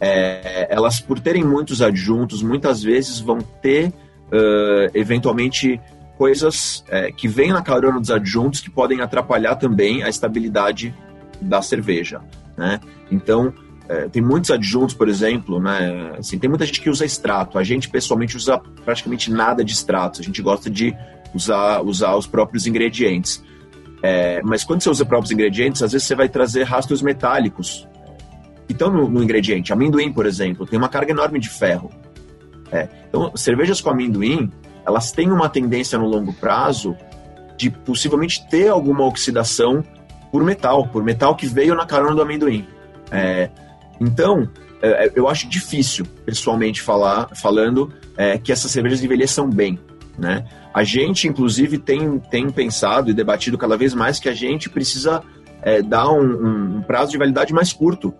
É, 0.00 0.68
elas, 0.70 1.00
por 1.00 1.18
terem 1.18 1.42
muitos 1.42 1.82
adjuntos, 1.82 2.42
muitas 2.42 2.82
vezes 2.82 3.18
vão 3.18 3.38
ter, 3.40 3.88
uh, 3.88 4.90
eventualmente, 4.94 5.80
coisas 6.18 6.84
é, 6.88 7.12
que 7.12 7.28
vêm 7.28 7.52
na 7.52 7.62
carona 7.62 8.00
dos 8.00 8.10
adjuntos 8.10 8.60
que 8.60 8.68
podem 8.68 9.00
atrapalhar 9.00 9.54
também 9.54 10.02
a 10.02 10.08
estabilidade 10.08 10.92
da 11.40 11.62
cerveja. 11.62 12.20
Né? 12.56 12.80
Então, 13.08 13.54
é, 13.88 14.08
tem 14.08 14.20
muitos 14.20 14.50
adjuntos, 14.50 14.94
por 14.94 15.08
exemplo, 15.08 15.60
né? 15.60 16.16
Assim, 16.18 16.36
tem 16.38 16.50
muita 16.50 16.66
gente 16.66 16.80
que 16.80 16.90
usa 16.90 17.04
extrato. 17.06 17.56
A 17.56 17.62
gente, 17.62 17.88
pessoalmente, 17.88 18.36
usa 18.36 18.58
praticamente 18.84 19.30
nada 19.30 19.64
de 19.64 19.72
extrato. 19.72 20.20
A 20.20 20.24
gente 20.24 20.42
gosta 20.42 20.68
de 20.68 20.94
usar, 21.32 21.80
usar 21.82 22.16
os 22.16 22.26
próprios 22.26 22.66
ingredientes. 22.66 23.42
É, 24.02 24.42
mas 24.42 24.64
quando 24.64 24.82
você 24.82 24.90
usa 24.90 25.06
próprios 25.06 25.30
ingredientes, 25.30 25.82
às 25.82 25.92
vezes 25.92 26.06
você 26.06 26.16
vai 26.16 26.28
trazer 26.28 26.64
rastros 26.64 27.00
metálicos 27.00 27.88
que 28.66 28.72
estão 28.72 28.90
no, 28.90 29.08
no 29.08 29.22
ingrediente. 29.22 29.72
Amendoim, 29.72 30.12
por 30.12 30.26
exemplo, 30.26 30.66
tem 30.66 30.78
uma 30.78 30.88
carga 30.88 31.12
enorme 31.12 31.38
de 31.38 31.48
ferro. 31.48 31.90
É, 32.70 32.88
então, 33.08 33.34
cervejas 33.36 33.80
com 33.80 33.88
amendoim, 33.88 34.50
elas 34.88 35.12
têm 35.12 35.30
uma 35.30 35.50
tendência 35.50 35.98
no 35.98 36.06
longo 36.06 36.32
prazo 36.32 36.96
de 37.58 37.68
possivelmente 37.70 38.48
ter 38.48 38.68
alguma 38.68 39.04
oxidação 39.04 39.84
por 40.32 40.42
metal, 40.42 40.88
por 40.88 41.04
metal 41.04 41.36
que 41.36 41.46
veio 41.46 41.74
na 41.74 41.84
carona 41.84 42.14
do 42.14 42.22
amendoim. 42.22 42.66
É, 43.10 43.50
então, 44.00 44.48
é, 44.80 45.12
eu 45.14 45.28
acho 45.28 45.46
difícil, 45.46 46.06
pessoalmente, 46.24 46.80
falar, 46.80 47.28
falando 47.34 47.92
é, 48.16 48.38
que 48.38 48.50
essas 48.50 48.70
cervejas 48.70 49.04
envelheçam 49.04 49.50
bem. 49.50 49.78
Né? 50.18 50.46
A 50.72 50.82
gente, 50.84 51.28
inclusive, 51.28 51.76
tem, 51.76 52.18
tem 52.18 52.48
pensado 52.48 53.10
e 53.10 53.14
debatido 53.14 53.58
cada 53.58 53.76
vez 53.76 53.92
mais 53.92 54.18
que 54.18 54.28
a 54.28 54.34
gente 54.34 54.70
precisa 54.70 55.22
é, 55.60 55.82
dar 55.82 56.10
um, 56.10 56.76
um, 56.76 56.82
prazo 56.82 57.12
de 57.12 57.18
validade 57.18 57.52
mais 57.52 57.74
curto. 57.74 58.14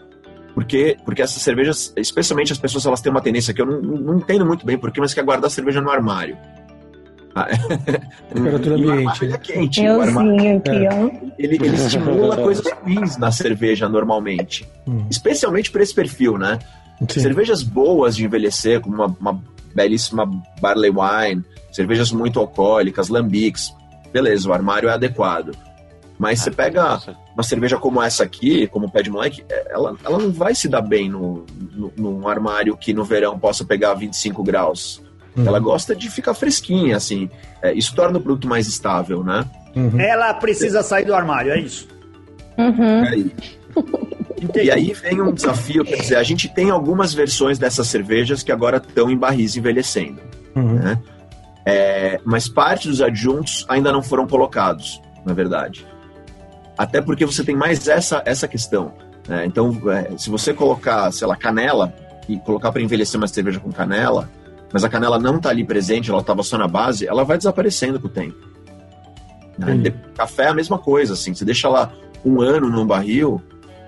Porque, 0.54 0.98
porque 1.04 1.22
essas 1.22 1.40
cervejas, 1.40 1.94
especialmente 1.96 2.52
as 2.52 2.58
pessoas, 2.58 2.84
elas 2.84 3.00
têm 3.00 3.10
uma 3.10 3.22
tendência 3.22 3.54
que 3.54 3.62
eu 3.62 3.66
não, 3.66 3.80
não 3.80 4.18
entendo 4.18 4.44
muito 4.44 4.66
bem 4.66 4.76
porquê, 4.76 5.00
mas 5.00 5.14
quer 5.14 5.22
guardar 5.22 5.46
a 5.46 5.50
cerveja 5.50 5.80
no 5.80 5.88
armário. 5.88 6.36
Temperatura 8.32 8.74
ambiente. 8.74 9.26
é 9.26 9.38
quente. 9.38 9.84
Eu 9.84 10.00
armário, 10.00 10.40
sim, 10.40 10.56
aqui, 10.56 10.70
é. 10.70 10.88
ó. 10.92 11.30
Ele, 11.38 11.54
ele 11.56 11.68
estimula 11.76 12.36
coisas 12.36 12.72
ruins 12.82 13.16
na 13.16 13.30
cerveja 13.30 13.88
normalmente. 13.88 14.68
Hum. 14.86 15.06
Especialmente 15.10 15.70
para 15.70 15.82
esse 15.82 15.94
perfil, 15.94 16.38
né? 16.38 16.58
Sim. 17.08 17.20
Cervejas 17.20 17.62
boas 17.62 18.16
de 18.16 18.24
envelhecer, 18.24 18.80
como 18.80 18.96
uma, 18.96 19.16
uma 19.20 19.42
belíssima 19.74 20.26
barley 20.60 20.90
wine, 20.90 21.44
cervejas 21.70 22.10
muito 22.10 22.40
alcoólicas, 22.40 23.08
lambics. 23.08 23.72
Beleza, 24.12 24.48
o 24.48 24.52
armário 24.52 24.88
é 24.88 24.92
adequado. 24.92 25.56
Mas 26.18 26.40
você 26.40 26.50
pega 26.50 27.00
uma 27.32 27.44
cerveja 27.44 27.78
como 27.78 28.02
essa 28.02 28.24
aqui, 28.24 28.66
como 28.66 28.86
o 28.86 28.90
Pé 28.90 29.02
de 29.02 29.10
Moleque, 29.10 29.44
ela, 29.68 29.96
ela 30.04 30.18
não 30.18 30.32
vai 30.32 30.52
se 30.52 30.68
dar 30.68 30.80
bem 30.80 31.08
no, 31.08 31.46
no, 31.72 31.92
num 31.96 32.28
armário 32.28 32.76
que 32.76 32.92
no 32.92 33.04
verão 33.04 33.38
possa 33.38 33.64
pegar 33.64 33.94
25 33.94 34.42
graus. 34.42 35.00
Uhum. 35.36 35.46
Ela 35.46 35.58
gosta 35.58 35.94
de 35.94 36.10
ficar 36.10 36.34
fresquinha, 36.34 36.96
assim. 36.96 37.28
É, 37.62 37.72
isso 37.72 37.94
torna 37.94 38.18
o 38.18 38.20
produto 38.20 38.48
mais 38.48 38.66
estável, 38.66 39.22
né? 39.22 39.44
Uhum. 39.76 40.00
Ela 40.00 40.32
precisa 40.34 40.82
sair 40.82 41.04
do 41.04 41.14
armário, 41.14 41.52
é 41.52 41.60
isso. 41.60 41.86
Uhum. 42.56 43.02
Aí. 43.04 43.32
E 44.62 44.70
aí 44.70 44.92
vem 44.92 45.20
um 45.20 45.32
desafio, 45.32 45.84
quer 45.84 45.96
dizer, 45.96 46.16
a 46.16 46.22
gente 46.22 46.48
tem 46.48 46.70
algumas 46.70 47.12
versões 47.12 47.58
dessas 47.58 47.86
cervejas 47.88 48.42
que 48.42 48.50
agora 48.52 48.76
estão 48.78 49.10
em 49.10 49.16
barris 49.16 49.56
envelhecendo, 49.56 50.20
Uhum. 50.56 50.74
né? 50.74 50.98
É, 51.66 52.18
mas 52.24 52.48
parte 52.48 52.88
dos 52.88 53.02
adjuntos 53.02 53.66
ainda 53.68 53.92
não 53.92 54.02
foram 54.02 54.26
colocados, 54.26 55.00
na 55.26 55.34
verdade. 55.34 55.86
Até 56.78 57.00
porque 57.02 57.26
você 57.26 57.44
tem 57.44 57.54
mais 57.56 57.86
essa, 57.88 58.22
essa 58.24 58.48
questão. 58.48 58.92
né? 59.28 59.44
Então, 59.44 59.76
é, 59.90 60.16
se 60.16 60.30
você 60.30 60.54
colocar, 60.54 61.12
sei 61.12 61.26
lá, 61.26 61.36
canela 61.36 61.92
e 62.28 62.38
colocar 62.38 62.72
para 62.72 62.80
envelhecer 62.80 63.18
uma 63.20 63.26
cerveja 63.28 63.60
com 63.60 63.70
canela, 63.70 64.30
mas 64.72 64.84
a 64.84 64.88
canela 64.88 65.18
não 65.18 65.36
está 65.36 65.50
ali 65.50 65.64
presente, 65.64 66.10
ela 66.10 66.20
estava 66.20 66.42
só 66.42 66.58
na 66.58 66.68
base, 66.68 67.06
ela 67.06 67.24
vai 67.24 67.36
desaparecendo 67.36 67.98
com 67.98 68.06
o 68.06 68.10
tempo. 68.10 68.36
Né? 69.58 69.92
Café 70.14 70.44
é 70.44 70.48
a 70.48 70.54
mesma 70.54 70.78
coisa, 70.78 71.14
assim. 71.14 71.34
Você 71.34 71.44
deixa 71.44 71.68
lá 71.68 71.92
um 72.24 72.40
ano 72.40 72.68
num 72.70 72.86
barril, 72.86 73.42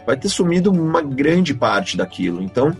vai 0.06 0.16
ter 0.16 0.28
sumido 0.28 0.70
uma 0.70 1.00
grande 1.00 1.54
parte 1.54 1.96
daquilo. 1.96 2.42
Então, 2.42 2.76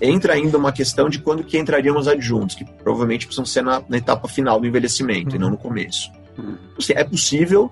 entra 0.00 0.32
ainda 0.32 0.58
uma 0.58 0.72
questão 0.72 1.08
de 1.08 1.20
quando 1.20 1.44
que 1.44 1.56
entrariam 1.56 1.96
os 1.96 2.08
adjuntos, 2.08 2.56
que 2.56 2.64
provavelmente 2.64 3.26
precisam 3.26 3.46
ser 3.46 3.62
na, 3.62 3.82
na 3.88 3.98
etapa 3.98 4.26
final 4.26 4.58
do 4.58 4.66
envelhecimento 4.66 5.36
e 5.36 5.38
não 5.38 5.50
no 5.50 5.56
começo. 5.56 6.10
Assim, 6.76 6.94
é 6.96 7.04
possível, 7.04 7.70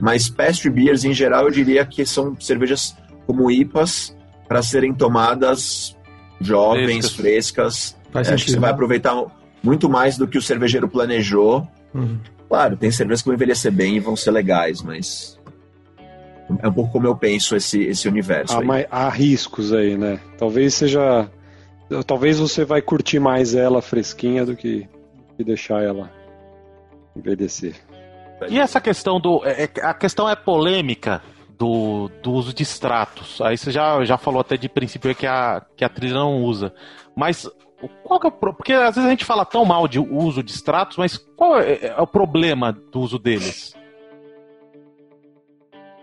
mas 0.00 0.28
pastry 0.28 0.70
beers 0.70 1.04
em 1.04 1.12
geral 1.12 1.44
eu 1.44 1.50
diria 1.50 1.84
que 1.84 2.06
são 2.06 2.34
cervejas 2.40 2.96
como 3.26 3.50
IPAs 3.50 4.16
para 4.48 4.62
serem 4.62 4.94
tomadas 4.94 5.96
jovens, 6.40 7.10
Frescas. 7.10 7.16
frescas. 7.16 7.96
Faz 8.16 8.28
É, 8.28 8.34
acho 8.34 8.44
que 8.44 8.50
você 8.50 8.54
sentido. 8.54 8.60
vai 8.62 8.70
aproveitar 8.70 9.24
muito 9.62 9.88
mais 9.88 10.16
do 10.18 10.26
que 10.26 10.38
o 10.38 10.42
cervejeiro 10.42 10.88
planejou. 10.88 11.66
Uhum. 11.94 12.18
Claro, 12.48 12.76
tem 12.76 12.90
cervejas 12.90 13.22
que 13.22 13.26
vão 13.26 13.34
envelhecer 13.34 13.72
bem 13.72 13.96
e 13.96 14.00
vão 14.00 14.14
ser 14.16 14.30
legais, 14.30 14.80
mas 14.82 15.38
é 16.62 16.68
um 16.68 16.72
pouco 16.72 16.92
como 16.92 17.06
eu 17.06 17.16
penso 17.16 17.56
esse, 17.56 17.82
esse 17.82 18.06
universo. 18.08 18.56
Há, 18.56 18.62
há 19.06 19.08
riscos 19.08 19.72
aí, 19.72 19.96
né? 19.96 20.20
Talvez 20.38 20.74
seja. 20.74 21.28
Talvez 22.06 22.38
você 22.38 22.64
vai 22.64 22.82
curtir 22.82 23.18
mais 23.20 23.54
ela 23.54 23.80
fresquinha 23.82 24.44
do 24.44 24.56
que, 24.56 24.88
que 25.36 25.44
deixar 25.44 25.82
ela 25.82 26.10
envelhecer. 27.16 27.74
E 28.48 28.58
essa 28.60 28.80
questão 28.80 29.18
do. 29.20 29.42
é- 29.44 29.64
é- 29.64 29.80
a 29.82 29.94
questão 29.94 30.28
é 30.28 30.36
polêmica 30.36 31.22
do, 31.58 32.10
do 32.22 32.32
uso 32.32 32.52
de 32.52 32.62
extratos. 32.62 33.40
Aí 33.40 33.56
você 33.56 33.70
já, 33.70 34.04
já 34.04 34.18
falou 34.18 34.40
até 34.40 34.56
de 34.56 34.68
princípio 34.68 35.14
que 35.14 35.26
a, 35.26 35.62
que 35.76 35.84
a 35.84 35.88
trilha 35.88 36.14
não 36.14 36.42
usa. 36.42 36.72
Mas 37.16 37.48
qual 38.02 38.20
é 38.22 38.26
o 38.26 38.30
pro- 38.30 38.54
Porque 38.54 38.72
às 38.72 38.94
vezes 38.94 39.06
a 39.06 39.10
gente 39.10 39.24
fala 39.24 39.44
tão 39.44 39.64
mal 39.64 39.86
de 39.86 39.98
uso 39.98 40.42
de 40.42 40.50
extratos, 40.52 40.96
mas 40.96 41.16
qual 41.16 41.58
é, 41.60 41.86
é 41.86 42.00
o 42.00 42.06
problema 42.06 42.72
do 42.72 43.00
uso 43.00 43.18
deles? 43.18 43.74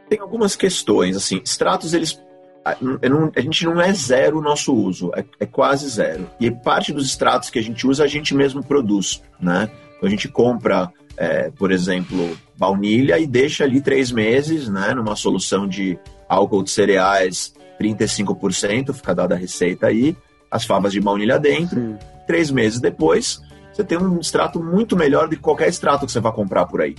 Tem 0.09 0.19
algumas 0.19 0.55
questões, 0.55 1.15
assim, 1.15 1.41
extratos, 1.43 1.93
eles. 1.93 2.21
A 2.65 3.41
gente 3.41 3.65
não 3.65 3.81
é 3.81 3.91
zero 3.91 4.39
o 4.39 4.41
nosso 4.41 4.73
uso, 4.73 5.11
é, 5.15 5.25
é 5.39 5.45
quase 5.45 5.89
zero. 5.89 6.29
E 6.39 6.49
parte 6.49 6.93
dos 6.93 7.05
extratos 7.05 7.49
que 7.49 7.59
a 7.59 7.61
gente 7.61 7.85
usa, 7.85 8.03
a 8.05 8.07
gente 8.07 8.33
mesmo 8.33 8.63
produz, 8.63 9.21
né? 9.39 9.69
Então 9.97 10.07
a 10.07 10.09
gente 10.09 10.29
compra, 10.29 10.89
é, 11.17 11.49
por 11.51 11.71
exemplo, 11.71 12.37
baunilha 12.55 13.19
e 13.19 13.27
deixa 13.27 13.65
ali 13.65 13.81
três 13.81 14.11
meses, 14.13 14.69
né? 14.69 14.93
Numa 14.93 15.15
solução 15.15 15.67
de 15.67 15.99
álcool 16.29 16.63
de 16.63 16.69
cereais 16.71 17.53
35%, 17.81 18.93
fica 18.93 19.13
dada 19.13 19.35
a 19.35 19.37
receita 19.37 19.87
aí, 19.87 20.15
as 20.53 20.63
favas 20.63 20.93
de 20.93 21.01
baunilha 21.01 21.39
dentro. 21.39 21.97
Três 22.27 22.51
meses 22.51 22.79
depois, 22.79 23.41
você 23.73 23.83
tem 23.83 23.97
um 23.97 24.19
extrato 24.19 24.63
muito 24.63 24.95
melhor 24.95 25.27
do 25.27 25.35
que 25.35 25.41
qualquer 25.41 25.67
extrato 25.67 26.05
que 26.05 26.11
você 26.11 26.19
vai 26.19 26.31
comprar 26.31 26.67
por 26.67 26.79
aí. 26.79 26.95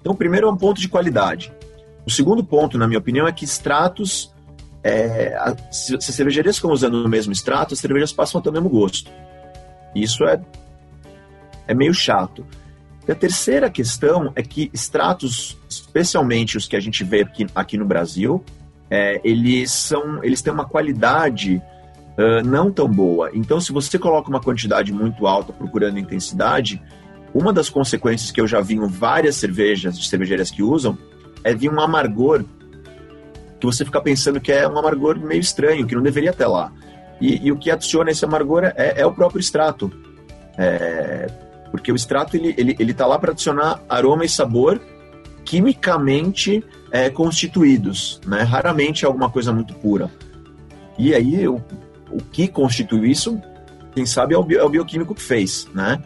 Então, 0.00 0.12
o 0.12 0.16
primeiro 0.16 0.46
é 0.46 0.50
um 0.50 0.56
ponto 0.56 0.80
de 0.80 0.88
qualidade. 0.88 1.50
O 2.06 2.10
segundo 2.10 2.44
ponto, 2.44 2.76
na 2.76 2.86
minha 2.86 2.98
opinião, 2.98 3.26
é 3.26 3.32
que 3.32 3.44
extratos. 3.44 4.32
É, 4.82 5.34
se 5.70 5.94
as 5.94 6.04
cervejarias 6.04 6.56
ficam 6.56 6.70
usando 6.70 7.04
o 7.04 7.08
mesmo 7.08 7.32
extrato, 7.32 7.74
as 7.74 7.80
cervejas 7.80 8.12
passam 8.12 8.38
a 8.38 8.42
ter 8.42 8.50
o 8.50 8.52
mesmo 8.52 8.68
gosto. 8.68 9.10
Isso 9.94 10.24
é, 10.24 10.40
é 11.66 11.74
meio 11.74 11.92
chato. 11.92 12.46
E 13.06 13.12
a 13.12 13.14
terceira 13.14 13.68
questão 13.70 14.32
é 14.36 14.42
que 14.42 14.70
extratos, 14.72 15.56
especialmente 15.68 16.56
os 16.56 16.68
que 16.68 16.76
a 16.76 16.80
gente 16.80 17.02
vê 17.02 17.22
aqui, 17.22 17.46
aqui 17.54 17.76
no 17.76 17.84
Brasil, 17.84 18.42
é, 18.90 19.20
eles 19.22 19.70
são 19.70 20.22
eles 20.22 20.42
têm 20.42 20.52
uma 20.52 20.64
qualidade 20.64 21.62
uh, 22.20 22.46
não 22.46 22.70
tão 22.70 22.86
boa. 22.86 23.30
Então, 23.32 23.60
se 23.60 23.72
você 23.72 23.98
coloca 23.98 24.28
uma 24.28 24.40
quantidade 24.40 24.92
muito 24.92 25.26
alta 25.26 25.52
procurando 25.52 25.98
intensidade, 25.98 26.80
uma 27.32 27.52
das 27.52 27.70
consequências 27.70 28.30
que 28.30 28.40
eu 28.40 28.46
já 28.46 28.60
vi 28.60 28.74
em 28.74 28.86
várias 28.86 29.36
cervejas 29.36 29.98
de 29.98 30.08
cervejarias 30.08 30.50
que 30.50 30.62
usam 30.62 30.98
é 31.42 31.54
vir 31.54 31.72
um 31.72 31.80
amargor 31.80 32.44
que 33.58 33.66
você 33.66 33.84
fica 33.84 34.00
pensando 34.00 34.40
que 34.40 34.50
é 34.50 34.66
um 34.66 34.78
amargor 34.78 35.18
meio 35.18 35.40
estranho, 35.40 35.86
que 35.86 35.94
não 35.94 36.02
deveria 36.02 36.32
ter 36.32 36.46
lá. 36.46 36.72
E, 37.20 37.46
e 37.46 37.52
o 37.52 37.58
que 37.58 37.70
adiciona 37.70 38.10
esse 38.10 38.24
amargor 38.24 38.64
é, 38.64 38.94
é 38.96 39.06
o 39.06 39.12
próprio 39.12 39.38
extrato. 39.38 39.92
É, 40.56 41.26
porque 41.70 41.92
o 41.92 41.94
extrato 41.94 42.36
ele, 42.36 42.54
ele, 42.56 42.74
ele 42.78 42.94
tá 42.94 43.06
lá 43.06 43.18
para 43.18 43.32
adicionar 43.32 43.82
aroma 43.88 44.24
e 44.24 44.28
sabor 44.28 44.80
quimicamente 45.44 46.64
é, 46.90 47.10
constituídos, 47.10 48.20
né? 48.26 48.42
Raramente 48.42 49.04
é 49.04 49.06
alguma 49.06 49.30
coisa 49.30 49.52
muito 49.52 49.74
pura. 49.74 50.10
E 50.98 51.14
aí 51.14 51.46
o, 51.46 51.62
o 52.10 52.18
que 52.18 52.48
constitui 52.48 53.10
isso, 53.10 53.40
quem 53.94 54.06
sabe 54.06 54.34
é 54.34 54.38
o, 54.38 54.52
é 54.52 54.62
o 54.64 54.68
bioquímico 54.68 55.14
que 55.14 55.22
fez, 55.22 55.68
né? 55.74 56.02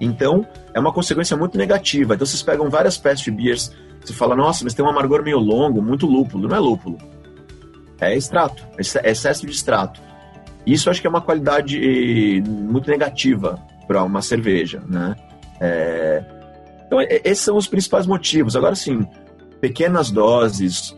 Então 0.00 0.46
é 0.72 0.80
uma 0.80 0.92
consequência 0.92 1.36
muito 1.36 1.58
negativa. 1.58 2.14
Então 2.14 2.26
vocês 2.26 2.42
pegam 2.42 2.70
várias 2.70 2.96
past 2.96 3.30
beers, 3.30 3.72
você 4.04 4.12
fala, 4.12 4.34
nossa, 4.34 4.64
mas 4.64 4.74
tem 4.74 4.84
um 4.84 4.88
amargor 4.88 5.22
meio 5.22 5.38
longo, 5.38 5.82
muito 5.82 6.06
lúpulo. 6.06 6.48
Não 6.48 6.56
é 6.56 6.60
lúpulo, 6.60 6.98
é 8.00 8.16
extrato, 8.16 8.66
é 9.02 9.10
excesso 9.10 9.46
de 9.46 9.52
extrato. 9.52 10.00
Isso 10.66 10.90
acho 10.90 11.00
que 11.00 11.06
é 11.06 11.10
uma 11.10 11.20
qualidade 11.20 12.42
muito 12.46 12.90
negativa 12.90 13.58
para 13.86 14.04
uma 14.04 14.22
cerveja, 14.22 14.82
né? 14.88 15.16
É... 15.60 16.22
Então, 16.86 17.00
esses 17.00 17.44
são 17.44 17.56
os 17.56 17.68
principais 17.68 18.06
motivos. 18.06 18.56
Agora, 18.56 18.74
sim, 18.74 19.06
pequenas 19.60 20.10
doses, 20.10 20.96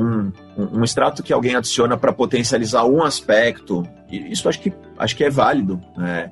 um, 0.00 0.32
um, 0.56 0.84
extrato 0.84 1.22
que 1.22 1.32
alguém 1.32 1.54
adiciona 1.54 1.96
para 1.96 2.12
potencializar 2.12 2.84
um 2.84 3.02
aspecto, 3.02 3.86
isso 4.10 4.48
acho 4.48 4.60
que, 4.60 4.72
acho 4.98 5.16
que 5.16 5.24
é 5.24 5.30
válido. 5.30 5.80
Né? 5.96 6.30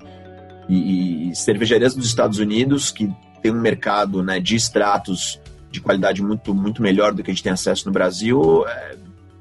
E, 0.69 1.31
e 1.31 1.37
cervejarias 1.37 1.95
dos 1.95 2.07
Estados 2.07 2.39
Unidos, 2.39 2.91
que 2.91 3.13
tem 3.43 3.53
um 3.53 3.61
mercado 3.61 4.23
né, 4.23 4.41
de 4.41 4.57
extratos 4.57 5.41
de 5.71 5.81
qualidade 5.81 6.23
muito, 6.23 6.55
muito 6.55 6.83
melhor 6.83 7.13
do 7.13 7.23
que 7.23 7.31
a 7.31 7.35
gente 7.35 7.43
tem 7.43 7.53
acesso 7.53 7.87
no 7.87 7.93
Brasil, 7.93 8.67
é, 8.67 8.97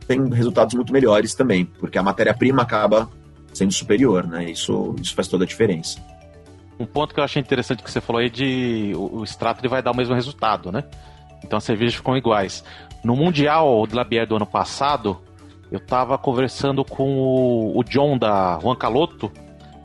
tem 0.08 0.28
resultados 0.30 0.74
muito 0.74 0.92
melhores 0.92 1.34
também, 1.34 1.66
porque 1.66 1.98
a 1.98 2.04
matéria-prima 2.04 2.62
acaba 2.62 3.10
sendo 3.54 3.74
superior, 3.74 4.28
né? 4.28 4.52
Isso, 4.52 4.96
isso 5.02 5.16
faz 5.16 5.28
toda 5.28 5.44
a 5.44 5.48
diferença. 5.48 6.00
Um 6.80 6.86
ponto 6.86 7.14
que 7.14 7.20
eu 7.20 7.24
achei 7.24 7.42
interessante 7.42 7.82
que 7.82 7.90
você 7.90 8.00
falou 8.00 8.22
aí 8.22 8.30
de 8.30 8.92
o, 8.96 9.20
o 9.20 9.24
extrato 9.24 9.62
ele 9.62 9.70
vai 9.70 9.82
dar 9.82 9.92
o 9.92 9.96
mesmo 9.96 10.14
resultado, 10.14 10.72
né? 10.72 10.84
Então 11.44 11.58
as 11.58 11.64
cervejas 11.64 11.96
ficam 11.96 12.16
iguais. 12.16 12.64
No 13.04 13.16
Mundial 13.16 13.86
de 13.88 13.96
Labier 13.96 14.28
do 14.28 14.36
ano 14.36 14.46
passado, 14.46 15.22
eu 15.72 15.80
tava 15.80 16.18
conversando 16.18 16.84
com 16.84 17.18
o, 17.18 17.78
o 17.78 17.84
John 17.84 18.18
da 18.18 18.60
Juan 18.62 18.76
Caloto, 18.76 19.32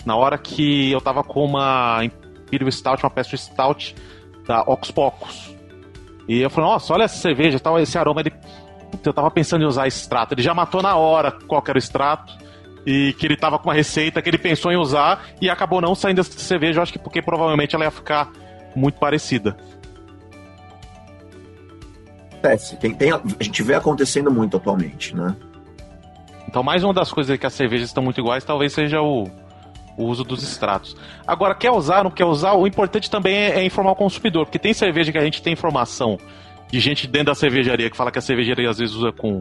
na 0.04 0.16
hora 0.16 0.38
que 0.38 0.90
eu 0.90 1.00
tava 1.00 1.22
com 1.22 1.44
uma 1.44 2.00
Imperial 2.04 2.70
Stout, 2.70 3.02
uma 3.04 3.10
Pastry 3.10 3.38
Stout 3.38 3.94
da 4.46 4.62
Ox 4.62 4.90
Pocos. 4.90 5.54
E 6.28 6.40
eu 6.40 6.50
falei, 6.50 6.70
nossa, 6.70 6.92
olha 6.92 7.04
essa 7.04 7.16
cerveja, 7.16 7.58
tal, 7.58 7.78
esse 7.78 7.98
aroma, 7.98 8.20
ele... 8.20 8.32
Eu 9.04 9.12
tava 9.12 9.30
pensando 9.30 9.64
em 9.64 9.66
usar 9.66 9.86
extrato. 9.86 10.34
Ele 10.34 10.42
já 10.42 10.52
matou 10.52 10.82
na 10.82 10.96
hora 10.96 11.32
qual 11.32 11.62
era 11.66 11.76
o 11.76 11.78
extrato 11.78 12.36
e 12.86 13.14
que 13.18 13.26
ele 13.26 13.36
tava 13.36 13.58
com 13.58 13.68
uma 13.68 13.74
receita 13.74 14.20
que 14.20 14.28
ele 14.28 14.38
pensou 14.38 14.70
em 14.70 14.76
usar 14.76 15.24
e 15.40 15.48
acabou 15.48 15.80
não 15.80 15.94
saindo 15.94 16.20
essa 16.20 16.38
cerveja, 16.38 16.78
eu 16.78 16.82
acho 16.82 16.92
que 16.92 16.98
porque 16.98 17.22
provavelmente 17.22 17.74
ela 17.74 17.84
ia 17.84 17.90
ficar 17.90 18.30
muito 18.74 18.98
parecida. 18.98 19.56
Acontece, 22.42 22.76
tem, 22.76 22.92
tem, 22.92 23.12
a 23.12 23.20
gente 23.40 23.62
vê 23.62 23.74
acontecendo 23.74 24.30
muito 24.30 24.56
atualmente, 24.56 25.14
né? 25.14 25.36
Então 26.48 26.62
mais 26.62 26.82
uma 26.82 26.92
das 26.92 27.12
coisas 27.12 27.38
que 27.38 27.46
as 27.46 27.52
cervejas 27.52 27.88
estão 27.88 28.02
muito 28.02 28.20
iguais 28.20 28.42
talvez 28.42 28.72
seja 28.72 29.00
o, 29.00 29.30
o 29.96 30.04
uso 30.04 30.24
dos 30.24 30.42
extratos. 30.42 30.96
Agora, 31.24 31.54
quer 31.54 31.70
usar, 31.70 32.02
não 32.02 32.10
quer 32.10 32.24
usar, 32.24 32.54
o 32.54 32.66
importante 32.66 33.08
também 33.08 33.36
é, 33.36 33.60
é, 33.60 33.64
informar 33.64 33.92
o 33.92 33.96
consumidor, 33.96 34.46
porque 34.46 34.58
tem 34.58 34.74
cerveja 34.74 35.12
que 35.12 35.18
a 35.18 35.24
gente 35.24 35.40
tem 35.40 35.52
informação 35.52 36.18
de 36.68 36.80
gente 36.80 37.06
dentro 37.06 37.26
da 37.26 37.34
cervejaria 37.34 37.88
que 37.88 37.96
fala 37.96 38.10
que 38.10 38.18
a 38.18 38.22
cervejaria 38.22 38.68
às 38.68 38.78
vezes 38.78 38.94
usa 38.94 39.12
com 39.12 39.40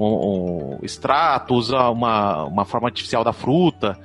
um, 0.00 0.06
um 0.06 0.78
extrato, 0.82 1.54
usa 1.54 1.90
uma, 1.90 2.44
uma 2.44 2.64
forma 2.64 2.88
artificial 2.88 3.22
da 3.22 3.32
fruta. 3.32 3.98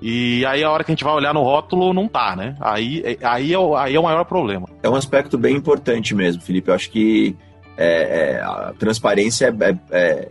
E 0.00 0.46
aí 0.46 0.64
a 0.64 0.70
hora 0.70 0.82
que 0.82 0.90
a 0.90 0.94
gente 0.94 1.04
vai 1.04 1.12
olhar 1.12 1.34
no 1.34 1.42
rótulo, 1.42 1.92
não 1.92 2.08
tá, 2.08 2.34
né? 2.34 2.56
Aí, 2.60 3.18
aí, 3.22 3.52
é, 3.52 3.58
o, 3.58 3.76
aí 3.76 3.94
é 3.94 4.00
o 4.00 4.02
maior 4.02 4.24
problema. 4.24 4.66
É 4.82 4.88
um 4.88 4.94
aspecto 4.94 5.36
bem 5.36 5.56
importante 5.56 6.14
mesmo, 6.14 6.40
Felipe. 6.40 6.70
Eu 6.70 6.74
acho 6.74 6.90
que 6.90 7.36
é, 7.82 8.32
é, 8.36 8.40
a 8.42 8.74
transparência 8.78 9.46
é, 9.46 9.70
é, 9.70 9.78
é, 9.90 10.28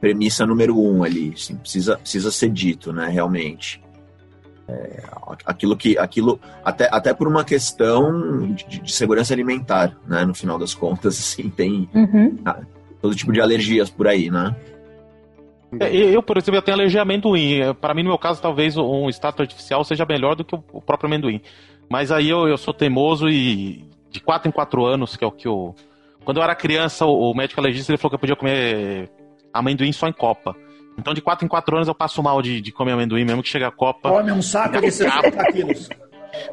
premissa 0.00 0.46
número 0.46 0.78
um 0.78 1.02
ali. 1.02 1.32
Assim, 1.34 1.56
precisa, 1.56 1.96
precisa 1.96 2.30
ser 2.30 2.50
dito, 2.50 2.92
né? 2.92 3.08
Realmente. 3.08 3.82
É, 4.68 5.02
aquilo 5.44 5.76
que 5.76 5.96
aquilo 5.96 6.40
até, 6.64 6.88
até 6.90 7.14
por 7.14 7.28
uma 7.28 7.44
questão 7.44 8.52
de, 8.52 8.80
de, 8.80 8.92
segurança 8.92 9.32
alimentar 9.32 9.96
né 10.08 10.24
no 10.24 10.34
final 10.34 10.58
das 10.58 10.74
contas 10.74 11.14
assim 11.20 11.48
tem 11.48 11.88
uhum 11.94 12.36
todo 13.00 13.14
tipo 13.14 13.32
de 13.32 13.40
alergias 13.40 13.88
por 13.88 14.08
aí, 14.08 14.30
né? 14.30 14.54
Eu, 15.80 16.22
por 16.22 16.38
exemplo, 16.38 16.56
eu 16.56 16.62
tenho 16.62 16.76
alergia 16.76 17.00
a 17.00 17.02
amendoim. 17.02 17.74
Para 17.80 17.92
mim, 17.92 18.02
no 18.02 18.10
meu 18.10 18.18
caso, 18.18 18.40
talvez 18.40 18.76
um 18.76 19.08
extrato 19.08 19.42
artificial 19.42 19.84
seja 19.84 20.06
melhor 20.06 20.34
do 20.34 20.44
que 20.44 20.54
o 20.54 20.80
próprio 20.80 21.08
amendoim. 21.08 21.40
Mas 21.88 22.10
aí 22.10 22.28
eu, 22.28 22.48
eu 22.48 22.56
sou 22.56 22.72
teimoso 22.72 23.28
e 23.28 23.84
de 24.10 24.20
4 24.20 24.48
em 24.48 24.52
4 24.52 24.84
anos, 24.84 25.16
que 25.16 25.24
é 25.24 25.26
o 25.26 25.32
que 25.32 25.46
eu. 25.46 25.74
Quando 26.26 26.38
eu 26.38 26.42
era 26.42 26.56
criança, 26.56 27.06
o, 27.06 27.32
médico 27.32 27.60
alergista 27.60 27.92
ele 27.92 27.98
falou 27.98 28.10
que 28.10 28.16
eu 28.16 28.18
podia 28.18 28.34
comer 28.34 29.08
amendoim 29.54 29.92
só 29.92 30.08
em 30.08 30.12
copa. 30.12 30.56
Então, 30.98 31.14
de 31.14 31.20
4 31.20 31.44
em 31.44 31.48
4 31.48 31.76
anos, 31.76 31.86
eu 31.88 31.94
passo 31.94 32.20
mal 32.20 32.42
de, 32.42 32.60
de 32.60 32.72
comer 32.72 32.92
amendoim, 32.92 33.24
mesmo 33.24 33.44
que 33.44 33.48
chega 33.48 33.68
a 33.68 33.70
copa. 33.70 34.10
Come 34.10 34.32
um 34.32 34.42
saco 34.42 34.80
de 34.80 34.90
60 34.90 35.52
quilos. 35.52 35.88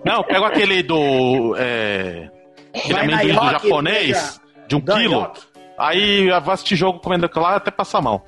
Não, 0.05 0.17
eu 0.17 0.23
pego 0.25 0.45
aquele 0.45 0.83
do. 0.83 1.55
É, 1.57 2.29
aquele 2.69 2.93
Vai 2.93 3.03
amendoim 3.03 3.33
do 3.33 3.49
japonês, 3.49 4.41
de 4.67 4.75
um 4.75 4.81
quilo. 4.81 5.31
Aí 5.75 6.29
vai 6.29 6.53
assistir 6.53 6.75
jogo 6.75 6.99
comendo 6.99 7.25
aquilo 7.25 7.43
lá 7.43 7.55
até 7.55 7.71
passar 7.71 7.99
mal. 7.99 8.23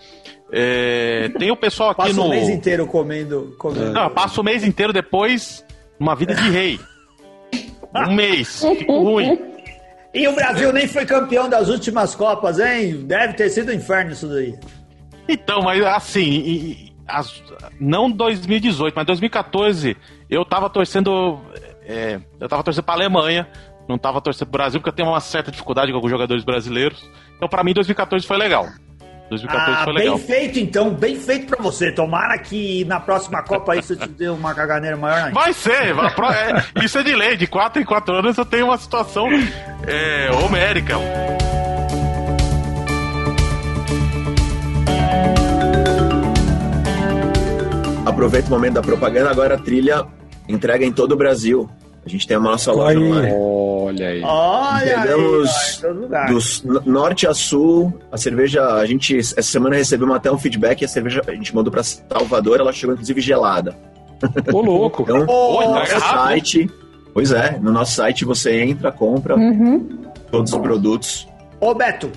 É, 0.52 1.30
tem 1.38 1.52
o 1.52 1.56
pessoal 1.56 1.92
aqui 1.92 2.02
passa 2.02 2.14
no. 2.14 2.24
Passa 2.24 2.28
o 2.28 2.40
mês 2.40 2.50
inteiro 2.50 2.88
comendo. 2.88 3.56
comendo. 3.60 3.94
Não, 3.94 4.10
passa 4.10 4.42
o 4.42 4.44
mês 4.44 4.64
inteiro 4.64 4.92
depois 4.92 5.64
uma 6.00 6.16
vida 6.16 6.34
de 6.34 6.50
rei. 6.50 6.80
Um 7.96 8.14
mês. 8.14 8.62
Fico 8.78 8.92
ruim. 8.92 9.55
E 10.16 10.26
o 10.30 10.34
Brasil 10.34 10.72
nem 10.72 10.88
foi 10.88 11.06
campeão 11.06 11.50
das 11.50 11.68
últimas 11.68 12.16
Copas, 12.16 12.58
hein? 12.58 13.06
Deve 13.06 13.34
ter 13.34 13.50
sido 13.50 13.70
um 13.70 13.76
inferno 13.76 14.14
isso 14.14 14.28
daí. 14.30 14.58
Então, 15.28 15.62
mas 15.62 15.84
assim, 15.84 16.94
as, 17.06 17.44
não 17.82 18.10
2018, 18.10 18.94
mas 18.96 19.06
2014, 19.06 19.98
eu 20.30 20.46
tava 20.46 20.70
torcendo. 20.70 21.42
É, 21.84 22.22
eu 22.40 22.48
tava 22.48 22.64
torcendo 22.64 22.86
pra 22.86 22.94
Alemanha, 22.94 23.46
não 23.90 23.98
tava 23.98 24.22
torcendo 24.22 24.48
pro 24.48 24.58
Brasil, 24.58 24.80
porque 24.80 24.90
eu 24.90 24.96
tenho 24.96 25.10
uma 25.10 25.20
certa 25.20 25.52
dificuldade 25.52 25.92
com 25.92 25.98
alguns 25.98 26.12
jogadores 26.12 26.46
brasileiros. 26.46 27.12
Então, 27.36 27.50
para 27.50 27.62
mim, 27.62 27.74
2014 27.74 28.26
foi 28.26 28.38
legal. 28.38 28.70
2014 29.30 29.72
ah, 29.72 29.84
foi 29.84 29.94
legal. 29.94 30.18
Bem 30.18 30.26
feito, 30.26 30.60
então, 30.60 30.94
bem 30.94 31.16
feito 31.16 31.48
pra 31.48 31.62
você. 31.62 31.92
Tomara 31.92 32.38
que 32.38 32.86
na 32.86 33.00
próxima 33.00 33.42
Copa 33.42 33.76
você 33.76 33.96
te 33.96 34.08
dê 34.08 34.30
uma 34.30 34.54
caganeira 34.54 34.96
maior 34.96 35.18
ainda. 35.18 35.34
Vai 35.34 35.52
ser, 35.54 35.72
é, 35.72 36.84
isso 36.84 36.98
é 37.00 37.04
de 37.04 37.16
lei. 37.16 37.36
De 37.36 37.48
4 37.48 37.82
em 37.82 37.86
4 37.86 38.16
anos 38.16 38.38
eu 38.38 38.46
tenho 38.46 38.66
uma 38.66 38.78
situação 38.78 39.28
é, 39.88 40.30
homérica. 40.44 40.96
Aproveita 48.06 48.48
o 48.48 48.52
momento 48.52 48.76
da 48.76 48.82
propaganda, 48.82 49.32
agora 49.32 49.56
a 49.56 49.58
trilha 49.58 50.06
entrega 50.48 50.86
em 50.86 50.92
todo 50.92 51.14
o 51.14 51.18
Brasil. 51.18 51.70
A 52.06 52.10
gente 52.10 52.28
tem 52.28 52.38
a 52.38 52.40
nossa 52.40 52.72
loja 52.72 53.00
online. 53.00 53.34
Olha 53.34 54.08
aí. 54.10 54.22
Olha 54.22 54.98
Entregamos 55.00 56.62
do 56.64 56.82
norte 56.92 57.26
a 57.26 57.34
sul. 57.34 57.92
A 58.12 58.18
cerveja, 58.18 58.64
a 58.76 58.86
gente 58.86 59.18
essa 59.18 59.42
semana 59.42 59.76
recebemos 59.76 60.16
até 60.16 60.32
um 60.32 60.38
feedback. 60.38 60.86
A 60.86 60.88
cerveja 60.88 61.24
a 61.26 61.32
gente 61.32 61.54
mandou 61.56 61.72
para 61.72 61.82
Salvador, 61.84 62.60
ela 62.60 62.72
chegou 62.72 62.94
inclusive 62.94 63.20
gelada. 63.22 63.76
Ô 64.54 64.62
louco. 64.62 65.02
então, 65.02 65.26
oh, 65.28 65.62
no 65.62 65.74
nosso 65.74 66.00
site, 66.00 66.70
pois 67.12 67.32
é, 67.32 67.58
no 67.60 67.72
nosso 67.72 67.94
site 67.94 68.24
você 68.24 68.62
entra, 68.62 68.92
compra 68.92 69.36
uhum. 69.36 70.04
todos 70.32 70.54
os 70.54 70.60
produtos. 70.60 71.28
Ô 71.60 71.74
Beto, 71.74 72.12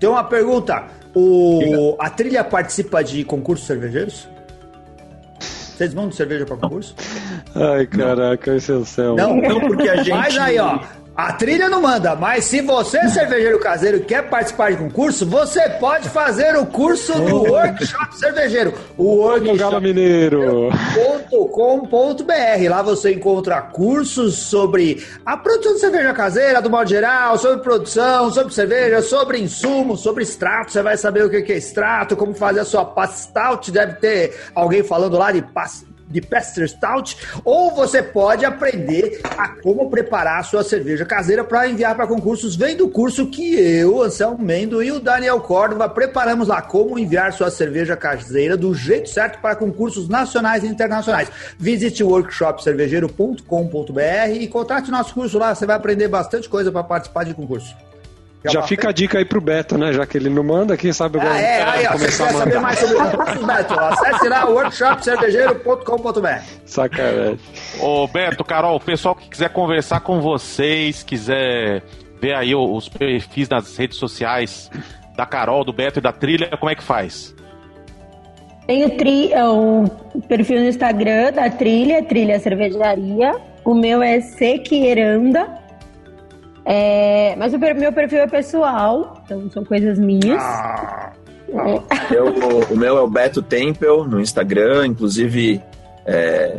tem 0.00 0.08
uma 0.08 0.24
pergunta. 0.24 0.84
O, 1.14 1.96
a 1.98 2.10
trilha 2.10 2.42
participa 2.42 3.04
de 3.04 3.24
concursos 3.24 3.66
cervejeiros? 3.66 4.26
Vocês 5.38 5.92
mandam 5.92 6.12
cerveja 6.12 6.46
para 6.46 6.56
concurso? 6.56 6.94
Ai, 7.54 7.86
caraca, 7.86 8.54
esse 8.56 8.70
é 8.72 8.74
o 8.74 8.84
céu. 8.84 9.14
Não, 9.16 9.36
Não, 9.36 9.60
porque 9.60 9.88
a 9.88 9.96
gente. 10.02 10.10
Mas 10.10 10.36
aí, 10.38 10.58
ó. 10.58 10.78
A 11.16 11.32
trilha 11.32 11.68
não 11.68 11.80
manda, 11.80 12.16
mas 12.16 12.44
se 12.44 12.60
você 12.60 12.98
é 12.98 13.06
cervejeiro 13.06 13.60
caseiro 13.60 13.98
e 13.98 14.00
quer 14.00 14.28
participar 14.28 14.72
de 14.72 14.78
concurso, 14.78 15.24
você 15.24 15.68
pode 15.78 16.08
fazer 16.08 16.56
o 16.56 16.66
curso 16.66 17.12
do 17.12 17.36
Workshop 17.52 18.18
Cervejeiro. 18.18 18.74
O 18.98 19.28
Galo 19.28 19.46
Workshop 19.46 19.80
Mineiro. 19.80 20.70
.com.br. 21.52 22.68
Lá 22.68 22.82
você 22.82 23.12
encontra 23.12 23.62
cursos 23.62 24.34
sobre 24.34 25.06
a 25.24 25.36
produção 25.36 25.74
de 25.74 25.80
cerveja 25.80 26.12
caseira, 26.12 26.60
do 26.60 26.68
modo 26.68 26.88
geral, 26.88 27.38
sobre 27.38 27.62
produção, 27.62 28.32
sobre 28.32 28.52
cerveja, 28.52 29.00
sobre 29.00 29.38
insumos, 29.38 30.00
sobre 30.00 30.24
extrato. 30.24 30.72
Você 30.72 30.82
vai 30.82 30.96
saber 30.96 31.24
o 31.24 31.30
que 31.30 31.52
é 31.52 31.56
extrato, 31.56 32.16
como 32.16 32.34
fazer 32.34 32.60
a 32.60 32.64
sua 32.64 32.84
pastout. 32.84 33.70
Deve 33.70 33.94
ter 33.94 34.36
alguém 34.52 34.82
falando 34.82 35.16
lá 35.16 35.30
de 35.30 35.42
pas- 35.42 35.84
de 36.14 36.20
Pester 36.20 36.68
Stout, 36.68 37.16
ou 37.44 37.74
você 37.74 38.00
pode 38.00 38.44
aprender 38.44 39.20
a 39.36 39.48
como 39.48 39.90
preparar 39.90 40.38
a 40.38 40.44
sua 40.44 40.62
cerveja 40.62 41.04
caseira 41.04 41.42
para 41.42 41.68
enviar 41.68 41.96
para 41.96 42.06
concursos. 42.06 42.54
Vem 42.54 42.76
do 42.76 42.88
curso 42.88 43.26
que 43.26 43.54
eu, 43.54 44.00
Anselmo 44.00 44.38
Mendo 44.38 44.80
e 44.80 44.92
o 44.92 45.00
Daniel 45.00 45.40
Córdova 45.40 45.88
preparamos 45.88 46.46
lá 46.46 46.62
como 46.62 46.96
enviar 46.98 47.32
sua 47.32 47.50
cerveja 47.50 47.96
caseira 47.96 48.56
do 48.56 48.72
jeito 48.72 49.08
certo 49.08 49.40
para 49.40 49.56
concursos 49.56 50.08
nacionais 50.08 50.62
e 50.62 50.68
internacionais. 50.68 51.28
Visite 51.58 52.04
workshopcervejeiro.com.br 52.04 54.30
e 54.38 54.46
contrate 54.46 54.90
nosso 54.90 55.14
curso 55.14 55.38
lá, 55.38 55.54
você 55.54 55.66
vai 55.66 55.76
aprender 55.76 56.06
bastante 56.06 56.48
coisa 56.48 56.70
para 56.70 56.84
participar 56.84 57.24
de 57.24 57.34
concurso. 57.34 57.74
Já 58.52 58.62
fica 58.62 58.90
a 58.90 58.92
dica 58.92 59.18
aí 59.18 59.24
pro 59.24 59.40
Beto, 59.40 59.78
né? 59.78 59.92
Já 59.92 60.04
que 60.06 60.18
ele 60.18 60.28
não 60.28 60.44
manda, 60.44 60.76
quem 60.76 60.92
sabe 60.92 61.18
agora 61.18 61.34
Ah, 61.34 61.40
é, 61.40 61.62
aí, 61.62 61.86
ó, 61.86 61.92
você 61.92 61.98
começar 61.98 62.24
a 62.24 62.26
quer 62.28 62.32
saber 62.34 62.54
mandar. 62.54 62.60
mais 62.60 62.78
sobre 62.78 62.96
concursos, 62.96 63.44
Beto? 63.46 63.74
Acesse 63.80 64.28
lá 64.28 64.44
workshopcervejeiro.com.br. 64.48 66.42
Sacanagem. 66.64 67.38
Ô, 67.80 68.06
Beto, 68.06 68.44
Carol, 68.44 68.76
o 68.76 68.80
pessoal 68.80 69.14
que 69.14 69.28
quiser 69.28 69.48
conversar 69.50 70.00
com 70.00 70.20
vocês, 70.20 71.02
quiser 71.02 71.82
ver 72.20 72.34
aí 72.34 72.54
o- 72.54 72.74
os 72.74 72.88
perfis 72.88 73.48
nas 73.48 73.76
redes 73.76 73.96
sociais 73.98 74.70
da 75.16 75.24
Carol, 75.26 75.64
do 75.64 75.72
Beto 75.72 75.98
e 75.98 76.02
da 76.02 76.12
Trilha, 76.12 76.50
como 76.58 76.70
é 76.70 76.74
que 76.74 76.82
faz? 76.82 77.34
Tem 78.66 78.84
o, 78.84 78.90
tri, 78.96 79.32
é 79.32 79.44
o 79.46 79.84
perfil 80.28 80.60
no 80.60 80.68
Instagram 80.68 81.32
da 81.32 81.50
Trilha, 81.50 82.02
Trilha 82.02 82.38
Cervejaria. 82.40 83.34
O 83.64 83.74
meu 83.74 84.02
é 84.02 84.20
Sequeiranda. 84.20 85.46
É, 86.64 87.34
mas 87.36 87.52
o 87.52 87.58
meu 87.58 87.92
perfil 87.92 88.20
é 88.20 88.26
pessoal, 88.26 89.22
então 89.24 89.50
são 89.50 89.64
coisas 89.64 89.98
minhas. 89.98 90.42
Ah, 90.42 91.12
Eu- 92.10 92.34
o 92.72 92.76
meu 92.76 92.96
é 92.96 93.00
o 93.00 93.08
Beto 93.08 93.42
Tempel 93.42 94.04
no 94.04 94.20
Instagram, 94.20 94.86
inclusive 94.86 95.60
é, 96.06 96.58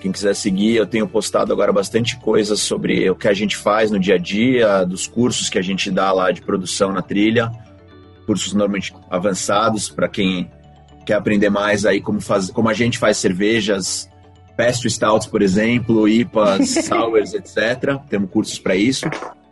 quem 0.00 0.12
quiser 0.12 0.34
seguir, 0.34 0.76
eu 0.76 0.86
tenho 0.86 1.06
postado 1.08 1.52
agora 1.52 1.72
bastante 1.72 2.16
coisas 2.18 2.60
sobre 2.60 3.08
o 3.10 3.14
que 3.16 3.28
a 3.28 3.34
gente 3.34 3.56
faz 3.56 3.90
no 3.90 3.98
dia 3.98 4.14
a 4.16 4.18
dia, 4.18 4.84
dos 4.84 5.06
cursos 5.06 5.48
que 5.48 5.58
a 5.58 5.62
gente 5.62 5.90
dá 5.90 6.12
lá 6.12 6.30
de 6.30 6.42
produção 6.42 6.92
na 6.92 7.02
trilha, 7.02 7.50
cursos 8.26 8.52
normalmente 8.52 8.94
avançados 9.10 9.88
para 9.88 10.08
quem 10.08 10.50
quer 11.06 11.14
aprender 11.14 11.50
mais 11.50 11.84
aí 11.86 12.00
como, 12.00 12.20
faz, 12.20 12.50
como 12.50 12.68
a 12.68 12.74
gente 12.74 12.98
faz 12.98 13.16
cervejas, 13.16 14.08
pastry 14.60 14.90
stouts, 14.90 15.26
por 15.26 15.40
exemplo, 15.40 16.06
IPAs, 16.06 16.68
sours, 16.84 17.32
etc. 17.32 17.98
Temos 18.10 18.30
cursos 18.30 18.58
para 18.58 18.76
isso. 18.76 19.08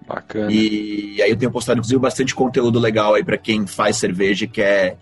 Bacana. 0.06 0.52
E 0.52 1.20
aí 1.22 1.30
eu 1.30 1.36
tenho 1.36 1.50
postado, 1.50 1.78
inclusive, 1.78 1.98
bastante 1.98 2.34
conteúdo 2.34 2.78
legal 2.78 3.14
aí 3.14 3.24
para 3.24 3.38
quem 3.38 3.66
faz 3.66 3.96
cerveja 3.96 4.44
e 4.44 4.48
quer, 4.48 4.98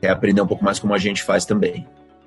quer 0.00 0.10
aprender 0.10 0.42
um 0.42 0.46
pouco 0.46 0.62
mais 0.62 0.78
como 0.78 0.92
a 0.92 0.98
gente 0.98 1.22
faz 1.22 1.46
também. 1.46 1.86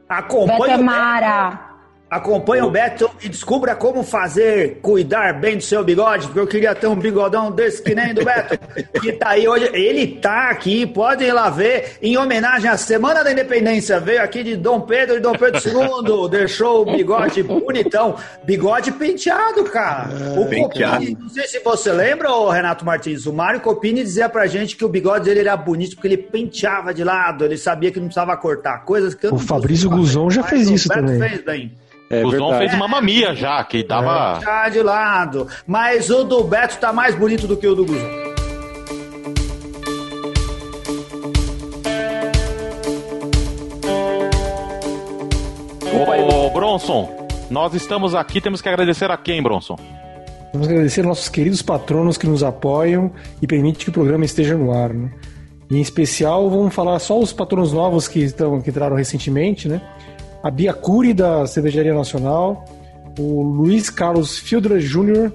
Acompanhe 0.09 0.73
Beto, 0.73 0.83
Mara. 0.83 1.74
Acompanhe 2.15 2.61
o 2.61 2.69
Beto 2.69 3.09
e 3.21 3.29
descubra 3.29 3.75
como 3.75 4.03
fazer, 4.03 4.79
cuidar 4.81 5.39
bem 5.39 5.57
do 5.57 5.63
seu 5.63 5.83
bigode, 5.83 6.25
porque 6.27 6.39
eu 6.39 6.47
queria 6.47 6.73
ter 6.73 6.87
um 6.87 6.95
bigodão 6.95 7.51
desse 7.51 7.81
que 7.81 7.93
nem 7.93 8.13
do 8.13 8.23
Beto, 8.23 8.57
que 9.01 9.11
tá 9.13 9.29
aí 9.29 9.47
hoje. 9.47 9.69
Ele 9.73 10.07
tá 10.07 10.49
aqui, 10.49 10.85
podem 10.85 11.27
ir 11.27 11.33
lá 11.33 11.49
ver, 11.49 11.97
em 12.01 12.17
homenagem 12.17 12.69
à 12.69 12.77
Semana 12.77 13.23
da 13.23 13.31
Independência. 13.31 13.99
Veio 13.99 14.21
aqui 14.23 14.43
de 14.43 14.55
Dom 14.55 14.81
Pedro 14.81 15.17
e 15.17 15.19
Dom 15.19 15.33
Pedro 15.33 15.59
II, 15.59 16.29
deixou 16.31 16.81
o 16.81 16.85
bigode 16.85 17.43
bonitão. 17.43 18.15
Bigode 18.43 18.91
penteado, 18.93 19.63
cara. 19.65 20.09
o 20.37 20.45
penteado. 20.45 20.95
Copini, 20.99 21.17
não 21.19 21.29
sei 21.29 21.47
se 21.47 21.59
você 21.59 21.91
lembra, 21.91 22.31
ô 22.31 22.49
Renato 22.49 22.85
Martins, 22.85 23.25
o 23.25 23.33
Mário 23.33 23.59
Copini 23.59 24.03
dizia 24.03 24.29
pra 24.29 24.47
gente 24.47 24.75
que 24.75 24.85
o 24.85 24.89
bigode 24.89 25.25
dele 25.25 25.41
era 25.41 25.57
bonito 25.57 25.95
porque 25.95 26.07
ele 26.07 26.17
penteava 26.17 26.93
de 26.93 27.03
lado, 27.03 27.45
ele 27.45 27.57
sabia 27.57 27.91
que 27.91 27.99
não 27.99 28.07
precisava 28.07 28.35
cortar. 28.37 28.85
Coisas 28.85 29.13
que 29.13 29.27
eu 29.27 29.33
O 29.33 29.39
Fabrício 29.39 29.89
Guzon 29.89 30.29
já 30.29 30.43
fez 30.43 30.69
o 30.69 30.73
isso 30.73 30.87
Beto 30.89 31.01
também. 31.01 31.19
fez 31.19 31.43
bem. 31.43 31.71
É 32.09 32.23
o 32.23 32.29
Zon 32.31 32.57
fez 32.57 32.73
uma 32.73 32.87
mamia 32.87 33.33
já, 33.33 33.63
que 33.63 33.83
tava. 33.83 34.39
Já 34.39 34.69
de 34.69 34.81
lado. 34.81 35.47
Mas 35.65 36.09
o 36.09 36.23
do 36.23 36.43
Beto 36.43 36.77
tá 36.77 36.93
mais 36.93 37.15
bonito 37.15 37.47
do 37.47 37.57
que 37.57 37.67
o 37.67 37.73
do 37.73 37.85
Guzon. 37.85 38.25
Ô, 45.93 46.49
Bronson, 46.51 47.27
nós 47.49 47.73
estamos 47.73 48.13
aqui, 48.13 48.39
temos 48.39 48.61
que 48.61 48.69
agradecer 48.69 49.09
a 49.09 49.17
quem, 49.17 49.41
Bronson? 49.41 49.75
Vamos 50.53 50.67
agradecer 50.67 51.01
aos 51.01 51.07
nossos 51.07 51.29
queridos 51.29 51.61
patronos 51.61 52.17
que 52.17 52.27
nos 52.27 52.43
apoiam 52.43 53.11
e 53.41 53.47
permitem 53.47 53.83
que 53.83 53.89
o 53.89 53.93
programa 53.93 54.23
esteja 54.23 54.55
no 54.55 54.71
ar, 54.71 54.93
né? 54.93 55.11
E 55.69 55.77
em 55.77 55.81
especial, 55.81 56.49
vamos 56.49 56.73
falar 56.73 56.99
só 56.99 57.19
os 57.19 57.33
patronos 57.33 57.73
novos 57.73 58.07
que, 58.07 58.19
estão, 58.19 58.61
que 58.61 58.69
entraram 58.69 58.95
recentemente, 58.95 59.67
né? 59.67 59.81
A 60.45 60.51
Bia 60.51 60.73
Cury, 60.73 61.11
da 61.13 61.47
Cervejaria 61.47 61.93
Nacional, 61.93 62.63
o 63.17 63.41
Luiz 63.41 63.89
Carlos 63.89 64.37
Fildra 64.37 64.79
Júnior, 64.79 65.33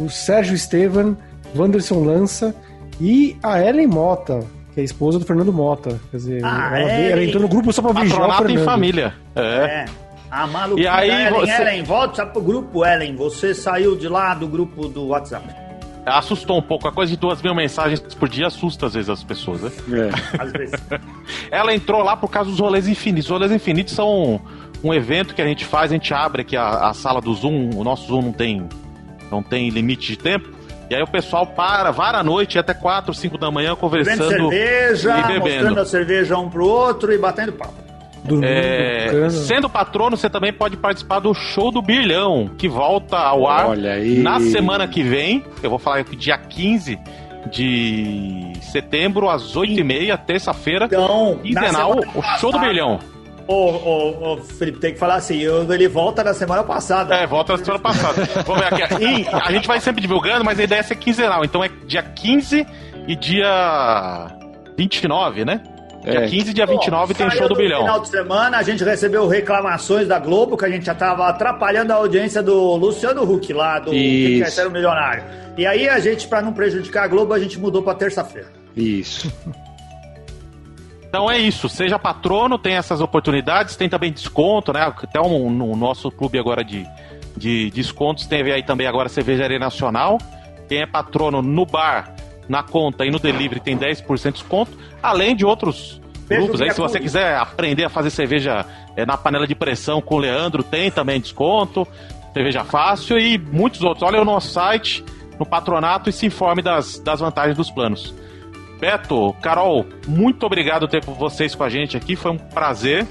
o 0.00 0.08
Sérgio 0.10 0.54
Estevan, 0.54 1.16
Wanderson 1.56 2.02
Lança 2.04 2.52
e 3.00 3.36
a 3.42 3.62
Ellen 3.62 3.86
Mota, 3.86 4.40
que 4.74 4.80
é 4.80 4.82
a 4.82 4.84
esposa 4.84 5.18
do 5.20 5.24
Fernando 5.24 5.52
Mota. 5.52 6.00
Quer 6.10 6.16
dizer, 6.16 6.44
Ah, 6.44 6.76
ela, 6.76 6.88
veio- 6.88 6.98
ela 7.00 7.10
Ellen. 7.12 7.26
entrou 7.28 7.42
no 7.42 7.48
grupo 7.48 7.72
só 7.72 7.80
pra 7.80 7.92
vigiar 8.00 8.18
o 8.18 8.22
Patronato 8.22 8.44
em 8.44 8.48
Fernando. 8.56 8.64
família. 8.64 9.14
É. 9.36 9.42
É. 9.42 9.84
A 10.28 10.46
maluquinha 10.48 10.84
E 10.84 10.88
aí, 10.88 11.26
Ellen, 11.28 11.40
você- 11.40 11.62
Ellen, 11.62 11.82
volta 11.84 12.26
pro 12.26 12.42
grupo, 12.42 12.84
Ellen. 12.84 13.14
Você 13.14 13.54
saiu 13.54 13.96
de 13.96 14.08
lá 14.08 14.34
do 14.34 14.48
grupo 14.48 14.88
do 14.88 15.06
WhatsApp. 15.06 15.46
Assustou 16.06 16.58
um 16.58 16.62
pouco. 16.62 16.86
A 16.86 16.92
coisa 16.92 17.10
de 17.10 17.18
duas 17.18 17.42
mil 17.42 17.54
mensagens 17.54 18.00
por 18.14 18.28
dia 18.28 18.46
assusta 18.46 18.86
às 18.86 18.94
vezes 18.94 19.10
as 19.10 19.24
pessoas, 19.24 19.62
né? 19.62 19.70
É. 19.90 20.42
Às 20.42 20.52
vezes. 20.52 20.80
Ela 21.50 21.74
entrou 21.74 22.02
lá 22.02 22.16
por 22.16 22.30
causa 22.30 22.48
dos 22.48 22.60
rolês 22.60 22.86
infinitos. 22.86 23.26
Os 23.26 23.32
rolês 23.32 23.50
infinitos 23.50 23.92
são 23.92 24.40
um 24.84 24.94
evento 24.94 25.34
que 25.34 25.42
a 25.42 25.46
gente 25.46 25.64
faz, 25.64 25.90
a 25.90 25.94
gente 25.94 26.14
abre 26.14 26.42
aqui 26.42 26.56
a, 26.56 26.88
a 26.88 26.94
sala 26.94 27.20
do 27.20 27.34
Zoom. 27.34 27.70
O 27.74 27.82
nosso 27.82 28.06
Zoom 28.06 28.22
não 28.22 28.32
tem, 28.32 28.68
não 29.30 29.42
tem 29.42 29.68
limite 29.68 30.06
de 30.06 30.16
tempo. 30.16 30.48
E 30.88 30.94
aí 30.94 31.02
o 31.02 31.08
pessoal 31.08 31.44
para, 31.44 31.90
vara 31.90 32.18
a 32.18 32.22
noite 32.22 32.58
até 32.58 32.72
4, 32.72 33.12
5 33.12 33.36
da 33.36 33.50
manhã 33.50 33.70
Bebendo 33.70 33.80
conversando 33.80 34.50
cerveja, 34.50 35.18
e 35.18 35.22
bebendo. 35.22 35.40
mostrando 35.40 35.80
a 35.80 35.84
cerveja 35.84 36.38
um 36.38 36.48
pro 36.48 36.64
outro 36.64 37.12
e 37.12 37.18
batendo 37.18 37.52
papo. 37.52 37.85
Dormindo, 38.26 38.46
É, 38.50 39.28
sendo 39.30 39.68
patrono, 39.68 40.16
você 40.16 40.28
também 40.28 40.52
pode 40.52 40.76
participar 40.76 41.20
do 41.20 41.32
show 41.32 41.70
do 41.70 41.80
Birlhão, 41.80 42.50
que 42.58 42.68
volta 42.68 43.16
ao 43.16 43.46
ar 43.48 43.68
na 44.22 44.40
semana 44.40 44.86
que 44.88 45.02
vem. 45.02 45.44
Eu 45.62 45.70
vou 45.70 45.78
falar 45.78 45.98
aqui 45.98 46.16
dia 46.16 46.36
15 46.36 46.98
de 47.50 48.52
setembro, 48.60 49.28
às 49.30 49.54
8h30, 49.56 50.16
terça-feira. 50.18 50.86
Então, 50.86 51.36
na 51.36 51.42
Quinzenal, 51.42 51.92
o 52.14 52.22
show 52.38 52.50
do 52.52 52.58
Birlhão. 52.58 52.98
Ô, 53.48 53.54
ô, 53.54 54.32
ô, 54.32 54.36
Felipe, 54.38 54.80
tem 54.80 54.92
que 54.92 54.98
falar 54.98 55.14
assim, 55.14 55.38
eu- 55.38 55.72
ele 55.72 55.86
volta 55.86 56.24
na 56.24 56.34
semana 56.34 56.64
passada. 56.64 57.14
É, 57.14 57.26
volta 57.28 57.52
na 57.56 57.58
semana 57.64 57.78
passada. 57.80 58.24
Vamos 58.44 58.60
ver 58.60 58.74
aqui. 58.82 59.04
E 59.04 59.26
a 59.30 59.52
gente 59.52 59.68
vai 59.68 59.78
sempre 59.80 60.00
divulgando, 60.00 60.44
mas 60.44 60.58
a 60.58 60.64
ideia 60.64 60.80
é 60.80 60.82
ser 60.82 60.96
quinzenal. 60.96 61.44
Então 61.44 61.62
é 61.62 61.68
dia 61.86 62.02
15 62.02 62.66
e 63.06 63.14
dia 63.14 64.26
29, 64.76 65.44
né? 65.44 65.60
Dia 66.06 66.20
É. 66.20 66.28
15 66.28 66.50
e 66.50 66.54
dia 66.54 66.66
29 66.66 67.14
tem 67.14 67.28
Saiu 67.28 67.38
show 67.38 67.48
do 67.48 67.54
no 67.54 67.60
Bilhão. 67.60 67.80
final 67.80 68.00
de 68.00 68.08
semana, 68.08 68.56
a 68.58 68.62
gente 68.62 68.84
recebeu 68.84 69.26
reclamações 69.26 70.06
da 70.06 70.18
Globo, 70.18 70.56
que 70.56 70.64
a 70.64 70.68
gente 70.68 70.86
já 70.86 70.94
tava 70.94 71.26
atrapalhando 71.26 71.92
a 71.92 71.96
audiência 71.96 72.42
do 72.42 72.76
Luciano 72.76 73.22
Huck, 73.30 73.52
lá 73.52 73.80
do 73.80 73.90
Quem. 73.90 74.38
Quer 74.42 74.50
Ser 74.50 74.66
o 74.66 74.70
Milionário. 74.70 75.24
E 75.58 75.66
aí 75.66 75.88
a 75.88 75.98
gente, 75.98 76.28
pra 76.28 76.40
não 76.40 76.52
prejudicar 76.52 77.04
a 77.04 77.08
Globo, 77.08 77.34
a 77.34 77.38
gente 77.38 77.58
mudou 77.58 77.82
pra 77.82 77.94
terça-feira. 77.94 78.48
Isso. 78.76 79.32
Então 81.08 81.30
é 81.30 81.38
isso, 81.38 81.66
seja 81.68 81.98
patrono, 81.98 82.58
tem 82.58 82.74
essas 82.74 83.00
oportunidades, 83.00 83.74
tem 83.76 83.88
também 83.88 84.12
desconto, 84.12 84.72
né? 84.72 84.82
Até 84.82 85.18
um, 85.20 85.50
no 85.50 85.74
nosso 85.74 86.10
clube 86.10 86.38
agora 86.38 86.62
de, 86.62 86.84
de 87.36 87.70
descontos, 87.70 88.26
teve 88.26 88.52
aí 88.52 88.62
também 88.62 88.86
agora 88.86 89.06
a 89.06 89.08
Cervejaria 89.08 89.58
Nacional. 89.58 90.18
Quem 90.68 90.82
é 90.82 90.86
patrono 90.86 91.40
no 91.40 91.64
bar, 91.64 92.14
na 92.48 92.62
conta 92.62 93.04
e 93.04 93.10
no 93.10 93.18
delivery 93.18 93.60
tem 93.60 93.76
10% 93.76 94.24
de 94.26 94.30
desconto, 94.32 94.72
além 95.02 95.34
de 95.34 95.44
outros 95.44 96.00
grupos 96.28 96.60
aí. 96.60 96.70
Se 96.72 96.80
você 96.80 96.98
quiser 97.00 97.36
aprender 97.36 97.84
a 97.84 97.88
fazer 97.88 98.10
cerveja 98.10 98.64
é, 98.96 99.04
na 99.06 99.16
panela 99.16 99.46
de 99.46 99.54
pressão 99.54 100.00
com 100.00 100.16
o 100.16 100.18
Leandro, 100.18 100.62
tem 100.62 100.90
também 100.90 101.20
desconto. 101.20 101.86
Cerveja 102.34 102.64
fácil 102.64 103.18
e 103.18 103.38
muitos 103.38 103.82
outros. 103.82 104.02
Olha 104.02 104.20
o 104.20 104.24
nosso 104.24 104.48
site, 104.50 105.04
no 105.38 105.46
patronato 105.46 106.10
e 106.10 106.12
se 106.12 106.26
informe 106.26 106.60
das, 106.62 106.98
das 106.98 107.20
vantagens 107.20 107.56
dos 107.56 107.70
planos. 107.70 108.14
Beto, 108.78 109.34
Carol, 109.40 109.86
muito 110.06 110.44
obrigado 110.44 110.82
por 110.86 110.88
ter 110.90 111.02
vocês 111.02 111.54
com 111.54 111.64
a 111.64 111.68
gente 111.70 111.96
aqui. 111.96 112.14
Foi 112.14 112.30
um 112.32 112.36
prazer. 112.38 113.06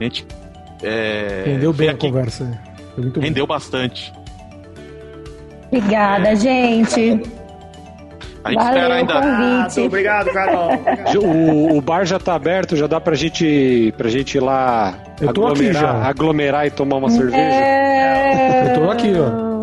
A 0.00 0.02
gente 0.02 0.26
É, 0.82 1.44
Rendeu 1.46 1.72
bem 1.72 1.78
vem 1.86 1.88
a 1.88 1.92
aqui- 1.92 2.06
conversa. 2.08 2.60
Foi 2.94 3.04
muito 3.04 3.20
bom. 3.20 3.24
Rendeu 3.24 3.46
bastante. 3.46 4.12
Obrigada, 5.68 6.34
gente. 6.36 7.22
A 8.46 8.50
gente 8.50 8.58
Valeu 8.58 8.74
espera 8.74 8.94
ainda. 8.94 9.14
convite. 9.60 9.80
Obrigado, 9.80 10.32
Carol. 10.32 10.72
Obrigado. 10.74 11.24
O, 11.24 11.78
o 11.78 11.80
bar 11.80 12.04
já 12.04 12.18
tá 12.18 12.34
aberto, 12.34 12.76
já 12.76 12.86
dá 12.86 13.00
pra 13.00 13.14
gente, 13.14 13.92
pra 13.96 14.08
gente 14.08 14.36
ir 14.36 14.40
lá 14.40 14.94
Eu 15.20 15.32
tô 15.32 15.46
aqui 15.46 15.68
aglomerar, 15.68 15.82
já. 15.82 16.08
aglomerar 16.08 16.66
e 16.66 16.70
tomar 16.70 16.96
uma 16.96 17.10
cerveja. 17.10 17.36
É... 17.36 18.70
Eu 18.70 18.80
tô 18.80 18.90
aqui, 18.90 19.12
ó. 19.18 19.56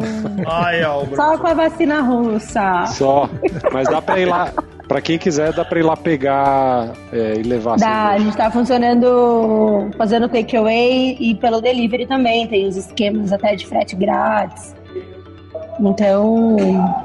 Ai. 0.49 0.81
Só 1.15 1.37
com 1.37 1.47
a 1.47 1.53
vacina 1.53 2.01
russa. 2.01 2.85
Só. 2.87 3.29
Mas 3.71 3.87
dá 3.87 4.01
pra 4.01 4.19
ir 4.19 4.25
lá. 4.25 4.51
Pra 4.87 4.99
quem 5.01 5.17
quiser, 5.17 5.53
dá 5.53 5.63
pra 5.63 5.79
ir 5.79 5.83
lá 5.83 5.95
pegar 5.95 6.91
é, 7.11 7.35
e 7.37 7.43
levar 7.43 7.77
Dá, 7.77 8.09
a 8.09 8.19
gente 8.19 8.35
tá 8.35 8.51
funcionando, 8.51 9.89
fazendo 9.97 10.27
takeaway 10.27 11.15
e 11.19 11.35
pelo 11.35 11.61
delivery 11.61 12.05
também. 12.05 12.45
Tem 12.47 12.67
os 12.67 12.75
esquemas 12.75 13.31
até 13.31 13.55
de 13.55 13.65
frete 13.65 13.95
grátis. 13.95 14.75
Então, 15.79 16.57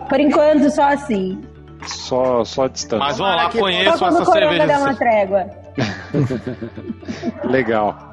por 0.09 0.21
enquanto, 0.21 0.69
só 0.71 0.93
assim. 0.93 1.41
Só, 1.87 2.45
só 2.45 2.65
a 2.65 2.69
distância. 2.69 2.99
Mas 2.99 3.19
vamos 3.19 3.37
lá, 3.37 3.49
Tomara 3.49 3.51
que- 3.51 3.59
Só 3.59 3.65
conheçam 3.65 3.99
quando 3.99 4.19
o 4.19 4.23
essa 4.23 4.33
cerveja. 4.33 4.79
uma 4.79 4.95
trégua. 4.95 5.47
Legal. 7.45 8.13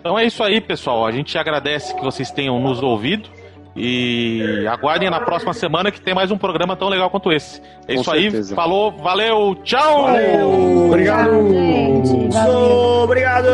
Então 0.00 0.18
é 0.18 0.24
isso 0.24 0.42
aí, 0.42 0.60
pessoal. 0.60 1.06
A 1.06 1.10
gente 1.12 1.36
agradece 1.36 1.94
que 1.94 2.02
vocês 2.02 2.30
tenham 2.30 2.58
nos 2.60 2.82
ouvido. 2.82 3.28
E 3.76 4.66
aguardem 4.68 5.08
na 5.08 5.20
próxima 5.20 5.54
semana 5.54 5.92
que 5.92 6.00
tem 6.00 6.12
mais 6.12 6.30
um 6.32 6.36
programa 6.36 6.74
tão 6.74 6.88
legal 6.88 7.08
quanto 7.08 7.30
esse. 7.32 7.62
É 7.86 7.94
Com 7.94 8.00
isso 8.00 8.10
certeza. 8.10 8.52
aí. 8.52 8.56
Falou, 8.56 8.90
valeu, 8.90 9.54
tchau! 9.62 10.02
Valeu. 10.06 10.86
Obrigado. 10.86 11.30
Tchau, 11.30 11.48
gente. 11.48 12.34
Valeu. 12.34 12.58
Obrigado. 13.04 13.48